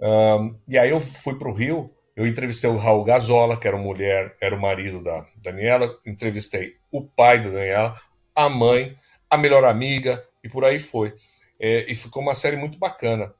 Um, 0.00 0.56
e 0.68 0.78
aí 0.78 0.90
eu 0.90 1.00
fui 1.00 1.38
para 1.38 1.48
o 1.48 1.52
Rio, 1.52 1.92
eu 2.14 2.26
entrevistei 2.26 2.70
o 2.70 2.76
Raul 2.76 3.04
Gazola, 3.04 3.58
que 3.58 3.66
era 3.66 3.76
mulher, 3.76 4.36
era 4.40 4.54
o 4.54 4.60
marido 4.60 5.02
da 5.02 5.26
Daniela, 5.36 5.98
entrevistei 6.06 6.76
o 6.90 7.02
pai 7.02 7.42
da 7.42 7.50
Daniela, 7.50 8.00
a 8.34 8.48
mãe, 8.48 8.96
a 9.28 9.36
melhor 9.36 9.64
amiga, 9.64 10.24
e 10.42 10.48
por 10.48 10.64
aí 10.64 10.78
foi. 10.78 11.14
É, 11.60 11.90
e 11.90 11.94
ficou 11.94 12.22
uma 12.22 12.34
série 12.34 12.56
muito 12.56 12.78
bacana, 12.78 13.34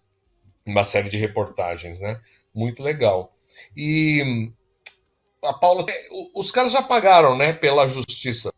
uma 0.67 0.85
série 0.85 1.09
de 1.09 1.17
reportagens, 1.17 2.01
né? 2.01 2.21
Muito 2.55 2.83
legal. 2.83 3.33
E 3.77 4.53
a 5.45 5.53
Paula, 5.53 5.87
os 6.35 6.51
caras 6.51 6.73
já 6.73 6.83
pagaram, 6.83 7.37
né, 7.37 7.53
pela 7.53 7.87
justiça, 7.87 8.53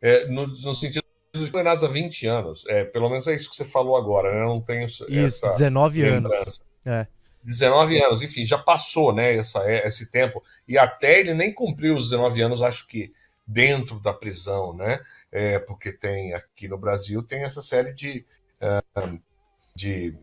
é, 0.00 0.26
no, 0.26 0.46
no 0.46 0.74
sentido 0.74 1.04
condenados 1.50 1.84
a 1.84 1.88
20 1.88 2.26
anos. 2.26 2.64
É, 2.68 2.84
pelo 2.84 3.08
menos 3.08 3.26
é 3.26 3.34
isso 3.34 3.50
que 3.50 3.56
você 3.56 3.64
falou 3.64 3.96
agora, 3.96 4.32
né? 4.32 4.40
Eu 4.40 4.48
não 4.48 4.60
tenho 4.60 4.84
isso, 4.84 5.06
essa 5.10 5.50
19 5.50 6.02
lembrança. 6.02 6.36
anos. 6.36 6.64
É. 6.84 7.06
19 7.42 8.02
anos, 8.02 8.22
enfim, 8.22 8.44
já 8.44 8.58
passou, 8.58 9.14
né, 9.14 9.34
essa, 9.34 9.60
é, 9.60 9.86
esse 9.86 10.10
tempo. 10.10 10.42
E 10.68 10.76
até 10.76 11.20
ele 11.20 11.32
nem 11.32 11.52
cumpriu 11.52 11.94
os 11.94 12.10
19 12.10 12.42
anos, 12.42 12.62
acho 12.62 12.86
que 12.86 13.12
dentro 13.46 13.98
da 13.98 14.12
prisão, 14.12 14.74
né? 14.74 15.00
É, 15.32 15.58
porque 15.58 15.92
tem 15.92 16.34
aqui 16.34 16.68
no 16.68 16.76
Brasil 16.76 17.22
tem 17.22 17.44
essa 17.44 17.62
série 17.62 17.92
de, 17.92 18.24
de, 19.74 20.14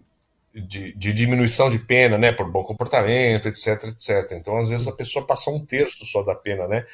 de, 0.54 0.94
de, 0.94 1.14
diminuição 1.14 1.70
de 1.70 1.80
pena, 1.80 2.18
né? 2.18 2.32
Por 2.32 2.50
bom 2.50 2.64
comportamento, 2.64 3.48
etc, 3.48 3.86
etc. 3.86 4.32
Então, 4.34 4.58
às 4.58 4.70
vezes, 4.70 4.88
a 4.88 4.92
pessoa 4.96 5.26
passa 5.26 5.50
um 5.50 5.66
terço 5.66 6.06
só 6.06 6.24
da 6.24 6.36
pena, 6.36 6.68
né? 6.68 6.86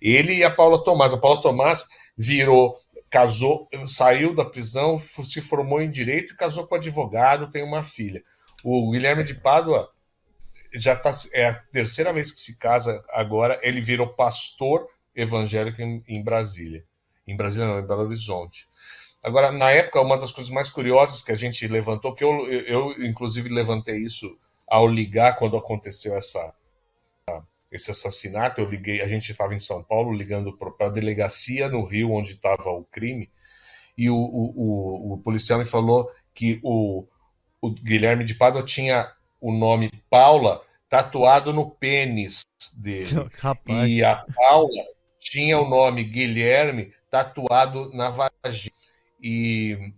Ele 0.00 0.34
e 0.34 0.44
a 0.44 0.50
Paula 0.50 0.82
Tomás. 0.82 1.12
A 1.12 1.18
Paula 1.18 1.40
Tomás 1.40 1.88
virou 2.16 2.76
casou, 3.16 3.66
saiu 3.86 4.34
da 4.34 4.44
prisão, 4.44 4.98
se 4.98 5.40
formou 5.40 5.80
em 5.80 5.90
direito 5.90 6.36
casou 6.36 6.66
com 6.66 6.74
advogado, 6.74 7.50
tem 7.50 7.64
uma 7.64 7.82
filha. 7.82 8.22
O 8.62 8.90
Guilherme 8.90 9.24
de 9.24 9.32
Pádua 9.32 9.90
já 10.74 10.94
tá, 10.94 11.14
é 11.32 11.46
a 11.46 11.54
terceira 11.54 12.12
vez 12.12 12.30
que 12.30 12.38
se 12.38 12.58
casa 12.58 13.02
agora, 13.08 13.58
ele 13.62 13.80
virou 13.80 14.08
pastor 14.08 14.86
evangélico 15.14 15.80
em, 15.80 16.04
em 16.06 16.22
Brasília. 16.22 16.84
Em 17.26 17.34
Brasília 17.34 17.66
não, 17.66 17.78
em 17.78 17.86
Belo 17.86 18.02
Horizonte. 18.02 18.66
Agora, 19.22 19.50
na 19.50 19.70
época, 19.70 20.02
uma 20.02 20.18
das 20.18 20.30
coisas 20.30 20.52
mais 20.52 20.68
curiosas 20.68 21.22
que 21.22 21.32
a 21.32 21.36
gente 21.36 21.66
levantou, 21.66 22.14
que 22.14 22.22
eu, 22.22 22.46
eu 22.50 22.92
inclusive 23.02 23.48
levantei 23.48 23.96
isso 23.96 24.38
ao 24.68 24.86
ligar 24.86 25.36
quando 25.36 25.56
aconteceu 25.56 26.14
essa, 26.14 26.52
esse 27.76 27.90
assassinato, 27.90 28.60
eu 28.60 28.68
liguei, 28.68 29.00
a 29.00 29.08
gente 29.08 29.30
estava 29.30 29.54
em 29.54 29.60
São 29.60 29.82
Paulo 29.82 30.12
ligando 30.12 30.56
para 30.56 30.86
a 30.86 30.90
delegacia 30.90 31.68
no 31.68 31.84
Rio 31.84 32.12
onde 32.12 32.32
estava 32.32 32.70
o 32.70 32.84
crime 32.84 33.30
e 33.96 34.10
o, 34.10 34.16
o, 34.16 34.52
o, 34.56 35.12
o, 35.14 35.18
policial 35.18 35.58
me 35.58 35.64
falou 35.64 36.10
que 36.34 36.60
o, 36.62 37.06
o 37.60 37.70
Guilherme 37.70 38.24
de 38.24 38.34
Pádua 38.34 38.62
tinha 38.62 39.10
o 39.40 39.52
nome 39.52 39.90
Paula 40.10 40.62
tatuado 40.88 41.52
no 41.52 41.70
pênis 41.70 42.44
dele 42.76 43.28
Rapaz. 43.38 43.88
e 43.88 44.04
a 44.04 44.24
Paula 44.34 44.84
tinha 45.18 45.58
o 45.58 45.68
nome 45.68 46.04
Guilherme 46.04 46.92
tatuado 47.10 47.90
na 47.94 48.10
vagina 48.10 48.74
e 49.22 49.92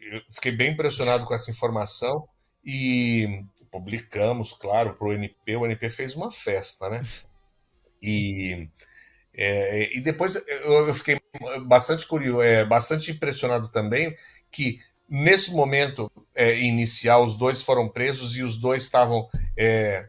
eu 0.00 0.22
fiquei 0.30 0.52
bem 0.52 0.72
impressionado 0.72 1.26
com 1.26 1.34
essa 1.34 1.50
informação 1.50 2.26
e 2.64 3.44
publicamos, 3.74 4.52
claro, 4.52 4.94
para 4.94 5.08
o 5.08 5.12
NP. 5.12 5.56
O 5.56 5.66
NP 5.66 5.88
fez 5.88 6.14
uma 6.14 6.30
festa, 6.30 6.88
né? 6.88 7.02
E, 8.00 8.68
é, 9.34 9.96
e 9.96 10.00
depois 10.00 10.36
eu 10.46 10.94
fiquei 10.94 11.20
bastante 11.66 12.06
curioso, 12.06 12.40
é, 12.40 12.64
bastante 12.64 13.10
impressionado 13.10 13.68
também 13.72 14.16
que 14.48 14.78
nesse 15.08 15.52
momento 15.52 16.08
é, 16.36 16.56
inicial 16.60 17.24
os 17.24 17.34
dois 17.34 17.62
foram 17.62 17.88
presos 17.88 18.36
e 18.36 18.44
os 18.44 18.56
dois 18.56 18.84
estavam 18.84 19.28
é, 19.56 20.08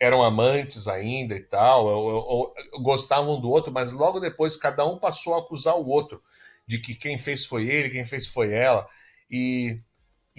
eram 0.00 0.20
amantes 0.22 0.88
ainda 0.88 1.36
e 1.36 1.40
tal, 1.40 1.86
ou, 1.86 2.14
ou, 2.14 2.54
gostavam 2.82 3.40
do 3.40 3.48
outro, 3.48 3.70
mas 3.70 3.92
logo 3.92 4.18
depois 4.18 4.56
cada 4.56 4.84
um 4.84 4.98
passou 4.98 5.36
a 5.36 5.38
acusar 5.38 5.76
o 5.76 5.86
outro 5.86 6.20
de 6.66 6.78
que 6.78 6.96
quem 6.96 7.16
fez 7.16 7.44
foi 7.44 7.68
ele, 7.68 7.90
quem 7.90 8.04
fez 8.04 8.26
foi 8.26 8.52
ela 8.52 8.88
e 9.30 9.78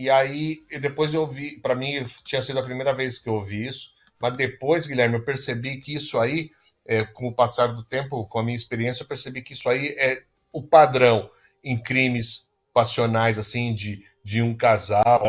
e 0.01 0.09
aí, 0.09 0.65
depois 0.79 1.13
eu 1.13 1.27
vi, 1.27 1.59
para 1.59 1.75
mim 1.75 2.03
tinha 2.25 2.41
sido 2.41 2.59
a 2.59 2.63
primeira 2.63 2.91
vez 2.91 3.19
que 3.19 3.29
eu 3.29 3.35
ouvi 3.35 3.67
isso, 3.67 3.93
mas 4.19 4.35
depois, 4.35 4.87
Guilherme, 4.87 5.15
eu 5.15 5.23
percebi 5.23 5.79
que 5.79 5.93
isso 5.93 6.19
aí, 6.19 6.49
é, 6.85 7.03
com 7.03 7.27
o 7.27 7.33
passar 7.33 7.67
do 7.67 7.83
tempo, 7.83 8.25
com 8.25 8.39
a 8.39 8.43
minha 8.43 8.55
experiência, 8.55 9.03
eu 9.03 9.07
percebi 9.07 9.43
que 9.43 9.53
isso 9.53 9.69
aí 9.69 9.95
é 9.97 10.23
o 10.51 10.63
padrão 10.63 11.29
em 11.63 11.77
crimes 11.81 12.51
passionais, 12.73 13.37
assim, 13.37 13.75
de, 13.75 14.03
de 14.23 14.41
um 14.41 14.55
casal, 14.55 15.21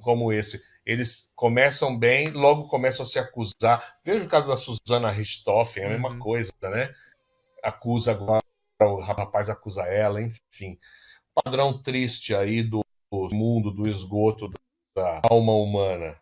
como 0.00 0.32
esse. 0.32 0.62
Eles 0.84 1.32
começam 1.34 1.98
bem, 1.98 2.30
logo 2.30 2.68
começam 2.68 3.02
a 3.02 3.08
se 3.08 3.18
acusar. 3.18 3.98
Veja 4.04 4.24
o 4.24 4.28
caso 4.28 4.46
da 4.46 4.56
Susana 4.56 5.10
Richthofen, 5.10 5.82
é 5.82 5.86
a 5.86 5.90
mesma 5.90 6.10
uhum. 6.10 6.18
coisa, 6.20 6.52
né? 6.62 6.94
Acusa 7.60 8.12
agora, 8.12 8.44
o 8.80 9.00
rapaz 9.00 9.50
acusa 9.50 9.82
ela, 9.82 10.22
enfim. 10.22 10.78
Padrão 11.34 11.82
triste 11.82 12.34
aí 12.34 12.62
do, 13.10 13.28
mundo 13.32 13.70
do 13.70 13.88
esgoto 13.88 14.50
da 14.96 15.22
alma 15.28 15.52
humana. 15.52 16.16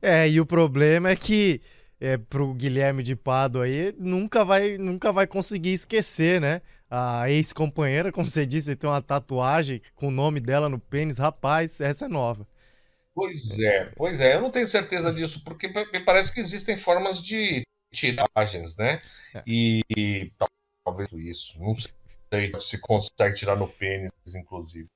É, 0.00 0.28
e 0.28 0.40
o 0.40 0.46
problema 0.46 1.10
é 1.10 1.16
que 1.16 1.60
é, 2.00 2.16
pro 2.16 2.54
Guilherme 2.54 3.02
de 3.02 3.16
Pado 3.16 3.60
aí 3.60 3.94
nunca 3.98 4.44
vai, 4.44 4.78
nunca 4.78 5.12
vai 5.12 5.26
conseguir 5.26 5.72
esquecer, 5.72 6.40
né? 6.40 6.62
A 6.90 7.30
ex-companheira, 7.30 8.10
como 8.10 8.30
você 8.30 8.46
disse, 8.46 8.74
tem 8.74 8.88
uma 8.88 9.02
tatuagem 9.02 9.82
com 9.94 10.08
o 10.08 10.12
nome 10.12 10.40
dela 10.40 10.68
no 10.68 10.78
pênis. 10.78 11.18
Rapaz, 11.18 11.80
essa 11.80 12.06
é 12.06 12.08
nova. 12.08 12.46
Pois 13.14 13.58
é, 13.58 13.92
pois 13.96 14.20
é. 14.20 14.36
Eu 14.36 14.40
não 14.40 14.50
tenho 14.50 14.66
certeza 14.66 15.12
disso, 15.12 15.42
porque 15.44 15.68
me 15.68 16.00
parece 16.04 16.32
que 16.32 16.40
existem 16.40 16.76
formas 16.76 17.20
de 17.22 17.62
tiragens, 17.92 18.76
né? 18.76 19.02
É. 19.34 19.42
E, 19.46 19.80
e 19.94 20.32
talvez 20.84 21.10
isso. 21.12 21.58
Não 21.60 21.74
sei 21.74 22.52
se 22.58 22.80
consegue 22.80 23.34
tirar 23.34 23.56
no 23.56 23.68
pênis, 23.68 24.10
inclusive. 24.34 24.86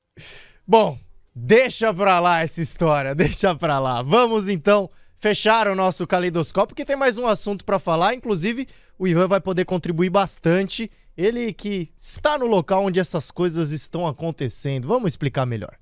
Bom, 0.67 0.99
Deixa 1.35 1.93
pra 1.95 2.21
lá 2.21 2.41
essa 2.41 2.61
história, 2.61 3.15
deixa 3.17 3.55
pra 3.55 3.79
lá. 3.79 4.03
Vamos 4.03 4.49
então 4.49 4.91
fechar 5.17 5.69
o 5.69 5.75
nosso 5.75 6.07
caleidoscópio, 6.07 6.69
porque 6.69 6.85
tem 6.85 6.97
mais 6.97 7.17
um 7.17 7.27
assunto 7.27 7.65
para 7.65 7.79
falar. 7.79 8.15
Inclusive, 8.15 8.69
o 8.99 9.07
Ivan 9.07 9.29
vai 9.29 9.41
poder 9.41 9.65
contribuir 9.65 10.11
bastante. 10.11 10.91
Ele 11.17 11.53
que 11.53 11.91
está 11.97 12.37
no 12.37 12.47
local 12.47 12.85
onde 12.85 12.99
essas 12.99 13.31
coisas 13.31 13.71
estão 13.71 14.07
acontecendo. 14.07 14.89
Vamos 14.89 15.13
explicar 15.13 15.47
melhor. 15.47 15.77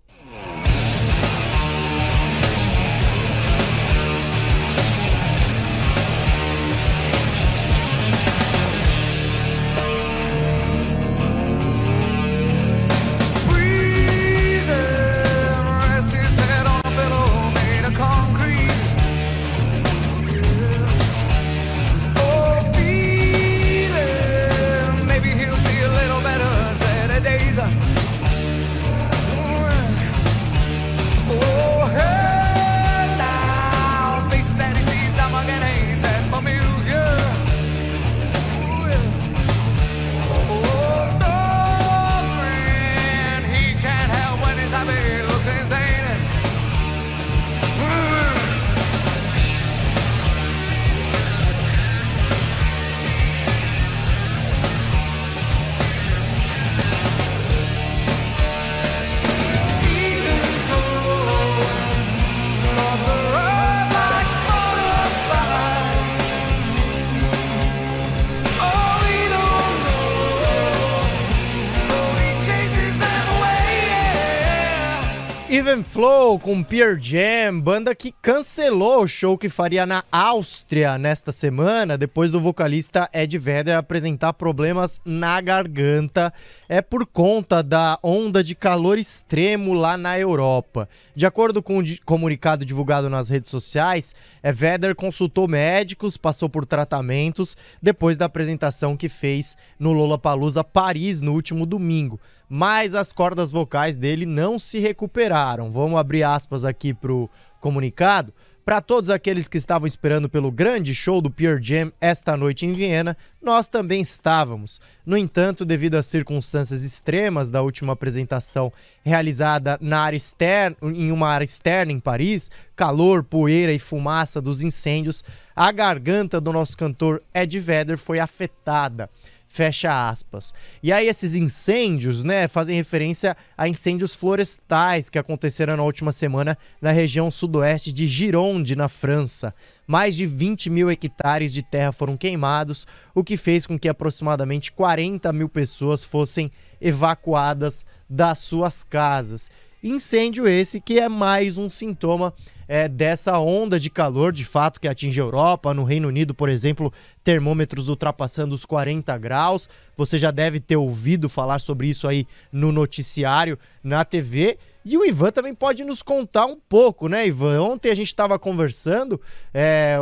Flow 76.00 76.38
com 76.38 76.62
Pearl 76.62 76.96
Jam, 76.98 77.60
banda 77.60 77.94
que 77.94 78.10
cancelou 78.22 79.02
o 79.02 79.06
show 79.06 79.36
que 79.36 79.50
faria 79.50 79.84
na 79.84 80.02
Áustria 80.10 80.96
nesta 80.96 81.30
semana, 81.30 81.98
depois 81.98 82.30
do 82.30 82.40
vocalista 82.40 83.06
Ed 83.12 83.36
Vedder 83.36 83.76
apresentar 83.76 84.32
problemas 84.32 84.98
na 85.04 85.38
garganta. 85.42 86.32
É 86.66 86.80
por 86.80 87.04
conta 87.04 87.62
da 87.62 87.98
onda 88.02 88.42
de 88.42 88.54
calor 88.54 88.98
extremo 88.98 89.74
lá 89.74 89.98
na 89.98 90.18
Europa. 90.18 90.88
De 91.14 91.26
acordo 91.26 91.62
com 91.62 91.80
o 91.80 91.84
comunicado 92.06 92.64
divulgado 92.64 93.10
nas 93.10 93.28
redes 93.28 93.50
sociais, 93.50 94.14
é, 94.42 94.50
Vedder 94.50 94.94
consultou 94.94 95.46
médicos, 95.46 96.16
passou 96.16 96.48
por 96.48 96.64
tratamentos 96.64 97.58
depois 97.82 98.16
da 98.16 98.24
apresentação 98.24 98.96
que 98.96 99.10
fez 99.10 99.54
no 99.78 99.92
Lollapalooza 99.92 100.64
Paris 100.64 101.20
no 101.20 101.34
último 101.34 101.66
domingo 101.66 102.18
mas 102.52 102.96
as 102.96 103.12
cordas 103.12 103.52
vocais 103.52 103.94
dele 103.94 104.26
não 104.26 104.58
se 104.58 104.80
recuperaram. 104.80 105.70
Vamos 105.70 106.00
abrir 106.00 106.24
aspas 106.24 106.64
aqui 106.64 106.92
pro 106.92 107.30
comunicado. 107.60 108.34
Para 108.64 108.80
todos 108.80 109.08
aqueles 109.08 109.48
que 109.48 109.56
estavam 109.56 109.86
esperando 109.86 110.28
pelo 110.28 110.50
grande 110.50 110.94
show 110.94 111.20
do 111.20 111.30
Pure 111.30 111.62
Jam 111.62 111.92
esta 112.00 112.36
noite 112.36 112.66
em 112.66 112.72
Viena, 112.72 113.16
nós 113.40 113.68
também 113.68 114.00
estávamos. 114.00 114.80
No 115.06 115.16
entanto, 115.16 115.64
devido 115.64 115.94
às 115.94 116.06
circunstâncias 116.06 116.84
extremas 116.84 117.50
da 117.50 117.62
última 117.62 117.94
apresentação 117.94 118.72
realizada 119.02 119.78
na 119.80 120.00
área 120.00 120.16
externa, 120.16 120.76
em 120.82 121.10
uma 121.10 121.28
área 121.28 121.44
externa 121.44 121.90
em 121.90 122.00
Paris, 122.00 122.50
calor, 122.76 123.24
poeira 123.24 123.72
e 123.72 123.78
fumaça 123.78 124.40
dos 124.40 124.60
incêndios, 124.60 125.24
a 125.54 125.72
garganta 125.72 126.40
do 126.40 126.52
nosso 126.52 126.76
cantor 126.76 127.22
Ed 127.34 127.58
Vedder 127.58 127.96
foi 127.96 128.18
afetada. 128.20 129.08
Fecha 129.52 130.08
aspas. 130.08 130.54
E 130.80 130.92
aí 130.92 131.08
esses 131.08 131.34
incêndios, 131.34 132.22
né, 132.22 132.46
fazem 132.46 132.76
referência 132.76 133.36
a 133.58 133.66
incêndios 133.66 134.14
florestais 134.14 135.10
que 135.10 135.18
aconteceram 135.18 135.76
na 135.76 135.82
última 135.82 136.12
semana 136.12 136.56
na 136.80 136.92
região 136.92 137.32
sudoeste 137.32 137.92
de 137.92 138.06
Gironde, 138.06 138.76
na 138.76 138.88
França. 138.88 139.52
Mais 139.88 140.14
de 140.14 140.24
20 140.24 140.70
mil 140.70 140.88
hectares 140.88 141.52
de 141.52 141.64
terra 141.64 141.90
foram 141.90 142.16
queimados, 142.16 142.86
o 143.12 143.24
que 143.24 143.36
fez 143.36 143.66
com 143.66 143.76
que 143.76 143.88
aproximadamente 143.88 144.70
40 144.70 145.32
mil 145.32 145.48
pessoas 145.48 146.04
fossem 146.04 146.52
evacuadas 146.80 147.84
das 148.08 148.38
suas 148.38 148.84
casas. 148.84 149.50
Incêndio 149.82 150.46
esse 150.46 150.80
que 150.80 151.00
é 151.00 151.08
mais 151.08 151.58
um 151.58 151.68
sintoma 151.68 152.32
é, 152.72 152.86
dessa 152.86 153.36
onda 153.36 153.80
de 153.80 153.90
calor, 153.90 154.32
de 154.32 154.44
fato, 154.44 154.80
que 154.80 154.86
atinge 154.86 155.20
a 155.20 155.24
Europa. 155.24 155.74
No 155.74 155.82
Reino 155.82 156.06
Unido, 156.06 156.32
por 156.32 156.48
exemplo, 156.48 156.92
termômetros 157.24 157.88
ultrapassando 157.88 158.54
os 158.54 158.64
40 158.64 159.18
graus. 159.18 159.68
Você 159.96 160.20
já 160.20 160.30
deve 160.30 160.60
ter 160.60 160.76
ouvido 160.76 161.28
falar 161.28 161.58
sobre 161.58 161.88
isso 161.88 162.06
aí 162.06 162.28
no 162.52 162.70
noticiário, 162.70 163.58
na 163.82 164.04
TV. 164.04 164.56
E 164.84 164.96
o 164.96 165.04
Ivan 165.04 165.32
também 165.32 165.52
pode 165.52 165.82
nos 165.82 166.00
contar 166.00 166.46
um 166.46 166.56
pouco, 166.56 167.08
né, 167.08 167.26
Ivan? 167.26 167.60
Ontem 167.60 167.90
a 167.90 167.94
gente 167.96 168.06
estava 168.06 168.38
conversando, 168.38 169.20
é, 169.52 169.98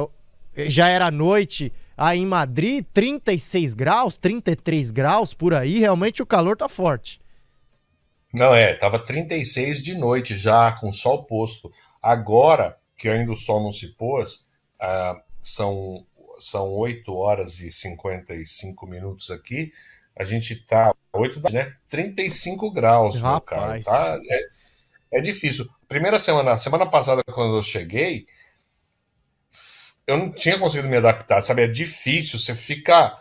já 0.66 0.88
era 0.88 1.10
noite 1.10 1.72
aí 1.96 2.18
em 2.18 2.26
Madrid, 2.26 2.84
36 2.92 3.72
graus, 3.72 4.18
33 4.18 4.90
graus 4.90 5.32
por 5.32 5.54
aí. 5.54 5.78
Realmente 5.78 6.22
o 6.22 6.26
calor 6.26 6.54
tá 6.54 6.68
forte. 6.68 7.18
Não, 8.30 8.54
é, 8.54 8.74
tava 8.74 8.98
36 8.98 9.82
de 9.82 9.94
noite 9.94 10.36
já, 10.36 10.70
com 10.72 10.92
sol 10.92 11.24
posto. 11.24 11.72
Agora, 12.02 12.76
que 12.96 13.08
ainda 13.08 13.32
o 13.32 13.36
sol 13.36 13.62
não 13.62 13.72
se 13.72 13.88
pôs, 13.94 14.46
uh, 14.80 15.20
são, 15.42 16.06
são 16.38 16.70
8 16.70 17.14
horas 17.14 17.60
e 17.60 17.70
55 17.70 18.86
minutos 18.86 19.30
aqui, 19.30 19.72
a 20.16 20.24
gente 20.24 20.56
tá 20.66 20.94
8 21.12 21.40
da 21.40 21.50
né? 21.50 21.76
35 21.88 22.70
graus, 22.72 23.20
Rapaz. 23.20 23.86
meu 23.86 23.94
cara. 23.94 24.16
Tá? 24.16 24.20
É, 24.30 25.18
é 25.18 25.20
difícil. 25.20 25.66
Primeira 25.86 26.18
semana, 26.18 26.56
semana 26.56 26.86
passada, 26.86 27.22
quando 27.24 27.56
eu 27.56 27.62
cheguei, 27.62 28.26
eu 30.06 30.16
não 30.16 30.32
tinha 30.32 30.58
conseguido 30.58 30.88
me 30.88 30.96
adaptar, 30.96 31.42
sabe? 31.42 31.62
É 31.62 31.68
difícil, 31.68 32.38
você 32.38 32.54
fica. 32.54 33.16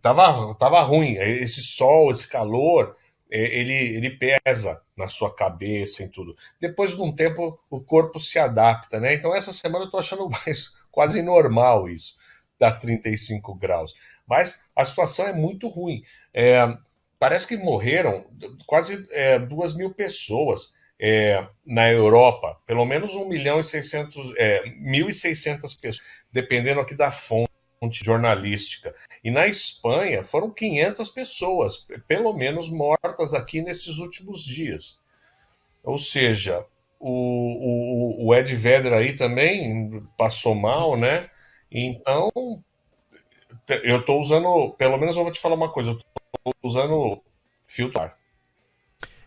Tava, 0.00 0.54
tava 0.56 0.80
ruim. 0.82 1.16
Esse 1.16 1.62
sol, 1.62 2.10
esse 2.10 2.28
calor, 2.28 2.96
é, 3.30 3.58
ele, 3.58 3.72
ele 3.72 4.10
pesa 4.10 4.82
na 5.02 5.08
sua 5.08 5.34
cabeça 5.34 6.02
e 6.02 6.08
tudo. 6.08 6.34
Depois 6.60 6.94
de 6.94 7.02
um 7.02 7.14
tempo, 7.14 7.58
o 7.68 7.82
corpo 7.82 8.18
se 8.18 8.38
adapta, 8.38 8.98
né? 9.00 9.14
Então, 9.14 9.34
essa 9.34 9.52
semana 9.52 9.84
eu 9.84 9.90
tô 9.90 9.98
achando 9.98 10.28
mais 10.46 10.76
quase 10.90 11.22
normal 11.22 11.88
isso, 11.88 12.16
dá 12.58 12.70
35 12.70 13.54
graus. 13.54 13.94
Mas 14.26 14.64
a 14.74 14.84
situação 14.84 15.26
é 15.26 15.32
muito 15.32 15.68
ruim. 15.68 16.02
É, 16.32 16.66
parece 17.18 17.46
que 17.46 17.56
morreram 17.56 18.26
quase 18.66 19.06
é, 19.10 19.38
2 19.38 19.76
mil 19.76 19.92
pessoas 19.92 20.74
é, 21.00 21.44
na 21.66 21.90
Europa, 21.90 22.56
pelo 22.66 22.84
menos 22.84 23.14
1 23.14 23.28
milhão 23.28 23.58
e 23.58 23.64
600, 23.64 24.34
é, 24.38 24.62
1.600 24.80 25.60
pessoas, 25.80 26.00
dependendo 26.30 26.80
aqui 26.80 26.94
da 26.94 27.10
fonte 27.10 27.51
jornalística. 27.90 28.94
E 29.24 29.30
na 29.30 29.46
Espanha 29.46 30.22
foram 30.22 30.50
500 30.50 31.08
pessoas, 31.10 31.86
pelo 32.06 32.32
menos, 32.32 32.68
mortas 32.68 33.34
aqui 33.34 33.60
nesses 33.60 33.98
últimos 33.98 34.44
dias. 34.44 35.00
Ou 35.82 35.98
seja, 35.98 36.64
o, 37.00 38.24
o, 38.24 38.26
o 38.26 38.34
Ed 38.34 38.54
Vedder 38.54 38.92
aí 38.92 39.14
também 39.14 40.06
passou 40.16 40.54
mal, 40.54 40.96
né? 40.96 41.28
Então, 41.70 42.30
eu 43.82 44.00
estou 44.00 44.20
usando, 44.20 44.70
pelo 44.78 44.98
menos 44.98 45.16
eu 45.16 45.22
vou 45.22 45.32
te 45.32 45.40
falar 45.40 45.54
uma 45.54 45.72
coisa, 45.72 45.90
eu 45.90 45.96
estou 45.96 46.54
usando 46.62 47.22
filtro 47.66 48.10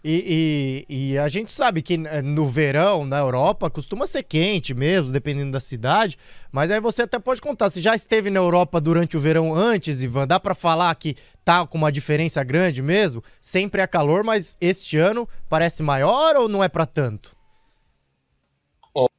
e, 0.08 0.86
e, 0.88 1.14
e, 1.14 1.18
a 1.18 1.28
gente 1.28 1.52
sabe 1.52 1.82
que 1.82 1.96
eh, 1.96 2.22
no 2.22 2.46
verão, 2.46 3.04
na 3.04 3.18
Europa, 3.18 3.72
costuma 3.72 4.06
ser 4.06 4.22
quente 4.22 4.72
mesmo, 4.72 5.12
dependendo 5.12 5.52
da 5.52 5.60
cidade. 5.60 6.16
Mas 6.52 6.70
aí 6.70 6.80
você 6.80 7.02
até 7.02 7.18
pode 7.18 7.42
contar. 7.42 7.72
Se 7.72 7.82
já 7.82 7.96
esteve 7.96 8.30
na 8.30 8.40
Europa 8.40 8.80
durante 8.80 9.18
o 9.18 9.20
verão 9.20 9.56
antes, 9.56 10.04
Ivan, 10.04 10.28
dá 10.28 10.40
para 10.40 10.54
falar 10.54 10.94
que 10.94 11.18
tá 11.44 11.66
com 11.66 11.80
uma 11.80 11.92
diferença 11.92 12.44
grande 12.44 12.84
mesmo? 12.84 13.24
Sempre 13.42 13.82
é 13.82 13.88
calor, 13.88 14.24
mas 14.24 14.56
este 14.62 14.96
ano 14.96 15.28
parece 15.50 15.82
maior 15.82 16.36
ou 16.36 16.48
não 16.48 16.64
é 16.64 16.70
para 16.70 16.86
tanto? 16.86 17.36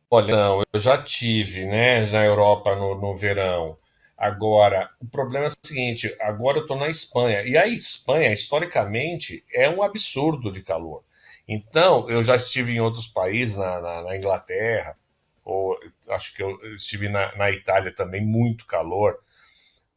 Olha, 0.08 0.36
não, 0.36 0.62
eu 0.72 0.78
já 0.78 1.02
tive, 1.02 1.64
né, 1.64 2.06
na 2.12 2.24
Europa 2.24 2.76
no, 2.76 2.94
no 2.94 3.16
verão. 3.16 3.76
Agora, 4.16 4.90
o 4.98 5.06
problema 5.06 5.46
é 5.46 5.48
o 5.48 5.66
seguinte: 5.66 6.14
agora 6.20 6.58
eu 6.58 6.62
estou 6.62 6.76
na 6.76 6.88
Espanha. 6.88 7.42
E 7.42 7.56
a 7.56 7.66
Espanha, 7.66 8.32
historicamente, 8.32 9.44
é 9.52 9.68
um 9.68 9.82
absurdo 9.82 10.50
de 10.50 10.62
calor. 10.62 11.04
Então, 11.46 12.08
eu 12.08 12.24
já 12.24 12.34
estive 12.36 12.72
em 12.72 12.80
outros 12.80 13.06
países, 13.06 13.56
na, 13.56 13.80
na, 13.80 14.02
na 14.02 14.16
Inglaterra, 14.16 14.96
ou 15.44 15.78
acho 16.08 16.34
que 16.34 16.42
eu 16.42 16.58
estive 16.74 17.08
na, 17.08 17.36
na, 17.36 17.50
Itália 17.50 17.92
também, 17.94 18.24
muito 18.24 18.66
calor. 18.66 19.18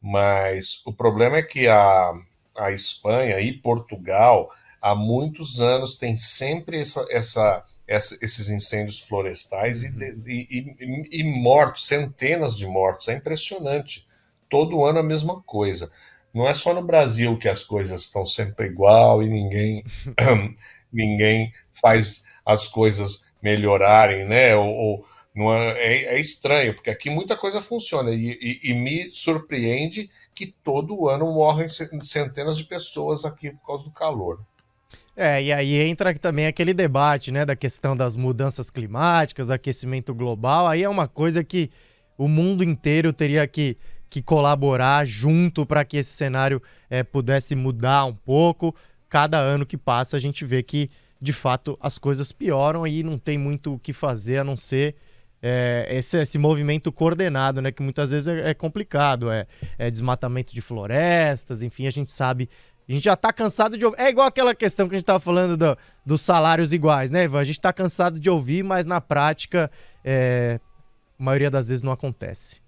Mas 0.00 0.82
o 0.86 0.92
problema 0.92 1.38
é 1.38 1.42
que 1.42 1.66
a, 1.66 2.12
a 2.56 2.70
Espanha 2.70 3.40
e 3.40 3.52
Portugal, 3.58 4.50
há 4.80 4.94
muitos 4.94 5.60
anos, 5.60 5.96
tem 5.96 6.14
sempre 6.16 6.80
essa, 6.80 7.06
essa, 7.10 7.64
essa 7.86 8.18
esses 8.22 8.48
incêndios 8.48 9.00
florestais 9.00 9.82
uhum. 9.82 9.98
e, 10.26 10.46
e, 10.50 10.76
e, 10.80 11.20
e 11.20 11.24
mortos, 11.24 11.86
centenas 11.86 12.54
de 12.54 12.66
mortos. 12.66 13.08
É 13.08 13.14
impressionante 13.14 14.09
todo 14.50 14.84
ano 14.84 14.98
a 14.98 15.02
mesma 15.02 15.40
coisa. 15.42 15.90
Não 16.34 16.46
é 16.46 16.52
só 16.52 16.74
no 16.74 16.82
Brasil 16.82 17.38
que 17.38 17.48
as 17.48 17.64
coisas 17.64 18.02
estão 18.02 18.26
sempre 18.26 18.66
igual 18.66 19.22
e 19.22 19.28
ninguém 19.28 19.84
ninguém 20.92 21.52
faz 21.72 22.24
as 22.44 22.68
coisas 22.68 23.26
melhorarem, 23.42 24.26
né? 24.26 24.54
Ou, 24.56 24.68
ou 24.68 25.06
não 25.34 25.54
é, 25.54 25.70
é, 25.78 26.14
é, 26.16 26.20
estranho, 26.20 26.74
porque 26.74 26.90
aqui 26.90 27.08
muita 27.08 27.36
coisa 27.36 27.60
funciona 27.60 28.10
e, 28.10 28.36
e, 28.40 28.70
e, 28.70 28.74
me 28.74 29.10
surpreende 29.12 30.10
que 30.34 30.46
todo 30.46 31.08
ano 31.08 31.32
morrem 31.32 31.68
centenas 31.68 32.58
de 32.58 32.64
pessoas 32.64 33.24
aqui 33.24 33.50
por 33.52 33.66
causa 33.66 33.84
do 33.84 33.92
calor. 33.92 34.40
É, 35.16 35.42
e 35.42 35.52
aí 35.52 35.76
entra 35.76 36.12
também 36.18 36.46
aquele 36.46 36.74
debate, 36.74 37.30
né, 37.30 37.44
da 37.44 37.54
questão 37.54 37.96
das 37.96 38.16
mudanças 38.16 38.70
climáticas, 38.70 39.50
aquecimento 39.50 40.14
global. 40.14 40.66
Aí 40.66 40.82
é 40.82 40.88
uma 40.88 41.06
coisa 41.06 41.44
que 41.44 41.70
o 42.18 42.26
mundo 42.26 42.64
inteiro 42.64 43.12
teria 43.12 43.46
que 43.46 43.76
que 44.10 44.20
colaborar 44.20 45.06
junto 45.06 45.64
para 45.64 45.84
que 45.84 45.96
esse 45.96 46.10
cenário 46.10 46.60
é, 46.90 47.04
pudesse 47.04 47.54
mudar 47.54 48.04
um 48.04 48.14
pouco. 48.14 48.74
Cada 49.08 49.38
ano 49.38 49.64
que 49.64 49.76
passa, 49.76 50.16
a 50.16 50.20
gente 50.20 50.44
vê 50.44 50.62
que, 50.62 50.90
de 51.20 51.32
fato, 51.32 51.78
as 51.80 51.96
coisas 51.96 52.32
pioram 52.32 52.86
e 52.86 53.04
não 53.04 53.16
tem 53.16 53.38
muito 53.38 53.74
o 53.74 53.78
que 53.78 53.92
fazer 53.92 54.38
a 54.38 54.44
não 54.44 54.56
ser 54.56 54.96
é, 55.42 55.86
esse, 55.90 56.18
esse 56.18 56.38
movimento 56.38 56.92
coordenado, 56.92 57.62
né? 57.62 57.72
Que 57.72 57.82
muitas 57.82 58.10
vezes 58.10 58.28
é, 58.28 58.50
é 58.50 58.54
complicado. 58.54 59.30
É, 59.30 59.46
é, 59.78 59.90
desmatamento 59.90 60.52
de 60.52 60.60
florestas, 60.60 61.62
enfim, 61.62 61.86
a 61.86 61.90
gente 61.90 62.10
sabe. 62.10 62.48
A 62.88 62.92
gente 62.92 63.04
já 63.04 63.14
tá 63.14 63.32
cansado 63.32 63.78
de 63.78 63.84
ouvir. 63.84 64.00
É 64.00 64.08
igual 64.08 64.26
aquela 64.26 64.54
questão 64.54 64.88
que 64.88 64.96
a 64.96 64.98
gente 64.98 65.06
tava 65.06 65.20
falando 65.20 65.56
do, 65.56 65.78
dos 66.04 66.20
salários 66.20 66.72
iguais, 66.72 67.10
né, 67.10 67.24
Ivan? 67.24 67.38
A 67.38 67.44
gente 67.44 67.60
tá 67.60 67.72
cansado 67.72 68.18
de 68.18 68.28
ouvir, 68.28 68.64
mas 68.64 68.84
na 68.84 69.00
prática, 69.00 69.70
é, 70.04 70.58
a 71.18 71.22
maioria 71.22 71.50
das 71.50 71.68
vezes 71.68 71.84
não 71.84 71.92
acontece. 71.92 72.59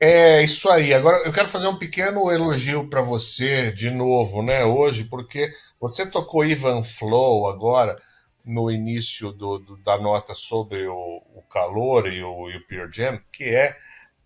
É 0.00 0.42
isso 0.42 0.68
aí. 0.68 0.92
Agora 0.92 1.18
eu 1.24 1.32
quero 1.32 1.48
fazer 1.48 1.68
um 1.68 1.78
pequeno 1.78 2.30
elogio 2.30 2.88
para 2.88 3.00
você 3.00 3.72
de 3.72 3.90
novo, 3.90 4.42
né, 4.42 4.64
hoje, 4.64 5.04
porque 5.04 5.50
você 5.80 6.04
tocou 6.10 6.44
Ivan 6.44 6.82
Flow 6.82 7.48
agora. 7.48 7.96
no 8.44 8.70
início 8.70 9.32
do, 9.32 9.58
do, 9.58 9.76
da 9.78 9.98
nota 9.98 10.34
sobre 10.34 10.86
o, 10.86 11.22
o 11.34 11.42
calor 11.48 12.06
e 12.06 12.22
o, 12.22 12.50
e 12.50 12.56
o 12.56 12.66
Pearl 12.66 12.90
Jam, 12.92 13.18
que 13.32 13.44
é 13.44 13.74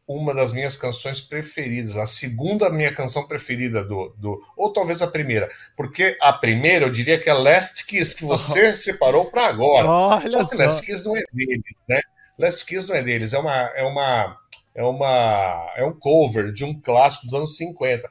uma 0.08 0.34
das 0.34 0.52
minhas 0.54 0.74
canções 0.74 1.20
preferidas, 1.20 1.96
a 1.96 2.06
segunda 2.06 2.70
minha 2.70 2.90
canção 2.90 3.28
preferida 3.28 3.84
do, 3.84 4.14
do 4.16 4.40
ou 4.56 4.72
talvez 4.72 5.02
a 5.02 5.06
primeira, 5.06 5.48
porque 5.76 6.16
a 6.20 6.32
primeira 6.32 6.86
eu 6.86 6.90
diria 6.90 7.18
que 7.18 7.28
é 7.28 7.32
Last 7.34 7.84
Kiss 7.86 8.16
que 8.16 8.24
você 8.24 8.74
separou 8.76 9.26
para 9.30 9.46
agora. 9.46 9.86
Olha 9.86 10.30
só 10.30 10.44
que 10.46 10.56
só. 10.56 10.62
Last 10.62 10.86
Kiss 10.86 11.04
não 11.04 11.14
é 11.14 11.22
deles, 11.32 11.62
né? 11.86 12.00
Last 12.38 12.64
Kiss 12.64 12.88
não 12.88 12.96
é 12.96 13.02
deles, 13.02 13.34
é 13.34 13.38
uma 13.38 13.72
é 13.76 13.84
uma 13.84 14.36
é 14.79 14.85
uma 14.85 15.72
é 15.76 15.85
um 15.85 15.93
cover 15.93 16.53
de 16.53 16.64
um 16.64 16.81
clássico 16.81 17.26
dos 17.26 17.35
anos 17.35 17.57
50. 17.57 18.09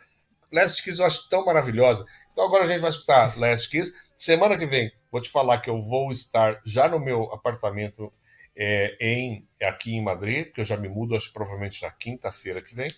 Last 0.51 0.83
Kiss 0.83 0.99
eu 0.99 1.05
acho 1.05 1.29
tão 1.29 1.45
maravilhosa. 1.45 2.05
Então 2.31 2.45
agora 2.45 2.65
a 2.65 2.67
gente 2.67 2.81
vai 2.81 2.89
escutar 2.89 3.37
Last 3.37 3.69
Kiss. 3.69 3.93
Semana 4.17 4.57
que 4.57 4.65
vem 4.65 4.91
vou 5.11 5.21
te 5.21 5.29
falar 5.29 5.59
que 5.59 5.69
eu 5.69 5.79
vou 5.79 6.11
estar 6.11 6.59
já 6.65 6.87
no 6.87 6.99
meu 6.99 7.31
apartamento 7.33 8.11
é, 8.55 8.97
em, 8.99 9.47
aqui 9.61 9.95
em 9.95 10.03
Madrid, 10.03 10.45
porque 10.45 10.61
eu 10.61 10.65
já 10.65 10.77
me 10.77 10.89
mudo, 10.89 11.15
acho 11.15 11.31
provavelmente 11.31 11.81
na 11.83 11.91
quinta-feira 11.91 12.61
que 12.61 12.75
vem. 12.75 12.89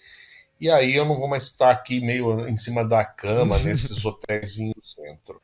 E 0.59 0.69
aí 0.69 0.93
eu 0.93 1.05
não 1.05 1.15
vou 1.15 1.27
mais 1.27 1.43
estar 1.43 1.71
aqui 1.71 2.01
meio 2.01 2.45
em 2.47 2.57
cima 2.57 2.83
da 2.83 3.05
cama, 3.05 3.57
nesses 3.63 4.03
hotéis 4.03 4.57
no 4.59 4.73
centro. 4.81 5.39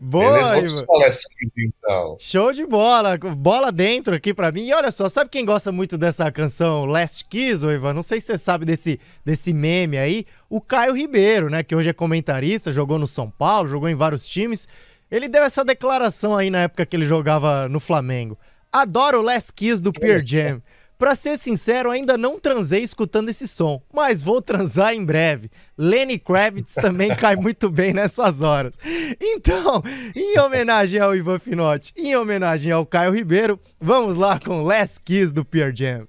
Boa, 0.00 0.32
Beleza? 0.32 0.58
Ivan. 0.58 0.86
falar 0.86 1.06
assim, 1.06 1.46
então. 1.56 2.16
Show 2.18 2.52
de 2.52 2.66
bola, 2.66 3.16
bola 3.16 3.70
dentro 3.70 4.14
aqui 4.14 4.34
pra 4.34 4.50
mim. 4.50 4.66
E 4.66 4.74
olha 4.74 4.90
só, 4.90 5.08
sabe 5.08 5.30
quem 5.30 5.44
gosta 5.44 5.70
muito 5.70 5.96
dessa 5.96 6.30
canção 6.32 6.84
Last 6.84 7.24
Kiss, 7.26 7.64
ô 7.64 7.70
Ivan? 7.70 7.94
Não 7.94 8.02
sei 8.02 8.20
se 8.20 8.26
você 8.26 8.38
sabe 8.38 8.64
desse, 8.64 8.98
desse 9.24 9.52
meme 9.52 9.98
aí. 9.98 10.26
O 10.50 10.60
Caio 10.60 10.94
Ribeiro, 10.94 11.48
né? 11.48 11.62
Que 11.62 11.76
hoje 11.76 11.90
é 11.90 11.92
comentarista, 11.92 12.72
jogou 12.72 12.98
no 12.98 13.06
São 13.06 13.30
Paulo, 13.30 13.68
jogou 13.68 13.88
em 13.88 13.94
vários 13.94 14.26
times. 14.26 14.66
Ele 15.08 15.28
deu 15.28 15.44
essa 15.44 15.64
declaração 15.64 16.36
aí 16.36 16.50
na 16.50 16.62
época 16.62 16.84
que 16.84 16.96
ele 16.96 17.06
jogava 17.06 17.68
no 17.68 17.78
Flamengo. 17.78 18.36
Adoro 18.72 19.20
o 19.20 19.22
Last 19.22 19.52
Kiss 19.52 19.80
do 19.80 19.92
Pearl 19.92 20.22
Jam. 20.26 20.60
Pra 20.98 21.14
ser 21.14 21.38
sincero, 21.38 21.90
ainda 21.90 22.16
não 22.16 22.38
transei 22.38 22.82
escutando 22.82 23.28
esse 23.28 23.46
som, 23.46 23.82
mas 23.92 24.22
vou 24.22 24.40
transar 24.40 24.94
em 24.94 25.04
breve. 25.04 25.50
Lenny 25.76 26.18
Kravitz 26.18 26.74
também 26.80 27.14
cai 27.14 27.36
muito 27.36 27.70
bem 27.70 27.92
nessas 27.92 28.40
horas. 28.40 28.74
Então, 29.20 29.82
em 30.14 30.38
homenagem 30.38 31.00
ao 31.00 31.14
Ivan 31.14 31.38
Finotti, 31.38 31.92
em 31.96 32.16
homenagem 32.16 32.72
ao 32.72 32.86
Caio 32.86 33.12
Ribeiro, 33.12 33.60
vamos 33.80 34.16
lá 34.16 34.40
com 34.40 34.62
Last 34.62 35.00
Kiss 35.04 35.32
do 35.32 35.44
Pearl 35.44 35.74
Jam. 35.74 36.06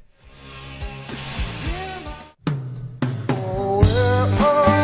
We 3.80 4.77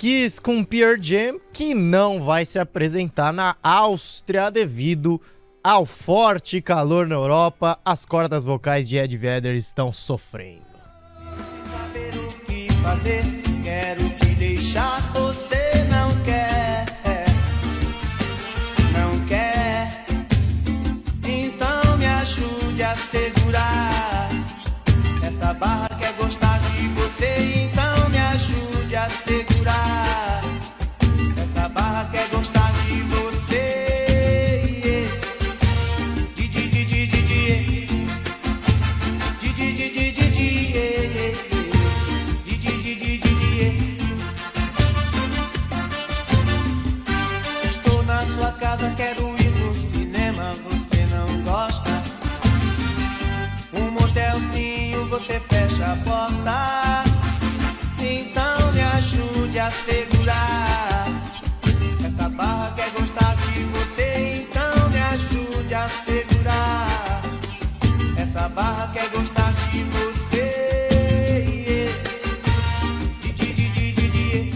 Kiss 0.00 0.40
com 0.40 0.64
Pearl 0.64 0.96
Jam, 0.98 1.38
que 1.52 1.74
não 1.74 2.22
vai 2.22 2.46
se 2.46 2.58
apresentar 2.58 3.34
na 3.34 3.54
Áustria 3.62 4.50
devido 4.50 5.20
ao 5.62 5.84
forte 5.84 6.62
calor 6.62 7.06
na 7.06 7.16
Europa. 7.16 7.78
As 7.84 8.06
cordas 8.06 8.42
vocais 8.42 8.88
de 8.88 8.96
Ed 8.96 9.14
Vedder 9.14 9.54
estão 9.56 9.92
sofrendo. 9.92 10.64
Quero 13.62 14.08
te 14.16 14.34
deixar, 14.36 15.02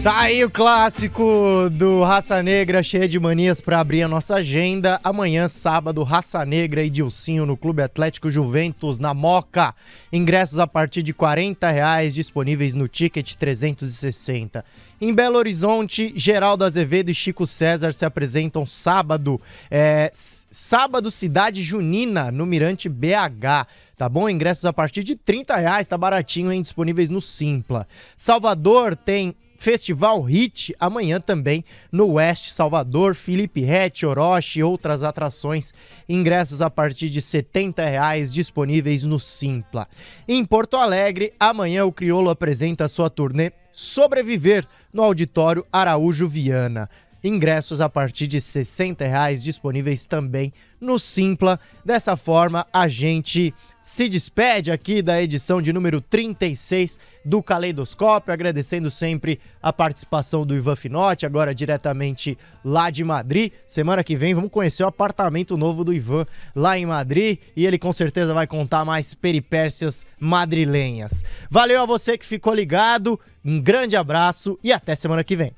Tá 0.05 0.19
aí 0.19 0.45
o 0.45 0.51
clássico 0.51 1.67
do 1.71 2.03
Raça 2.03 2.43
Negra, 2.43 2.83
cheia 2.83 3.07
de 3.07 3.19
manias 3.19 3.59
pra 3.59 3.79
abrir 3.79 4.03
a 4.03 4.07
nossa 4.07 4.35
agenda. 4.35 4.99
Amanhã, 5.03 5.47
sábado, 5.47 6.03
Raça 6.03 6.45
Negra 6.45 6.83
e 6.83 6.91
Dilcinho 6.91 7.43
no 7.43 7.57
Clube 7.57 7.81
Atlético 7.81 8.29
Juventus, 8.29 8.99
na 8.99 9.15
Moca. 9.15 9.73
Ingressos 10.13 10.59
a 10.59 10.67
partir 10.67 11.01
de 11.01 11.11
40 11.11 11.71
reais, 11.71 12.13
disponíveis 12.13 12.75
no 12.75 12.87
Ticket 12.87 13.33
360. 13.33 14.63
Em 15.01 15.11
Belo 15.11 15.39
Horizonte, 15.39 16.13
Geraldo 16.15 16.63
Azevedo 16.63 17.09
e 17.09 17.15
Chico 17.15 17.47
César 17.47 17.91
se 17.91 18.05
apresentam 18.05 18.63
sábado. 18.63 19.41
É, 19.71 20.11
sábado, 20.13 21.09
Cidade 21.09 21.63
Junina, 21.63 22.31
no 22.31 22.45
Mirante 22.45 22.87
BH. 22.87 23.65
Tá 23.97 24.07
bom? 24.07 24.29
Ingressos 24.29 24.65
a 24.65 24.73
partir 24.73 25.03
de 25.03 25.15
30 25.15 25.55
reais, 25.55 25.87
tá 25.87 25.97
baratinho, 25.97 26.51
hein? 26.51 26.61
Disponíveis 26.61 27.09
no 27.09 27.21
Simpla. 27.21 27.87
Salvador 28.15 28.95
tem 28.95 29.35
Festival 29.57 30.21
Hit 30.21 30.75
amanhã 30.79 31.19
também 31.19 31.63
no 31.91 32.13
West 32.13 32.51
Salvador, 32.51 33.15
Felipe 33.15 33.61
Rett, 33.61 34.05
Orochi 34.05 34.59
e 34.59 34.63
outras 34.63 35.03
atrações. 35.03 35.73
Ingressos 36.07 36.61
a 36.61 36.69
partir 36.69 37.09
de 37.09 37.21
70 37.21 37.85
reais 37.85 38.33
disponíveis 38.33 39.03
no 39.03 39.19
Simpla. 39.19 39.87
Em 40.27 40.43
Porto 40.45 40.77
Alegre, 40.77 41.33
amanhã 41.39 41.85
o 41.85 41.91
Criolo 41.91 42.29
apresenta 42.29 42.87
sua 42.87 43.09
turnê 43.09 43.51
Sobreviver 43.71 44.65
no 44.93 45.03
Auditório 45.03 45.65
Araújo 45.69 46.27
Viana. 46.27 46.89
Ingressos 47.27 47.81
a 47.81 47.89
partir 47.89 48.27
de 48.27 48.39
60 48.39 49.03
reais 49.03 49.43
disponíveis 49.43 50.05
também 50.05 50.53
no 50.79 50.99
Simpla. 50.99 51.59
Dessa 51.83 52.15
forma, 52.15 52.67
a 52.71 52.87
gente 52.87 53.51
se 53.81 54.07
despede 54.07 54.71
aqui 54.71 55.01
da 55.01 55.21
edição 55.21 55.61
de 55.61 55.73
número 55.73 56.01
36 56.01 56.99
do 57.23 57.41
Caleidoscópio, 57.41 58.31
agradecendo 58.31 58.91
sempre 58.91 59.39
a 59.61 59.73
participação 59.73 60.45
do 60.45 60.55
Ivan 60.55 60.75
Finotti, 60.75 61.25
agora 61.25 61.53
diretamente 61.53 62.37
lá 62.63 62.91
de 62.91 63.03
Madrid. 63.03 63.51
Semana 63.65 64.03
que 64.03 64.15
vem 64.15 64.35
vamos 64.35 64.51
conhecer 64.51 64.83
o 64.83 64.87
apartamento 64.87 65.57
novo 65.57 65.83
do 65.83 65.93
Ivan 65.93 66.27
lá 66.55 66.77
em 66.77 66.85
Madrid 66.85 67.39
e 67.55 67.65
ele 67.65 67.79
com 67.79 67.91
certeza 67.91 68.33
vai 68.33 68.45
contar 68.45 68.85
mais 68.85 69.15
peripécias 69.15 70.05
madrilenhas. 70.19 71.23
Valeu 71.49 71.81
a 71.81 71.85
você 71.85 72.17
que 72.17 72.25
ficou 72.25 72.53
ligado, 72.53 73.19
um 73.43 73.59
grande 73.59 73.95
abraço 73.95 74.59
e 74.63 74.71
até 74.71 74.95
semana 74.95 75.23
que 75.23 75.35
vem. 75.35 75.53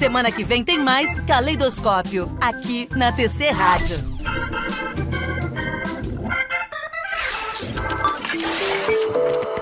Semana 0.00 0.32
que 0.32 0.42
vem 0.42 0.64
tem 0.64 0.78
mais 0.78 1.18
Caleidoscópio, 1.26 2.34
aqui 2.40 2.88
na 2.96 3.12
TC 3.12 3.50
Rádio. 3.50 3.98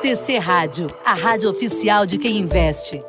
TC 0.01 0.39
Rádio, 0.39 0.95
a 1.05 1.15
rádio 1.15 1.51
oficial 1.51 2.07
de 2.07 2.19
quem 2.19 2.39
investe. 2.39 3.03